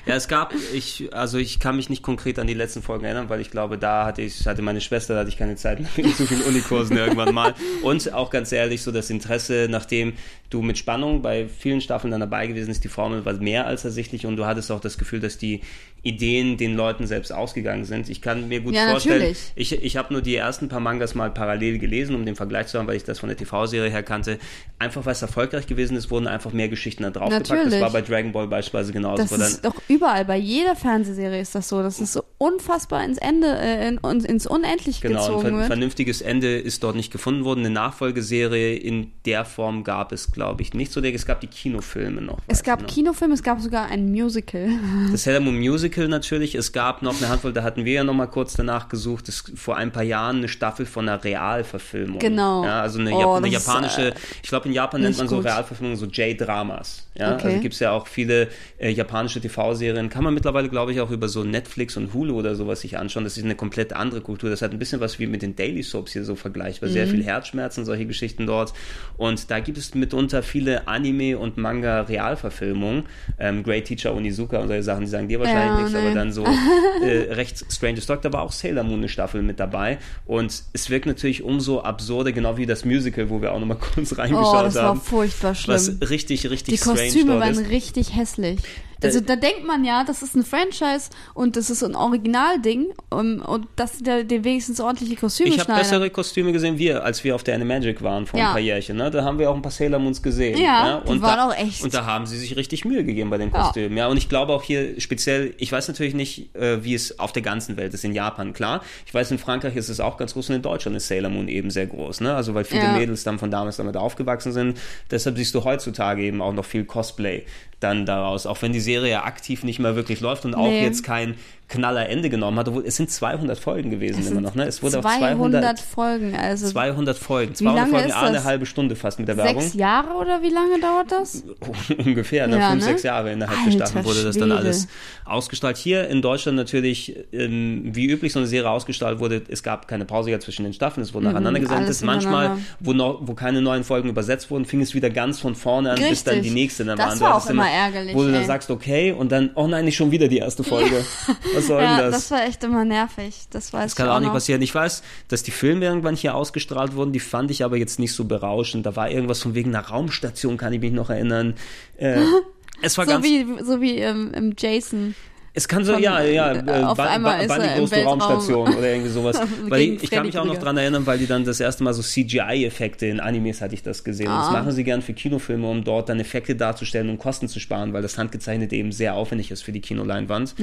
Ja, 0.06 0.16
es 0.16 0.26
gab, 0.26 0.54
ich, 0.72 1.10
also 1.12 1.38
ich 1.38 1.60
kann 1.60 1.76
mich 1.76 1.90
nicht 1.90 2.02
konkret 2.02 2.38
an 2.38 2.46
die 2.46 2.54
letzten 2.54 2.82
Folgen 2.82 3.04
erinnern, 3.04 3.28
weil 3.28 3.40
ich 3.40 3.50
glaube, 3.50 3.78
da 3.78 4.06
hatte 4.06 4.22
ich, 4.22 4.46
hatte 4.46 4.62
meine 4.62 4.80
Schwester, 4.80 5.14
da 5.14 5.20
hatte 5.20 5.28
ich 5.28 5.36
keine 5.36 5.56
Zeit 5.56 5.78
mehr 5.78 5.90
zu 6.16 6.26
vielen 6.26 6.42
Unikursen 6.42 6.96
irgendwann 6.96 7.34
mal. 7.34 7.54
Und 7.82 8.12
auch 8.12 8.30
ganz 8.30 8.50
ehrlich, 8.50 8.82
so 8.82 8.90
das 8.90 9.10
Interesse, 9.10 9.68
nachdem 9.70 10.14
du 10.52 10.62
mit 10.62 10.78
Spannung 10.78 11.22
bei 11.22 11.48
vielen 11.48 11.80
Staffeln 11.80 12.10
dann 12.10 12.20
dabei 12.20 12.46
gewesen 12.46 12.70
ist, 12.70 12.84
die 12.84 12.88
Formel 12.88 13.24
war 13.24 13.32
mehr 13.34 13.66
als 13.66 13.84
ersichtlich 13.84 14.26
und 14.26 14.36
du 14.36 14.46
hattest 14.46 14.70
auch 14.70 14.80
das 14.80 14.98
Gefühl, 14.98 15.20
dass 15.20 15.38
die 15.38 15.60
Ideen 16.02 16.56
den 16.56 16.74
Leuten 16.74 17.06
selbst 17.06 17.32
ausgegangen 17.32 17.84
sind. 17.84 18.08
Ich 18.08 18.20
kann 18.20 18.48
mir 18.48 18.60
gut 18.60 18.74
Ja, 18.74 18.90
vorstellen, 18.90 19.20
natürlich. 19.20 19.52
ich, 19.54 19.72
ich 19.84 19.96
habe 19.96 20.12
nur 20.12 20.20
die 20.20 20.34
ersten 20.34 20.68
paar 20.68 20.80
Mangas 20.80 21.14
mal 21.14 21.30
parallel 21.30 21.78
gelesen, 21.78 22.16
um 22.16 22.26
den 22.26 22.34
Vergleich 22.34 22.66
zu 22.66 22.78
haben, 22.78 22.88
weil 22.88 22.96
ich 22.96 23.04
das 23.04 23.20
von 23.20 23.28
der 23.28 23.38
TV-Serie 23.38 23.90
her 23.90 24.02
kannte. 24.02 24.38
Einfach 24.78 25.06
weil 25.06 25.12
es 25.12 25.22
erfolgreich 25.22 25.66
gewesen 25.66 25.96
ist, 25.96 26.10
wurden 26.10 26.26
einfach 26.26 26.52
mehr 26.52 26.68
Geschichten 26.68 27.04
da 27.04 27.10
draufgepackt. 27.10 27.72
Das 27.72 27.80
war 27.80 27.90
bei 27.90 28.02
Dragon 28.02 28.32
Ball 28.32 28.48
beispielsweise 28.48 28.92
genauso. 28.92 29.22
Das 29.22 29.52
ist 29.52 29.64
doch 29.64 29.76
überall, 29.88 30.24
bei 30.24 30.36
jeder 30.36 30.74
Fernsehserie 30.74 31.40
ist 31.40 31.54
das 31.54 31.68
so. 31.68 31.82
Das 31.82 32.00
ist 32.00 32.12
so 32.12 32.21
unfassbar 32.42 33.04
ins 33.04 33.18
Ende, 33.18 33.46
äh, 33.58 33.88
in, 33.88 33.98
ins 34.24 34.46
Unendliche 34.46 35.06
Genau, 35.06 35.20
ein 35.20 35.26
gezogen 35.26 35.42
ver 35.48 35.52
wird. 35.58 35.66
vernünftiges 35.66 36.20
Ende 36.22 36.58
ist 36.58 36.82
dort 36.82 36.96
nicht 36.96 37.12
gefunden 37.12 37.44
worden. 37.44 37.60
Eine 37.60 37.70
Nachfolgeserie 37.70 38.74
in 38.76 39.12
der 39.26 39.44
Form 39.44 39.84
gab 39.84 40.12
es, 40.12 40.32
glaube 40.32 40.62
ich, 40.62 40.74
nicht 40.74 40.90
so. 40.92 41.00
Es 41.00 41.26
gab 41.26 41.40
die 41.40 41.46
Kinofilme 41.46 42.20
noch. 42.20 42.38
Es 42.48 42.62
gab 42.62 42.82
noch. 42.82 42.88
Kinofilme, 42.88 43.34
es 43.34 43.42
gab 43.42 43.60
sogar 43.60 43.86
ein 43.86 44.10
Musical. 44.10 44.68
Das 45.12 45.22
Sailor 45.24 45.40
Moon 45.40 45.58
Musical 45.58 46.08
natürlich. 46.08 46.54
Es 46.54 46.72
gab 46.72 47.02
noch 47.02 47.16
eine 47.20 47.28
Handvoll, 47.28 47.52
da 47.52 47.62
hatten 47.62 47.84
wir 47.84 47.92
ja 47.92 48.04
noch 48.04 48.14
mal 48.14 48.26
kurz 48.26 48.54
danach 48.54 48.88
gesucht, 48.88 49.28
das 49.28 49.44
vor 49.54 49.76
ein 49.76 49.92
paar 49.92 50.02
Jahren 50.02 50.38
eine 50.38 50.48
Staffel 50.48 50.84
von 50.86 51.08
einer 51.08 51.22
Realverfilmung. 51.22 52.18
Genau. 52.18 52.64
Ja, 52.64 52.82
also 52.82 52.98
eine, 52.98 53.12
Oh, 53.14 53.34
eine 53.34 53.50
das 53.50 53.60
ist, 53.60 53.66
japanische, 53.66 54.08
äh, 54.08 54.14
ich 54.42 54.48
glaube 54.48 54.68
in 54.68 54.74
Japan 54.74 55.00
nennt 55.02 55.16
man 55.18 55.28
so 55.28 55.36
gut. 55.36 55.44
Realverfilmungen 55.44 55.98
so 55.98 56.06
J-Dramas. 56.06 57.06
Ja, 57.14 57.34
Okay. 57.34 57.46
also 57.48 57.60
gibt 57.60 57.74
es 57.74 57.80
ja 57.80 57.92
auch 57.92 58.06
viele 58.06 58.48
äh, 58.78 58.90
japanische 58.90 59.40
TV-Serien, 59.40 60.08
kann 60.08 60.24
man 60.24 60.32
mittlerweile 60.34 60.68
glaube 60.68 60.92
ich 60.92 61.00
auch 61.00 61.10
über 61.10 61.28
so 61.28 61.44
Netflix 61.44 61.96
und 61.96 62.14
Hulu 62.14 62.31
oder 62.34 62.54
sowas 62.54 62.80
sich 62.80 62.98
anschauen. 62.98 63.24
Das 63.24 63.36
ist 63.36 63.44
eine 63.44 63.54
komplett 63.54 63.92
andere 63.92 64.20
Kultur. 64.20 64.50
Das 64.50 64.62
hat 64.62 64.72
ein 64.72 64.78
bisschen 64.78 65.00
was 65.00 65.18
wie 65.18 65.26
mit 65.26 65.42
den 65.42 65.56
Daily 65.56 65.82
Soaps 65.82 66.12
hier 66.12 66.24
so 66.24 66.34
vergleichbar. 66.34 66.88
Mhm. 66.88 66.92
Sehr 66.94 67.06
viel 67.06 67.22
Herzschmerzen, 67.24 67.84
solche 67.84 68.06
Geschichten 68.06 68.46
dort. 68.46 68.72
Und 69.16 69.50
da 69.50 69.60
gibt 69.60 69.78
es 69.78 69.94
mitunter 69.94 70.42
viele 70.42 70.88
Anime- 70.88 71.36
und 71.38 71.56
Manga-Realverfilmungen. 71.56 73.04
Ähm, 73.38 73.62
Great 73.62 73.84
Teacher 73.86 74.14
Onizuka 74.14 74.58
und 74.58 74.68
solche 74.68 74.82
Sachen, 74.82 75.02
die 75.04 75.10
sagen 75.10 75.28
dir 75.28 75.38
wahrscheinlich 75.40 75.64
Ja, 75.64 75.76
nichts, 75.80 75.92
nee. 75.92 75.98
aber 75.98 76.14
dann 76.14 76.32
so 76.32 76.44
äh, 77.02 77.32
recht 77.32 77.64
Strange 77.70 78.00
Stock, 78.00 78.22
da 78.22 78.32
war 78.32 78.42
auch 78.42 78.52
Sailor 78.52 78.84
Moon 78.84 78.98
eine 78.98 79.08
Staffel 79.08 79.42
mit 79.42 79.60
dabei. 79.60 79.98
Und 80.26 80.62
es 80.72 80.90
wirkt 80.90 81.06
natürlich 81.06 81.42
umso 81.42 81.80
absurder, 81.80 82.32
genau 82.32 82.56
wie 82.56 82.66
das 82.66 82.84
Musical, 82.84 83.30
wo 83.30 83.40
wir 83.42 83.52
auch 83.52 83.60
nochmal 83.60 83.78
kurz 83.94 84.12
Oh, 84.12 84.16
reingeschaut 84.16 84.66
das 84.66 84.74
war 84.76 84.82
haben. 84.84 85.00
furchtbar 85.00 85.54
schlimm. 85.54 85.74
Was 85.74 86.10
richtig, 86.10 86.48
richtig 86.50 86.74
Die 86.74 86.78
strange 86.78 87.00
Kostüme 87.02 87.32
dort 87.32 87.40
waren 87.40 87.66
richtig 87.66 88.14
hässlich. 88.16 88.58
Also 89.04 89.20
da 89.20 89.36
denkt 89.36 89.66
man 89.66 89.84
ja, 89.84 90.04
das 90.04 90.22
ist 90.22 90.34
ein 90.34 90.44
Franchise 90.44 91.10
und 91.34 91.56
das 91.56 91.70
ist 91.70 91.82
ein 91.82 91.94
Originalding 91.94 92.86
um, 93.10 93.40
und 93.40 93.66
dass 93.76 93.98
die 93.98 94.04
da 94.04 94.22
die 94.22 94.44
wenigstens 94.44 94.80
ordentliche 94.80 95.16
Kostüme 95.16 95.48
Ich 95.50 95.58
habe 95.60 95.74
bessere 95.74 96.10
Kostüme 96.10 96.52
gesehen, 96.52 96.78
wir, 96.78 97.04
als 97.04 97.22
wir 97.24 97.34
auf 97.34 97.42
der 97.42 97.54
Animagic 97.54 98.02
waren 98.02 98.26
vor 98.26 98.38
Ja. 98.38 98.46
ein 98.48 98.52
paar 98.52 98.60
Jährchen. 98.60 98.96
Ne? 98.96 99.10
Da 99.10 99.24
haben 99.24 99.38
wir 99.38 99.50
auch 99.50 99.54
ein 99.56 99.62
paar 99.62 99.72
Sailor 99.72 99.98
Moons 99.98 100.22
gesehen. 100.22 100.58
Ja, 100.58 101.00
die 101.04 101.10
und 101.10 101.22
waren 101.22 101.36
da, 101.36 101.48
auch 101.48 101.56
echt. 101.56 101.82
Und 101.82 101.94
da 101.94 102.04
haben 102.06 102.26
sie 102.26 102.38
sich 102.38 102.56
richtig 102.56 102.84
Mühe 102.84 103.04
gegeben 103.04 103.30
bei 103.30 103.38
den 103.38 103.50
Ja. 103.50 103.62
Kostümen. 103.62 103.96
Ja. 103.96 104.08
und 104.08 104.16
ich 104.16 104.28
glaube 104.28 104.52
auch 104.52 104.62
hier 104.62 105.00
speziell, 105.00 105.54
ich 105.58 105.72
weiß 105.72 105.88
natürlich 105.88 106.14
nicht, 106.14 106.54
äh, 106.54 106.82
wie 106.84 106.94
es 106.94 107.18
auf 107.18 107.32
der 107.32 107.42
ganzen 107.42 107.76
Welt 107.76 107.94
ist. 107.94 108.04
In 108.04 108.12
Japan, 108.12 108.52
klar. 108.52 108.82
Ich 109.06 109.12
weiß, 109.14 109.30
in 109.30 109.38
Frankreich 109.38 109.76
ist 109.76 109.88
es 109.88 110.00
auch 110.00 110.16
ganz 110.16 110.34
groß 110.34 110.50
und 110.50 110.56
in 110.56 110.62
Deutschland 110.62 110.96
ist 110.96 111.08
Sailor 111.08 111.30
Moon 111.30 111.48
eben 111.48 111.70
sehr 111.70 111.86
groß. 111.86 112.20
Ne? 112.20 112.34
Also 112.34 112.54
weil 112.54 112.64
viele 112.64 112.82
Ja. 112.82 112.92
Mädels 112.92 113.24
dann 113.24 113.38
von 113.38 113.50
damals 113.50 113.76
damit 113.76 113.96
aufgewachsen 113.96 114.52
sind. 114.52 114.78
Deshalb 115.10 115.36
siehst 115.36 115.54
du 115.54 115.64
heutzutage 115.64 116.22
eben 116.22 116.40
auch 116.42 116.52
noch 116.52 116.64
viel 116.64 116.84
Cosplay 116.84 117.44
dann 117.82 118.06
daraus. 118.06 118.46
Auch 118.46 118.60
wenn 118.62 118.72
die 118.72 118.80
Serie 118.80 119.22
aktiv 119.24 119.64
nicht 119.64 119.78
mehr 119.78 119.96
wirklich 119.96 120.20
läuft 120.20 120.44
und 120.44 120.54
auch 120.54 120.68
Nee. 120.68 120.82
jetzt 120.82 121.02
kein 121.02 121.34
knaller 121.72 122.08
Ende 122.08 122.28
genommen 122.30 122.58
hat. 122.58 122.68
Obwohl, 122.68 122.84
es 122.86 122.96
sind 122.96 123.10
200 123.10 123.58
Folgen 123.58 123.90
gewesen 123.90 124.20
Es 124.20 124.30
immer 124.30 124.40
noch. 124.42 124.54
Ne? 124.54 124.64
Es 124.66 124.82
wurde 124.82 124.98
auf 124.98 125.04
200 125.04 125.78
200 125.78 125.80
Folgen, 125.80 126.36
also 126.36 126.68
200 126.68 127.16
Folgen. 127.18 127.52
Wie 127.52 127.56
200 127.56 127.76
lange 127.80 127.90
Folgen, 127.92 128.08
ist 128.08 128.16
eine 128.16 128.32
das? 128.34 128.44
halbe 128.44 128.66
Stunde 128.66 128.94
fast 128.96 129.18
mit 129.18 129.28
der 129.28 129.36
Werbung. 129.38 129.62
sechs 129.62 129.74
Jahre 129.74 130.14
oder 130.14 130.42
wie 130.42 130.50
lange 130.50 130.78
dauert 130.80 131.10
das? 131.10 131.42
Ungefähr, 131.98 132.46
ne? 132.46 132.58
Ja, 132.58 132.70
fünf, 132.70 132.82
ne? 132.82 132.88
sechs 132.90 133.02
Jahre 133.02 133.32
innerhalb 133.32 133.58
Alter 133.58 133.70
der 133.70 133.86
Staffel 133.86 134.04
wurde 134.04 134.22
das 134.22 134.36
dann 134.36 134.48
Schwede. 134.50 134.60
alles 134.60 134.88
ausgestrahlt. 135.24 135.76
Hier 135.78 136.08
in 136.08 136.20
Deutschland 136.22 136.56
natürlich, 136.56 137.16
ähm, 137.32 137.82
wie 137.94 138.06
üblich, 138.06 138.32
so 138.32 138.38
eine 138.38 138.48
Serie 138.48 138.70
ausgestrahlt 138.70 139.18
wurde. 139.18 139.42
Es 139.48 139.62
gab 139.62 139.88
keine 139.88 140.04
Pause 140.04 140.30
ja 140.30 140.40
zwischen 140.40 140.64
den 140.64 140.72
Staffeln, 140.74 141.02
es 141.02 141.14
wurde 141.14 141.26
nacheinander 141.26 141.60
gesendet. 141.60 141.80
Mhm, 141.80 141.86
alles 141.86 142.02
Manchmal, 142.02 142.58
wo, 142.80 142.92
noch, 142.92 143.20
wo 143.22 143.34
keine 143.34 143.62
neuen 143.62 143.84
Folgen 143.84 144.08
übersetzt 144.08 144.50
wurden, 144.50 144.64
fing 144.64 144.80
es 144.82 144.94
wieder 144.94 145.10
ganz 145.10 145.40
von 145.40 145.54
vorne 145.54 145.92
an, 145.92 145.98
bis 146.08 146.24
dann 146.24 146.34
die 146.34 146.40
Richtig. 146.40 146.54
nächste 146.54 146.84
dann 146.84 146.98
Das 146.98 147.06
waren. 147.06 147.20
war 147.20 147.28
Du 147.28 147.32
auch 147.32 147.36
hattest 147.36 147.50
immer 147.50 147.70
ärgerlich, 147.70 148.14
Wo 148.14 148.20
du 148.22 148.32
dann 148.32 148.40
ey. 148.42 148.46
sagst, 148.46 148.70
okay, 148.70 149.12
und 149.12 149.32
dann, 149.32 149.50
oh 149.54 149.66
nein, 149.66 149.84
nicht 149.84 149.96
schon 149.96 150.10
wieder 150.10 150.28
die 150.28 150.38
erste 150.38 150.64
Folge. 150.64 151.04
Was 151.62 151.68
soll 151.68 151.82
Ja, 151.82 152.00
denn 152.02 152.10
das? 152.12 152.30
war 152.30 152.44
echt 152.44 152.62
immer 152.64 152.84
nervig. 152.84 153.46
Das 153.50 153.72
weiß 153.72 153.82
Das 153.92 153.96
kann 153.96 154.08
auch 154.08 154.14
auch 154.16 154.18
nicht 154.20 154.28
noch. 154.28 154.34
passieren. 154.34 154.62
Ich 154.62 154.74
weiß, 154.74 155.02
dass 155.28 155.42
die 155.42 155.50
Filme 155.50 155.84
irgendwann 155.86 156.16
hier 156.16 156.34
ausgestrahlt 156.34 156.94
wurden, 156.94 157.12
die 157.12 157.20
fand 157.20 157.50
ich 157.50 157.64
aber 157.64 157.76
jetzt 157.76 157.98
nicht 157.98 158.12
so 158.12 158.24
berauschend. 158.24 158.84
Da 158.86 158.96
war 158.96 159.10
irgendwas 159.10 159.40
von 159.40 159.54
wegen 159.54 159.74
einer 159.74 159.86
Raumstation, 159.86 160.56
kann 160.56 160.72
ich 160.72 160.80
mich 160.80 160.92
noch 160.92 161.10
erinnern. 161.10 161.54
Äh, 161.96 162.20
es 162.82 162.98
war 162.98 163.06
So 163.06 163.12
ganz. 163.12 163.24
wie, 163.24 163.46
so 163.62 163.80
wie 163.80 163.98
ähm, 163.98 164.32
im 164.34 164.54
Jason. 164.58 165.14
Es 165.54 165.68
kann 165.68 165.84
so, 165.84 165.92
von, 165.92 166.02
ja, 166.02 166.22
ja, 166.22 166.52
äh, 166.52 166.80
äh, 166.80 166.82
auf 166.82 166.96
wann, 166.96 167.08
einmal 167.08 167.46
wann, 167.46 167.60
die 167.60 167.78
große. 167.78 168.02
Raumstation 168.04 168.74
oder 168.74 168.88
irgendwie 168.90 169.10
sowas. 169.10 169.38
weil 169.68 169.82
ich, 169.82 170.04
ich 170.04 170.10
kann 170.10 170.24
mich 170.24 170.38
auch 170.38 170.46
noch 170.46 170.56
dran 170.56 170.78
erinnern, 170.78 171.04
weil 171.04 171.18
die 171.18 171.26
dann 171.26 171.44
das 171.44 171.60
erste 171.60 171.84
Mal 171.84 171.92
so 171.92 172.00
CGI-Effekte 172.02 173.04
in 173.06 173.20
Animes 173.20 173.60
hatte 173.60 173.74
ich 173.74 173.82
das 173.82 174.02
gesehen. 174.02 174.28
Und 174.28 174.38
das 174.38 174.48
Ah. 174.48 174.52
machen 174.52 174.72
sie 174.72 174.82
gern 174.82 175.02
für 175.02 175.12
Kinofilme, 175.12 175.68
um 175.68 175.84
dort 175.84 176.08
dann 176.08 176.18
Effekte 176.20 176.56
darzustellen 176.56 177.10
und 177.10 177.18
Kosten 177.18 177.48
zu 177.48 177.60
sparen, 177.60 177.92
weil 177.92 178.00
das 178.00 178.16
Handgezeichnete 178.16 178.74
eben 178.76 178.92
sehr 178.92 179.14
aufwendig 179.14 179.50
ist 179.50 179.62
für 179.62 179.72
die 179.72 179.80
Kinoleinwand. 179.80 180.54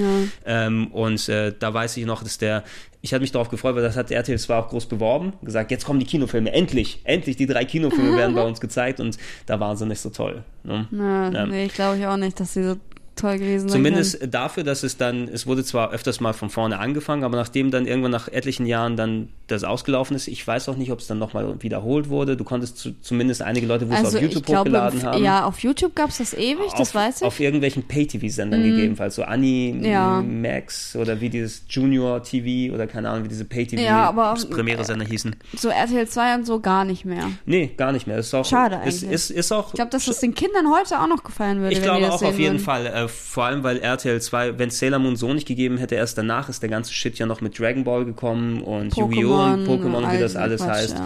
Ähm, 0.45 0.87
und 0.87 1.29
äh, 1.29 1.53
da 1.57 1.71
weiß 1.71 1.95
ich 1.97 2.05
noch, 2.07 2.23
dass 2.23 2.39
der, 2.39 2.63
ich 3.01 3.13
hatte 3.13 3.21
mich 3.21 3.31
darauf 3.31 3.49
gefreut, 3.49 3.75
weil 3.75 3.83
das 3.83 3.95
hat 3.95 4.09
RTL 4.09 4.39
zwar 4.39 4.63
auch 4.65 4.69
groß 4.69 4.87
beworben, 4.87 5.33
gesagt, 5.43 5.69
jetzt 5.69 5.85
kommen 5.85 5.99
die 5.99 6.05
Kinofilme, 6.07 6.51
endlich, 6.51 7.01
endlich, 7.03 7.37
die 7.37 7.45
drei 7.45 7.63
Kinofilme 7.63 8.17
werden 8.17 8.33
bei 8.33 8.43
uns 8.43 8.59
gezeigt 8.59 8.99
und 8.99 9.17
da 9.45 9.59
waren 9.59 9.77
sie 9.77 9.85
nicht 9.85 9.99
so 10.01 10.09
toll. 10.09 10.43
Ne? 10.63 10.87
Na, 10.89 11.31
Ja. 11.31 11.45
Nee, 11.45 11.65
ich 11.65 11.73
glaube 11.73 11.97
ich 11.99 12.07
auch 12.07 12.17
nicht, 12.17 12.39
dass 12.39 12.53
sie 12.55 12.63
so 12.63 12.75
toll 13.19 13.37
gewesen 13.37 13.69
sein 13.69 13.77
Zumindest 13.77 14.19
dafür, 14.33 14.63
dass 14.63 14.83
es 14.83 14.97
dann, 14.97 15.27
es 15.27 15.45
wurde 15.47 15.63
zwar 15.63 15.91
öfters 15.91 16.19
mal 16.19 16.33
von 16.33 16.49
vorne 16.49 16.79
angefangen, 16.79 17.23
aber 17.23 17.37
nachdem 17.37 17.71
dann 17.71 17.85
irgendwann 17.85 18.11
nach 18.11 18.27
etlichen 18.27 18.65
Jahren 18.65 18.95
dann 18.97 19.29
das 19.47 19.63
ausgelaufen 19.63 20.15
ist, 20.15 20.27
ich 20.27 20.45
weiß 20.45 20.69
auch 20.69 20.75
nicht, 20.77 20.91
ob 20.91 20.99
es 20.99 21.07
dann 21.07 21.17
nochmal 21.17 21.55
wiederholt 21.61 22.09
wurde. 22.09 22.37
Du 22.37 22.43
konntest 22.43 22.77
zu, 22.77 22.91
zumindest 23.01 23.41
einige 23.41 23.65
Leute, 23.65 23.85
wo 23.89 23.93
können. 23.93 24.05
es 24.05 24.13
Also 24.13 24.17
auf 24.17 24.23
YouTube 24.23 24.41
ich 24.43 24.45
glaube, 24.45 24.69
hochgeladen 24.69 25.03
haben. 25.03 25.23
ja, 25.23 25.45
auf 25.45 25.59
YouTube 25.59 25.95
gab 25.95 26.09
es 26.09 26.17
das 26.19 26.33
ewig, 26.33 26.69
das 26.77 26.89
auf, 26.89 26.95
weiß 26.95 27.17
ich. 27.21 27.23
Auf 27.27 27.39
irgendwelchen 27.39 27.83
Pay-TV-Sendern 27.83 28.61
gegebenenfalls, 28.61 29.15
so 29.15 29.23
Ani 29.23 29.75
Ja. 29.81 30.21
Max 30.21 30.95
oder 30.95 31.19
wie 31.19 31.29
dieses 31.29 31.63
Junior 31.69 32.21
TV 32.23 32.73
oder 32.73 32.85
keine 32.87 33.09
Ahnung, 33.09 33.23
wie 33.25 33.29
diese 33.29 33.43
Ja, 33.43 34.11
Pay-TV-Premiere-Sender 34.11 35.05
hießen. 35.05 35.35
so 35.57 35.69
RTL 35.69 36.07
2 36.07 36.35
und 36.35 36.45
so 36.45 36.59
gar 36.59 36.85
nicht 36.85 37.05
mehr. 37.05 37.29
Nee, 37.45 37.71
gar 37.75 37.91
nicht 37.91 38.07
mehr. 38.07 38.17
Das 38.17 38.27
ist 38.27 38.33
auch, 38.33 38.45
Schade 38.45 38.75
ist, 38.85 39.03
eigentlich. 39.03 39.11
ist, 39.11 39.29
ist 39.31 39.51
auch 39.51 39.67
Ich 39.69 39.73
glaube, 39.73 39.91
dass 39.91 40.05
das 40.05 40.19
den 40.19 40.33
Kindern 40.35 40.71
heute 40.71 40.99
auch 41.01 41.07
noch 41.07 41.23
gefallen 41.23 41.59
würde. 41.59 41.71
Ich 41.73 41.79
wenn 41.79 41.83
glaube 41.85 41.99
die 42.01 42.05
das 42.05 42.15
auch 42.21 42.27
auf 42.27 42.37
jeden 42.39 42.53
würden. 42.55 42.63
Fall. 42.63 42.85
Äh, 42.85 43.07
vor 43.09 43.45
allem, 43.45 43.63
weil 43.63 43.79
RTL 43.79 44.21
2, 44.21 44.57
wenn 44.59 44.69
Sailor 44.69 44.99
Moon 44.99 45.15
so 45.15 45.33
nicht 45.33 45.47
gegeben 45.47 45.77
hätte, 45.77 45.95
erst 45.95 46.17
danach 46.17 46.47
ist 46.49 46.61
der 46.61 46.69
ganze 46.69 46.93
Shit 46.93 47.19
ja 47.19 47.25
noch 47.25 47.41
mit 47.41 47.59
Dragon 47.59 47.83
Ball 47.83 48.05
gekommen 48.05 48.61
und 48.63 48.95
Yu-Gi-Oh! 48.95 49.33
und 49.33 49.67
Pokémon, 49.67 50.03
und 50.03 50.11
wie 50.13 50.19
das 50.19 50.35
all- 50.35 50.43
alles 50.43 50.61
Quatsch, 50.61 50.69
heißt. 50.71 50.97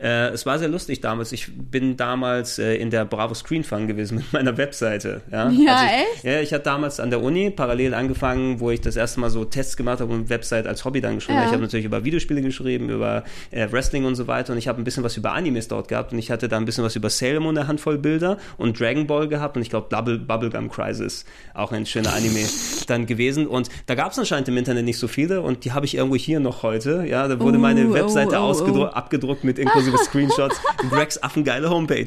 Äh, 0.00 0.30
es 0.30 0.44
war 0.46 0.58
sehr 0.58 0.68
lustig 0.68 1.00
damals. 1.00 1.30
Ich 1.30 1.48
bin 1.56 1.96
damals 1.96 2.58
äh, 2.58 2.74
in 2.74 2.90
der 2.90 3.04
Bravo 3.04 3.34
Screen 3.34 3.62
Fun 3.62 3.86
gewesen 3.86 4.16
mit 4.16 4.32
meiner 4.32 4.56
Webseite. 4.56 5.20
Ja, 5.30 5.48
Ja, 5.48 5.74
Also 5.76 5.84
ich, 5.84 6.14
echt? 6.16 6.24
Ja, 6.24 6.40
ich 6.40 6.52
hatte 6.52 6.64
damals 6.64 6.98
an 6.98 7.10
der 7.10 7.22
Uni 7.22 7.50
parallel 7.50 7.94
angefangen, 7.94 8.58
wo 8.58 8.70
ich 8.72 8.80
das 8.80 8.96
erste 8.96 9.20
Mal 9.20 9.30
so 9.30 9.44
Tests 9.44 9.76
gemacht 9.76 10.00
habe 10.00 10.12
und 10.12 10.28
Website 10.28 10.66
als 10.66 10.84
Hobby 10.84 11.00
dann 11.00 11.14
geschrieben. 11.16 11.34
Ja. 11.36 11.42
habe. 11.42 11.48
Ich 11.50 11.52
habe 11.54 11.62
natürlich 11.62 11.86
über 11.86 12.04
Videospiele 12.04 12.42
geschrieben, 12.42 12.88
über 12.90 13.22
äh, 13.52 13.68
Wrestling 13.70 14.04
und 14.04 14.16
so 14.16 14.26
weiter 14.26 14.52
und 14.52 14.58
ich 14.58 14.66
habe 14.66 14.80
ein 14.80 14.84
bisschen 14.84 15.04
was 15.04 15.16
über 15.16 15.32
Animes 15.34 15.68
dort 15.68 15.86
gehabt 15.86 16.12
und 16.12 16.18
ich 16.18 16.32
hatte 16.32 16.48
da 16.48 16.56
ein 16.56 16.64
bisschen 16.64 16.82
was 16.82 16.96
über 16.96 17.08
Sailor 17.08 17.40
Moon, 17.40 17.56
eine 17.56 17.68
Handvoll 17.68 17.96
Bilder 17.98 18.38
und 18.58 18.80
Dragon 18.80 19.06
Ball 19.06 19.28
gehabt 19.28 19.56
und 19.56 19.62
ich 19.62 19.70
glaube 19.70 19.86
Bubble, 19.88 20.18
Bubblegum 20.18 20.68
Crisis 20.68 21.24
auch 21.54 21.72
ein 21.72 21.86
schöner 21.86 22.12
Anime 22.14 22.46
dann 22.86 23.06
gewesen. 23.06 23.46
Und 23.46 23.68
da 23.86 23.94
gab 23.94 24.12
es 24.12 24.18
anscheinend 24.18 24.48
im 24.48 24.56
Internet 24.56 24.84
nicht 24.84 24.98
so 24.98 25.08
viele 25.08 25.42
und 25.42 25.64
die 25.64 25.72
habe 25.72 25.86
ich 25.86 25.94
irgendwo 25.96 26.16
hier 26.16 26.40
noch 26.40 26.62
heute. 26.62 27.04
Ja, 27.08 27.28
da 27.28 27.38
wurde 27.40 27.58
Oh, 27.58 27.60
meine 27.60 27.88
oh, 27.88 27.92
Webseite 27.94 28.38
oh, 28.38 28.52
oh. 28.68 28.84
abgedruckt 28.84 29.44
mit 29.44 29.58
inklusive 29.58 29.96
Screenshots. 30.04 30.60
Gregs 30.90 31.22
affengeile 31.22 31.70
Homepage 31.70 32.06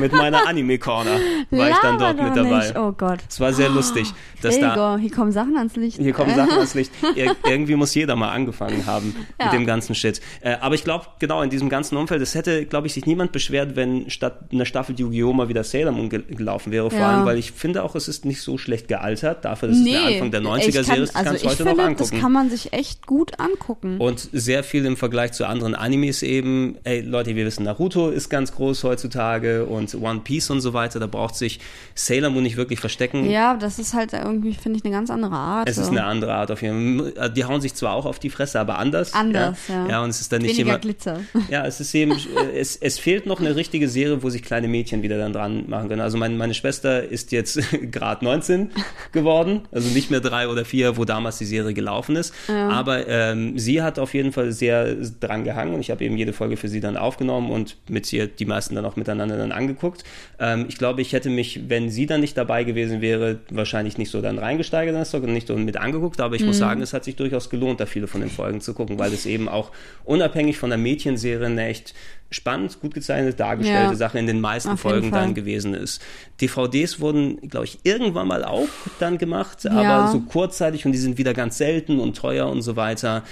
mit 0.00 0.12
meiner 0.12 0.46
Anime-Corner 0.46 1.18
war 1.50 1.70
ich 1.70 1.76
dann 1.78 1.98
dort 1.98 2.16
mit 2.22 2.36
dabei. 2.36 2.58
nicht. 2.66 2.76
Oh 2.78 2.92
Gott. 2.92 3.18
Es 3.28 3.40
war 3.40 3.52
sehr 3.52 3.68
lustig, 3.68 4.12
dass 4.42 4.58
da 4.58 4.68
Gregor, 4.70 4.98
hier 4.98 5.10
kommen 5.10 5.32
Sachen 5.32 5.56
ans 5.56 5.76
Licht. 5.76 5.98
hier 5.98 6.12
kommen 6.12 6.34
Sachen 6.34 6.52
ans 6.52 6.74
Licht. 6.74 6.92
Ir 7.16 7.34
irgendwie 7.44 7.74
muss 7.74 7.94
jeder 7.94 8.14
mal 8.16 8.30
angefangen 8.30 8.86
haben 8.86 9.14
Ja. 9.40 9.46
mit 9.46 9.54
dem 9.54 9.66
ganzen 9.66 9.94
Shit. 9.94 10.20
Äh, 10.40 10.56
aber 10.60 10.74
ich 10.74 10.84
glaube, 10.84 11.06
genau 11.18 11.42
in 11.42 11.50
diesem 11.50 11.68
ganzen 11.68 11.96
Umfeld, 11.96 12.22
es 12.22 12.34
hätte, 12.34 12.64
glaube 12.66 12.86
ich, 12.86 12.94
sich 12.94 13.06
niemand 13.06 13.32
beschwert, 13.32 13.74
wenn 13.76 14.08
statt 14.10 14.38
einer 14.52 14.64
Staffel 14.66 14.98
Yu-Gi-Oh! 14.98 15.32
mal 15.32 15.48
wieder 15.48 15.64
Sailor 15.64 15.92
Moon 15.92 16.08
gel 16.08 16.22
gelaufen 16.22 16.70
wäre. 16.72 16.90
Vor 16.90 16.98
Ja. 16.98 17.08
allem, 17.16 17.26
weil 17.26 17.38
ich 17.38 17.52
finde 17.52 17.82
auch, 17.82 17.94
es 17.96 18.06
ist 18.08 18.24
nicht 18.24 18.40
so 18.40 18.56
schlecht 18.58 18.77
gealtert. 18.86 19.44
Dafür, 19.44 19.68
dass 19.68 19.78
nee, 19.78 19.94
es 19.94 20.00
der 20.00 20.06
Anfang 20.06 20.30
der 20.30 20.40
ich 20.40 20.46
90er-Serie 20.46 20.84
kann, 20.84 21.02
ist, 21.02 21.14
das 21.14 21.16
also 21.16 21.30
kannst 21.30 21.42
du 21.42 21.48
heute 21.48 21.56
finde, 21.56 21.72
noch 21.74 21.84
angucken. 21.84 22.10
das 22.10 22.20
kann 22.20 22.32
man 22.32 22.50
sich 22.50 22.72
echt 22.72 23.06
gut 23.06 23.40
angucken. 23.40 23.98
Und 23.98 24.28
sehr 24.32 24.62
viel 24.62 24.84
im 24.84 24.96
Vergleich 24.96 25.32
zu 25.32 25.46
anderen 25.46 25.74
Animes 25.74 26.22
eben. 26.22 26.76
Ey, 26.84 27.00
Leute, 27.00 27.34
wir 27.34 27.44
wissen, 27.44 27.64
Naruto 27.64 28.10
ist 28.10 28.28
ganz 28.28 28.52
groß 28.52 28.84
heutzutage 28.84 29.64
und 29.64 29.94
One 29.94 30.20
Piece 30.20 30.50
und 30.50 30.60
so 30.60 30.72
weiter. 30.72 31.00
Da 31.00 31.06
braucht 31.06 31.34
sich 31.34 31.60
Sailor 31.94 32.30
Moon 32.30 32.42
nicht 32.42 32.56
wirklich 32.56 32.80
verstecken. 32.80 33.28
ja, 33.28 33.56
das 33.56 33.78
ist 33.78 33.94
halt 33.94 34.12
irgendwie, 34.12 34.54
finde 34.54 34.78
ich, 34.78 34.84
eine 34.84 34.94
ganz 34.94 35.10
andere 35.10 35.34
Art. 35.34 35.68
Es 35.68 35.78
ist 35.78 35.88
eine 35.88 36.04
andere 36.04 36.34
Art 36.34 36.50
auf 36.50 36.62
jeden 36.62 37.12
Fall. 37.14 37.30
Die 37.30 37.44
hauen 37.44 37.60
sich 37.60 37.74
zwar 37.74 37.94
auch 37.94 38.06
auf 38.06 38.18
die 38.18 38.30
Fresse, 38.30 38.60
aber 38.60 38.78
anders. 38.78 39.14
Anders, 39.14 39.58
ja. 39.68 39.86
ja. 39.86 39.98
Ja, 39.98 40.04
und 40.04 40.10
es 40.10 40.20
ist 40.20 40.32
dann 40.32 40.42
nicht 40.42 40.56
Weniger 40.56 40.70
immer. 40.70 40.78
Glitzer. 40.78 41.20
Ja, 41.48 41.64
es 41.66 41.80
ist 41.80 41.94
eben, 41.94 42.12
äh, 42.12 42.58
es, 42.58 42.76
es 42.76 42.98
fehlt 42.98 43.26
noch 43.26 43.40
eine 43.40 43.56
richtige 43.56 43.88
Serie, 43.88 44.22
wo 44.22 44.30
sich 44.30 44.42
kleine 44.42 44.68
Mädchen 44.68 45.02
wieder 45.02 45.18
dann 45.18 45.32
dran 45.32 45.64
machen 45.68 45.88
können. 45.88 46.00
Also 46.00 46.18
mein, 46.18 46.36
meine 46.36 46.54
Schwester 46.54 47.02
ist 47.02 47.32
jetzt 47.32 47.60
gerade 47.90 48.24
19 48.24 48.67
geworden, 49.12 49.62
also 49.72 49.88
nicht 49.90 50.10
mehr 50.10 50.20
drei 50.20 50.48
oder 50.48 50.64
vier, 50.64 50.96
wo 50.96 51.04
damals 51.04 51.38
die 51.38 51.44
Serie 51.44 51.74
gelaufen 51.74 52.16
ist. 52.16 52.34
Aber 52.48 53.06
ähm, 53.08 53.58
sie 53.58 53.82
hat 53.82 53.98
auf 53.98 54.14
jeden 54.14 54.32
Fall 54.32 54.52
sehr 54.52 54.94
dran 55.20 55.44
gehangen 55.44 55.74
und 55.74 55.80
ich 55.80 55.90
habe 55.90 56.04
eben 56.04 56.16
jede 56.16 56.32
Folge 56.32 56.56
für 56.56 56.68
sie 56.68 56.80
dann 56.80 56.96
aufgenommen 56.96 57.50
und 57.50 57.76
mit 57.88 58.12
ihr 58.12 58.26
die 58.26 58.44
meisten 58.44 58.74
dann 58.74 58.84
auch 58.84 58.96
miteinander 58.96 59.36
dann 59.36 59.52
angeguckt. 59.52 60.04
Ähm, 60.38 60.66
ich 60.68 60.78
glaube, 60.78 61.02
ich 61.02 61.12
hätte 61.12 61.30
mich, 61.30 61.68
wenn 61.68 61.90
sie 61.90 62.06
dann 62.06 62.20
nicht 62.20 62.36
dabei 62.36 62.64
gewesen 62.64 63.00
wäre, 63.00 63.38
wahrscheinlich 63.50 63.98
nicht 63.98 64.10
so 64.10 64.20
dann 64.20 64.38
reingesteigert 64.38 64.94
in 64.94 65.00
das 65.00 65.10
Zeug 65.10 65.22
und 65.24 65.32
nicht 65.32 65.48
so 65.48 65.56
mit 65.56 65.76
angeguckt. 65.76 66.20
Aber 66.20 66.36
ich 66.36 66.44
muss 66.44 66.58
sagen, 66.58 66.82
es 66.82 66.92
hat 66.92 67.04
sich 67.04 67.16
durchaus 67.16 67.50
gelohnt, 67.50 67.80
da 67.80 67.86
viele 67.86 68.06
von 68.06 68.20
den 68.20 68.30
Folgen 68.30 68.60
zu 68.60 68.74
gucken, 68.74 68.98
weil 68.98 69.12
es 69.12 69.26
eben 69.26 69.48
auch 69.48 69.70
unabhängig 70.04 70.58
von 70.58 70.70
der 70.70 70.78
Mädchenserie 70.78 71.46
eine 71.46 71.66
echt 71.66 71.94
spannend, 72.30 72.80
gut 72.80 72.94
gezeichnet, 72.94 73.40
dargestellte 73.40 73.92
Ja. 73.92 73.96
Sache 73.96 74.18
in 74.18 74.26
den 74.26 74.40
meisten 74.40 74.76
Folgen 74.76 75.10
dann 75.12 75.34
gewesen 75.34 75.74
ist. 75.74 76.02
DVDs 76.40 77.00
wurden, 77.00 77.40
glaube 77.48 77.64
ich, 77.66 77.78
irgendwann 77.84 78.28
mal 78.28 78.44
auch 78.44 78.68
dann 78.98 79.18
gemacht, 79.18 79.64
Ja. 79.64 79.70
aber 79.72 80.12
so 80.12 80.20
kurzzeitig 80.20 80.84
und 80.86 80.92
die 80.92 80.98
sind 80.98 81.18
wieder 81.18 81.32
ganz 81.34 81.58
selten 81.58 82.00
und 82.00 82.16
teuer 82.16 82.48
und 82.48 82.62
so 82.62 82.76
weiter. 82.76 83.22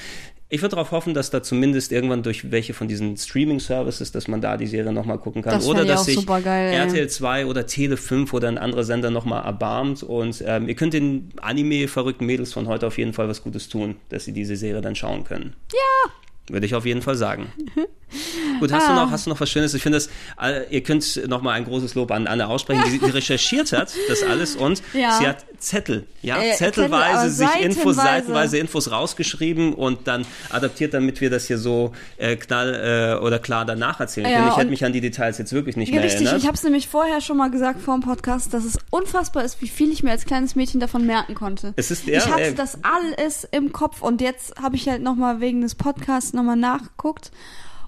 Ich 0.49 0.63
würde 0.63 0.77
darauf 0.77 0.93
hoffen, 0.93 1.13
dass 1.13 1.31
da 1.31 1.43
zumindest 1.43 1.91
irgendwann 1.91 2.23
durch 2.23 2.53
welche 2.53 2.73
von 2.73 2.87
diesen 2.87 3.17
Streaming-Services, 3.17 4.13
dass 4.13 4.29
man 4.29 4.41
da 4.41 4.57
die 4.57 4.69
Serie 4.69 4.93
nochmal 4.93 5.19
gucken 5.19 5.43
kann. 5.43 5.55
Das 5.55 5.67
oder 5.67 5.85
dass 5.85 6.05
sich. 6.05 6.25
RTL 6.29 7.09
2 7.09 7.47
oder 7.47 7.67
Tele 7.67 7.97
5 7.97 8.33
oder 8.33 8.47
ein 8.47 8.57
anderer 8.57 8.85
Sender 8.85 9.11
nochmal 9.11 9.45
erbarmt. 9.45 10.05
Und 10.05 10.45
ähm, 10.47 10.69
ihr 10.69 10.77
könnt 10.77 10.95
den 10.95 11.31
Anime-verrückten 11.43 12.27
Mädels 12.27 12.53
von 12.53 12.69
heute 12.69 12.87
auf 12.87 12.97
jeden 12.97 13.13
Fall 13.13 13.29
was 13.29 13.43
Gutes 13.43 13.69
tun, 13.69 13.97
dass 14.09 14.25
sie 14.25 14.33
diese 14.33 14.55
Serie 14.55 14.81
dann 14.83 14.95
schauen 14.95 15.25
können. 15.25 15.55
Ja. 15.73 16.13
Würde 16.49 16.65
ich 16.67 16.75
auf 16.75 16.87
jeden 16.87 17.03
Fall 17.03 17.17
sagen. 17.17 17.53
Gut, 18.61 18.73
hast, 18.73 18.87
du 18.87 18.93
Ah. 18.93 19.05
noch, 19.05 19.11
hast 19.11 19.27
du 19.27 19.31
noch 19.31 19.41
was 19.41 19.51
Schönes? 19.51 19.75
Ich 19.75 19.83
finde 19.83 19.99
äh, 20.41 20.63
ihr 20.71 20.83
könnt 20.83 21.29
noch 21.29 21.43
mal 21.43 21.53
ein 21.53 21.65
großes 21.65 21.95
Lob 21.97 22.11
an 22.13 22.27
Anne 22.27 22.47
aussprechen, 22.47 22.83
die, 22.91 22.99
die 22.99 23.11
recherchiert 23.11 23.73
hat, 23.73 23.93
das 24.09 24.23
alles 24.23 24.55
und 24.57 24.81
Ja. 24.95 25.19
sie 25.19 25.27
hat 25.27 25.45
Zettel, 25.59 26.07
ja, 26.23 26.41
Äh, 26.43 26.53
zettelweise 26.55 27.35
Zettel, 27.35 27.47
aber 27.49 27.61
sich 27.61 27.65
Infos, 27.79 27.97
seitenweise. 27.97 28.59
Infos 28.59 28.91
rausgeschrieben 28.91 29.75
und 29.75 30.07
dann 30.07 30.27
adaptiert, 30.51 30.95
damit 30.95 31.21
wir 31.21 31.31
das 31.31 31.47
hier 31.47 31.59
so 31.59 31.93
äh, 32.19 32.37
knall 32.37 33.17
äh, 33.21 33.25
oder 33.25 33.39
klar 33.39 33.65
danach 33.65 34.01
erzählen 34.01 34.29
Ja, 34.31 34.39
können. 34.39 34.49
Ich 34.51 34.57
hätte 34.57 34.71
mich 34.71 34.85
an 34.85 34.93
die 34.93 35.01
Details 35.01 35.39
jetzt 35.39 35.53
wirklich 35.53 35.77
nicht 35.77 35.89
Ja, 35.89 35.97
mehr 35.97 36.05
richtig. 36.05 36.23
erinnert. 36.23 36.41
Ich 36.43 36.47
habe 36.47 36.57
es 36.57 36.63
nämlich 36.63 36.89
vorher 36.89 37.21
schon 37.21 37.37
mal 37.37 37.51
gesagt 37.51 37.81
vor 37.81 37.95
dem 37.95 38.03
Podcast, 38.03 38.53
dass 38.55 38.65
es 38.65 38.79
unfassbar 38.91 39.45
ist, 39.45 39.61
wie 39.63 39.69
viel 39.69 39.91
ich 39.93 40.03
mir 40.03 40.11
als 40.11 40.25
kleines 40.25 40.55
Mädchen 40.57 40.81
davon 40.81 41.07
merken 41.07 41.35
konnte. 41.35 41.73
Es 41.77 41.91
ist- 41.91 42.07
ja, 42.07 42.19
ich 42.19 42.27
hatte 42.27 42.43
ey. 42.43 42.55
das 42.55 42.79
alles 42.83 43.47
im 43.51 43.73
Kopf 43.73 44.03
und 44.03 44.21
jetzt 44.21 44.61
habe 44.61 44.77
ich 44.77 44.89
halt 44.89 45.03
noch 45.03 45.17
mal 45.17 45.41
wegen 45.41 45.61
des 45.63 45.75
Podcasts 45.75 46.33
noch 46.33 46.43
mal 46.43 46.57
nachgeguckt. 46.57 47.31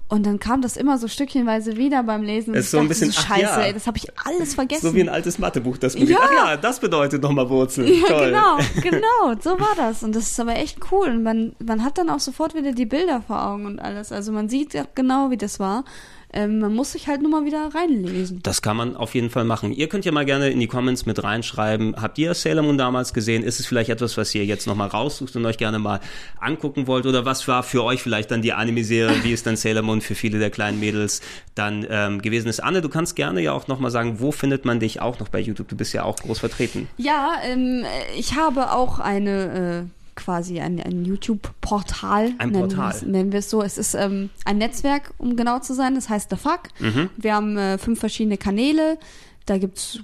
Und 0.09 0.25
dann 0.25 0.39
kam 0.39 0.61
das 0.63 0.75
immer 0.75 0.97
so 0.97 1.07
stückchenweise 1.07 1.77
wieder 1.77 2.01
beim 2.01 2.23
Lesen. 2.23 2.55
Es 2.55 2.65
ist 2.65 2.71
so 2.71 2.79
ein 2.79 2.87
bisschen- 2.87 3.11
so, 3.11 3.21
Scheiße, 3.21 3.41
ja. 3.43 3.61
ey, 3.61 3.73
das 3.73 3.85
habe 3.85 3.97
ich 3.97 4.07
alles 4.25 4.55
vergessen. 4.55 4.87
so 4.87 4.95
wie 4.95 5.01
ein 5.01 5.07
altes 5.09 5.37
Mathebuch, 5.37 5.77
das 5.77 5.95
man 5.95 6.07
Ja. 6.07 6.17
ach 6.19 6.31
ja, 6.33 6.57
das 6.57 6.79
bedeutet 6.79 7.21
nochmal 7.21 7.47
Wurzel. 7.49 7.87
Ja, 7.87 8.07
Toll. 8.07 8.25
genau, 8.31 8.57
genau, 8.81 9.39
so 9.39 9.51
war 9.59 9.75
das. 9.77 10.01
Und 10.01 10.15
das 10.15 10.31
ist 10.31 10.39
aber 10.39 10.55
echt 10.55 10.79
cool. 10.91 11.09
Und 11.09 11.21
man, 11.23 11.55
man 11.63 11.83
hat 11.85 11.99
dann 11.99 12.09
auch 12.09 12.19
sofort 12.19 12.55
wieder 12.55 12.71
die 12.71 12.87
Bilder 12.87 13.21
vor 13.21 13.45
Augen 13.45 13.67
und 13.67 13.79
alles. 13.79 14.11
Also 14.11 14.31
man 14.31 14.49
sieht 14.49 14.73
ja 14.73 14.85
genau, 14.95 15.29
wie 15.29 15.37
das 15.37 15.59
war. 15.59 15.85
Ähm, 16.31 16.59
man 16.59 16.75
muss 16.75 16.91
sich 16.91 17.07
halt 17.07 17.21
nur 17.21 17.31
mal 17.31 17.45
wieder 17.45 17.69
reinlesen. 17.73 18.39
Das 18.43 18.61
kann 18.61 18.77
man 18.77 18.95
auf 18.95 19.15
jeden 19.15 19.29
Fall 19.29 19.45
machen. 19.45 19.73
Ihr 19.73 19.89
könnt 19.89 20.05
ja 20.05 20.11
mal 20.11 20.25
gerne 20.25 20.49
in 20.49 20.59
die 20.59 20.67
Comments 20.67 21.05
mit 21.05 21.23
reinschreiben. 21.23 21.95
Habt 21.99 22.17
ihr 22.19 22.33
Sailor 22.33 22.63
Moon 22.63 22.77
damals 22.77 23.13
gesehen? 23.13 23.43
Ist 23.43 23.59
es 23.59 23.65
vielleicht 23.65 23.89
etwas, 23.89 24.15
was 24.17 24.33
ihr 24.35 24.45
jetzt 24.45 24.67
nochmal 24.67 24.89
raussucht 24.89 25.35
und 25.35 25.45
euch 25.45 25.57
gerne 25.57 25.79
mal 25.79 25.99
angucken 26.39 26.87
wollt? 26.87 27.05
Oder 27.05 27.25
was 27.25 27.47
war 27.47 27.63
für 27.63 27.83
euch 27.83 28.03
vielleicht 28.03 28.29
dann 28.31 28.41
die 28.41 28.53
Anime-Serie, 28.53 29.23
wie 29.23 29.33
es 29.33 29.43
dann 29.43 29.55
Sailor 29.55 29.81
Moon 29.81 30.01
für 30.01 30.15
viele 30.15 30.37
der 30.37 30.51
kleinen 30.51 30.79
Mädels 30.79 31.21
dann 31.55 31.85
ähm, 31.89 32.21
gewesen 32.21 32.47
ist? 32.47 32.59
Anne, 32.59 32.81
du 32.81 32.89
kannst 32.89 33.15
gerne 33.15 33.41
ja 33.41 33.53
auch 33.53 33.67
nochmal 33.67 33.91
sagen, 33.91 34.19
wo 34.19 34.31
findet 34.31 34.65
man 34.65 34.79
dich 34.79 35.01
auch 35.01 35.19
noch 35.19 35.29
bei 35.29 35.39
YouTube? 35.39 35.67
Du 35.67 35.75
bist 35.75 35.93
ja 35.93 36.03
auch 36.03 36.17
groß 36.17 36.39
vertreten. 36.39 36.87
Ja, 36.97 37.33
ähm, 37.43 37.85
ich 38.17 38.35
habe 38.35 38.71
auch 38.71 38.99
eine 38.99 39.87
äh, 39.87 39.98
quasi 40.19 40.59
ein, 40.59 40.79
ein 40.81 41.05
YouTube-Portal. 41.05 42.33
Ein 42.37 42.49
nennen 42.51 42.67
Portal. 42.67 42.89
wir 42.91 42.95
es- 42.95 43.01
Nennen 43.03 43.31
wir 43.31 43.39
es 43.39 43.49
so. 43.49 43.61
Es 43.63 43.77
ist 43.77 43.95
ähm, 43.95 44.29
ein 44.45 44.57
Netzwerk, 44.59 45.13
um 45.17 45.35
genau 45.35 45.59
zu 45.59 45.73
sein. 45.73 45.95
Das 45.95 46.09
heißt 46.09 46.29
The 46.29 46.35
Fuck. 46.35 46.63
Mhm. 46.79 47.09
Wir 47.17 47.33
haben 47.35 47.57
äh, 47.57 47.77
fünf 47.77 47.99
verschiedene 47.99 48.37
Kanäle. 48.37 48.97
Da 49.45 49.57
gibt's 49.57 49.99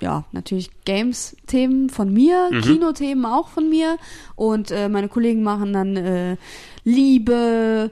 ja, 0.00 0.24
natürlich 0.32 0.68
Games-Themen 0.84 1.88
von 1.88 2.12
mir, 2.12 2.48
Mhm. 2.50 2.60
Kinothemen 2.62 3.24
auch 3.24 3.48
von 3.48 3.68
mir. 3.70 3.98
Und 4.34 4.70
äh, 4.72 4.88
meine 4.88 5.08
Kollegen 5.08 5.42
machen 5.44 5.72
dann 5.72 5.96
äh, 5.96 6.36
Liebe 6.84 7.90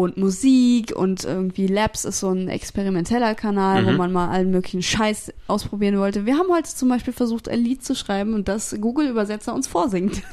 und 0.00 0.16
Musik 0.16 0.96
und 0.96 1.24
irgendwie 1.24 1.66
Labs 1.66 2.04
ist 2.06 2.20
so 2.20 2.30
ein 2.30 2.48
experimenteller 2.48 3.34
Kanal, 3.34 3.84
wo 3.84 3.90
Mhm. 3.90 3.96
man 3.98 4.12
mal 4.12 4.28
allen 4.30 4.50
möglichen 4.50 4.82
Scheiß 4.82 5.32
ausprobieren 5.48 5.98
wollte. 5.98 6.24
Wir 6.24 6.38
haben 6.38 6.48
heute 6.50 6.74
zum 6.74 6.88
Beispiel 6.88 7.12
versucht, 7.12 7.46
ein 7.48 7.58
Lied 7.62 7.84
zu 7.84 7.94
schreiben 7.94 8.32
und 8.32 8.48
das 8.48 8.74
Google-Übersetzer 8.80 9.54
uns 9.54 9.66
vorsingt. 9.66 10.22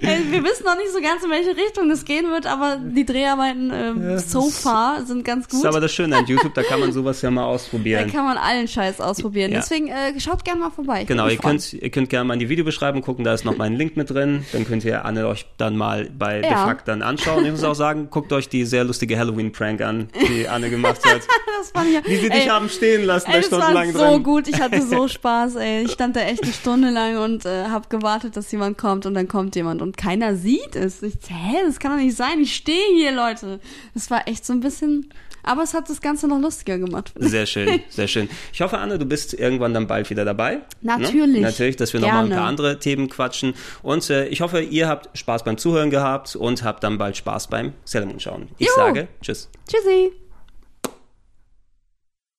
Äh, 0.00 0.18
Wir 0.30 0.42
wissen 0.42 0.64
noch 0.64 0.76
nicht 0.76 0.90
so 0.92 1.00
ganz, 1.00 1.22
in 1.24 1.30
welche 1.30 1.50
Richtung 1.56 1.88
das 1.88 2.04
gehen 2.04 2.30
wird, 2.30 2.46
aber 2.46 2.78
die 2.82 3.04
Dreharbeiten 3.04 3.70
Ja, 3.70 4.18
so 4.18 4.48
far 4.50 5.04
sind 5.04 5.24
ganz 5.24 5.46
Das 5.46 5.54
ist 5.54 5.60
gut. 5.60 5.68
aber 5.68 5.80
das 5.80 5.92
Schöne 5.92 6.16
an 6.16 6.26
YouTube, 6.26 6.54
da 6.54 6.62
kann 6.62 6.80
man 6.80 6.92
sowas 6.92 7.22
ja 7.22 7.30
mal 7.30 7.42
Da 7.42 7.46
ausprobieren. 7.48 8.10
kann 8.10 8.24
man 8.24 8.36
allen 8.38 8.66
Scheiß 8.66 9.00
ausprobieren. 9.00 9.52
Ja. 9.52 9.60
Deswegen 9.60 9.88
äh, 9.88 10.18
schaut 10.18 10.44
gerne 10.44 10.60
mal 10.60 10.70
vorbei. 10.70 11.02
Ich 11.02 11.06
Genau, 11.06 11.28
ihr 11.28 11.36
freuen. 11.36 11.58
könnt, 11.58 11.72
ihr 11.74 11.90
könnt 11.90 12.10
gerne 12.10 12.24
mal 12.26 12.34
in 12.34 12.40
die 12.40 12.48
Videobeschreibung 12.48 13.02
gucken, 13.02 13.24
da 13.24 13.34
ist 13.34 13.44
noch 13.44 13.56
mein 13.56 13.74
Link 13.76 13.96
mit 13.96 14.10
drin. 14.10 14.44
Dann 14.52 14.64
könnt 14.66 14.84
ihr 14.84 15.04
Anne 15.04 15.26
euch 15.28 15.46
dann 15.58 15.76
mal 15.76 16.08
bei 16.18 16.40
Ja. 16.40 16.64
The 16.64 16.70
Fuck 16.70 16.84
dann 16.86 17.02
anschauen. 17.02 17.44
Ich 17.44 17.50
muss 17.52 17.62
auch 17.64 17.74
sagen, 17.74 18.08
guckt 18.10 18.31
euch 18.32 18.48
die 18.48 18.64
sehr 18.64 18.84
lustige 18.84 19.18
Halloween-Prank 19.18 19.80
an, 19.80 20.08
die 20.28 20.48
Anne 20.48 20.70
gemacht 20.70 21.04
hat. 21.04 21.22
Das 21.58 21.70
fand 21.70 21.88
ich, 21.90 22.10
Wie 22.10 22.16
sie 22.16 22.28
dich 22.28 22.48
haben 22.48 22.68
stehen 22.68 23.04
lassen, 23.04 23.30
ey, 23.30 23.40
da 23.40 23.40
das 23.40 23.50
war 23.52 23.62
stundenlang 23.70 23.92
so 23.92 24.20
gut. 24.20 24.48
Ich 24.48 24.60
hatte 24.60 24.82
so 24.82 25.08
Spaß, 25.08 25.56
ey. 25.56 25.84
Ich 25.84 25.92
stand 25.92 26.16
da 26.16 26.20
echt 26.20 26.42
eine 26.42 26.52
Stunde 26.52 26.90
lang 26.90 27.18
und 27.18 27.44
äh, 27.44 27.66
habe 27.66 27.88
gewartet, 27.88 28.36
dass 28.36 28.50
jemand 28.52 28.78
kommt 28.78 29.06
und 29.06 29.14
dann 29.14 29.28
kommt 29.28 29.54
jemand 29.56 29.82
und 29.82 29.96
keiner 29.96 30.36
sieht 30.36 30.76
es. 30.76 31.02
Ich, 31.02 31.14
hä, 31.28 31.56
das 31.66 31.78
kann 31.78 31.92
doch 31.92 32.02
nicht 32.02 32.16
sein. 32.16 32.40
Ich 32.40 32.54
stehe 32.54 32.94
hier, 32.94 33.12
Leute. 33.12 33.60
Das 33.94 34.10
war 34.10 34.26
echt 34.28 34.44
so 34.44 34.52
ein 34.52 34.60
bisschen, 34.60 35.08
aber 35.42 35.62
es 35.62 35.74
hat 35.74 35.88
das 35.88 36.00
Ganze 36.00 36.28
noch 36.28 36.40
lustiger 36.40 36.78
gemacht. 36.78 37.12
Sehr 37.16 37.46
schön, 37.46 37.80
sehr 37.88 38.08
schön. 38.08 38.28
Ich 38.52 38.60
hoffe, 38.60 38.78
Anne, 38.78 38.98
du 38.98 39.04
bist 39.04 39.34
irgendwann 39.34 39.74
dann 39.74 39.86
bald 39.86 40.10
wieder 40.10 40.24
dabei. 40.24 40.60
Natürlich. 40.80 41.40
Ne? 41.40 41.40
Natürlich, 41.40 41.76
dass 41.76 41.92
wir 41.92 42.00
nochmal 42.00 42.24
ein 42.24 42.30
paar 42.30 42.46
andere 42.46 42.78
Themen 42.78 43.08
quatschen. 43.08 43.54
Und 43.82 44.08
äh, 44.10 44.26
ich 44.28 44.40
hoffe, 44.40 44.60
ihr 44.60 44.88
habt 44.88 45.16
Spaß 45.16 45.44
beim 45.44 45.58
Zuhören 45.58 45.90
gehabt 45.90 46.36
und 46.36 46.62
habt 46.64 46.84
dann 46.84 46.98
bald 46.98 47.16
Spaß 47.16 47.48
beim 47.48 47.72
Sailor 47.84 48.08
Moon 48.08 48.20
schauen. 48.20 48.48
Ich 48.58 48.66
Juhu. 48.66 48.76
sage 48.76 49.08
Tschüss. 49.20 49.50
Tschüssi. 49.68 50.12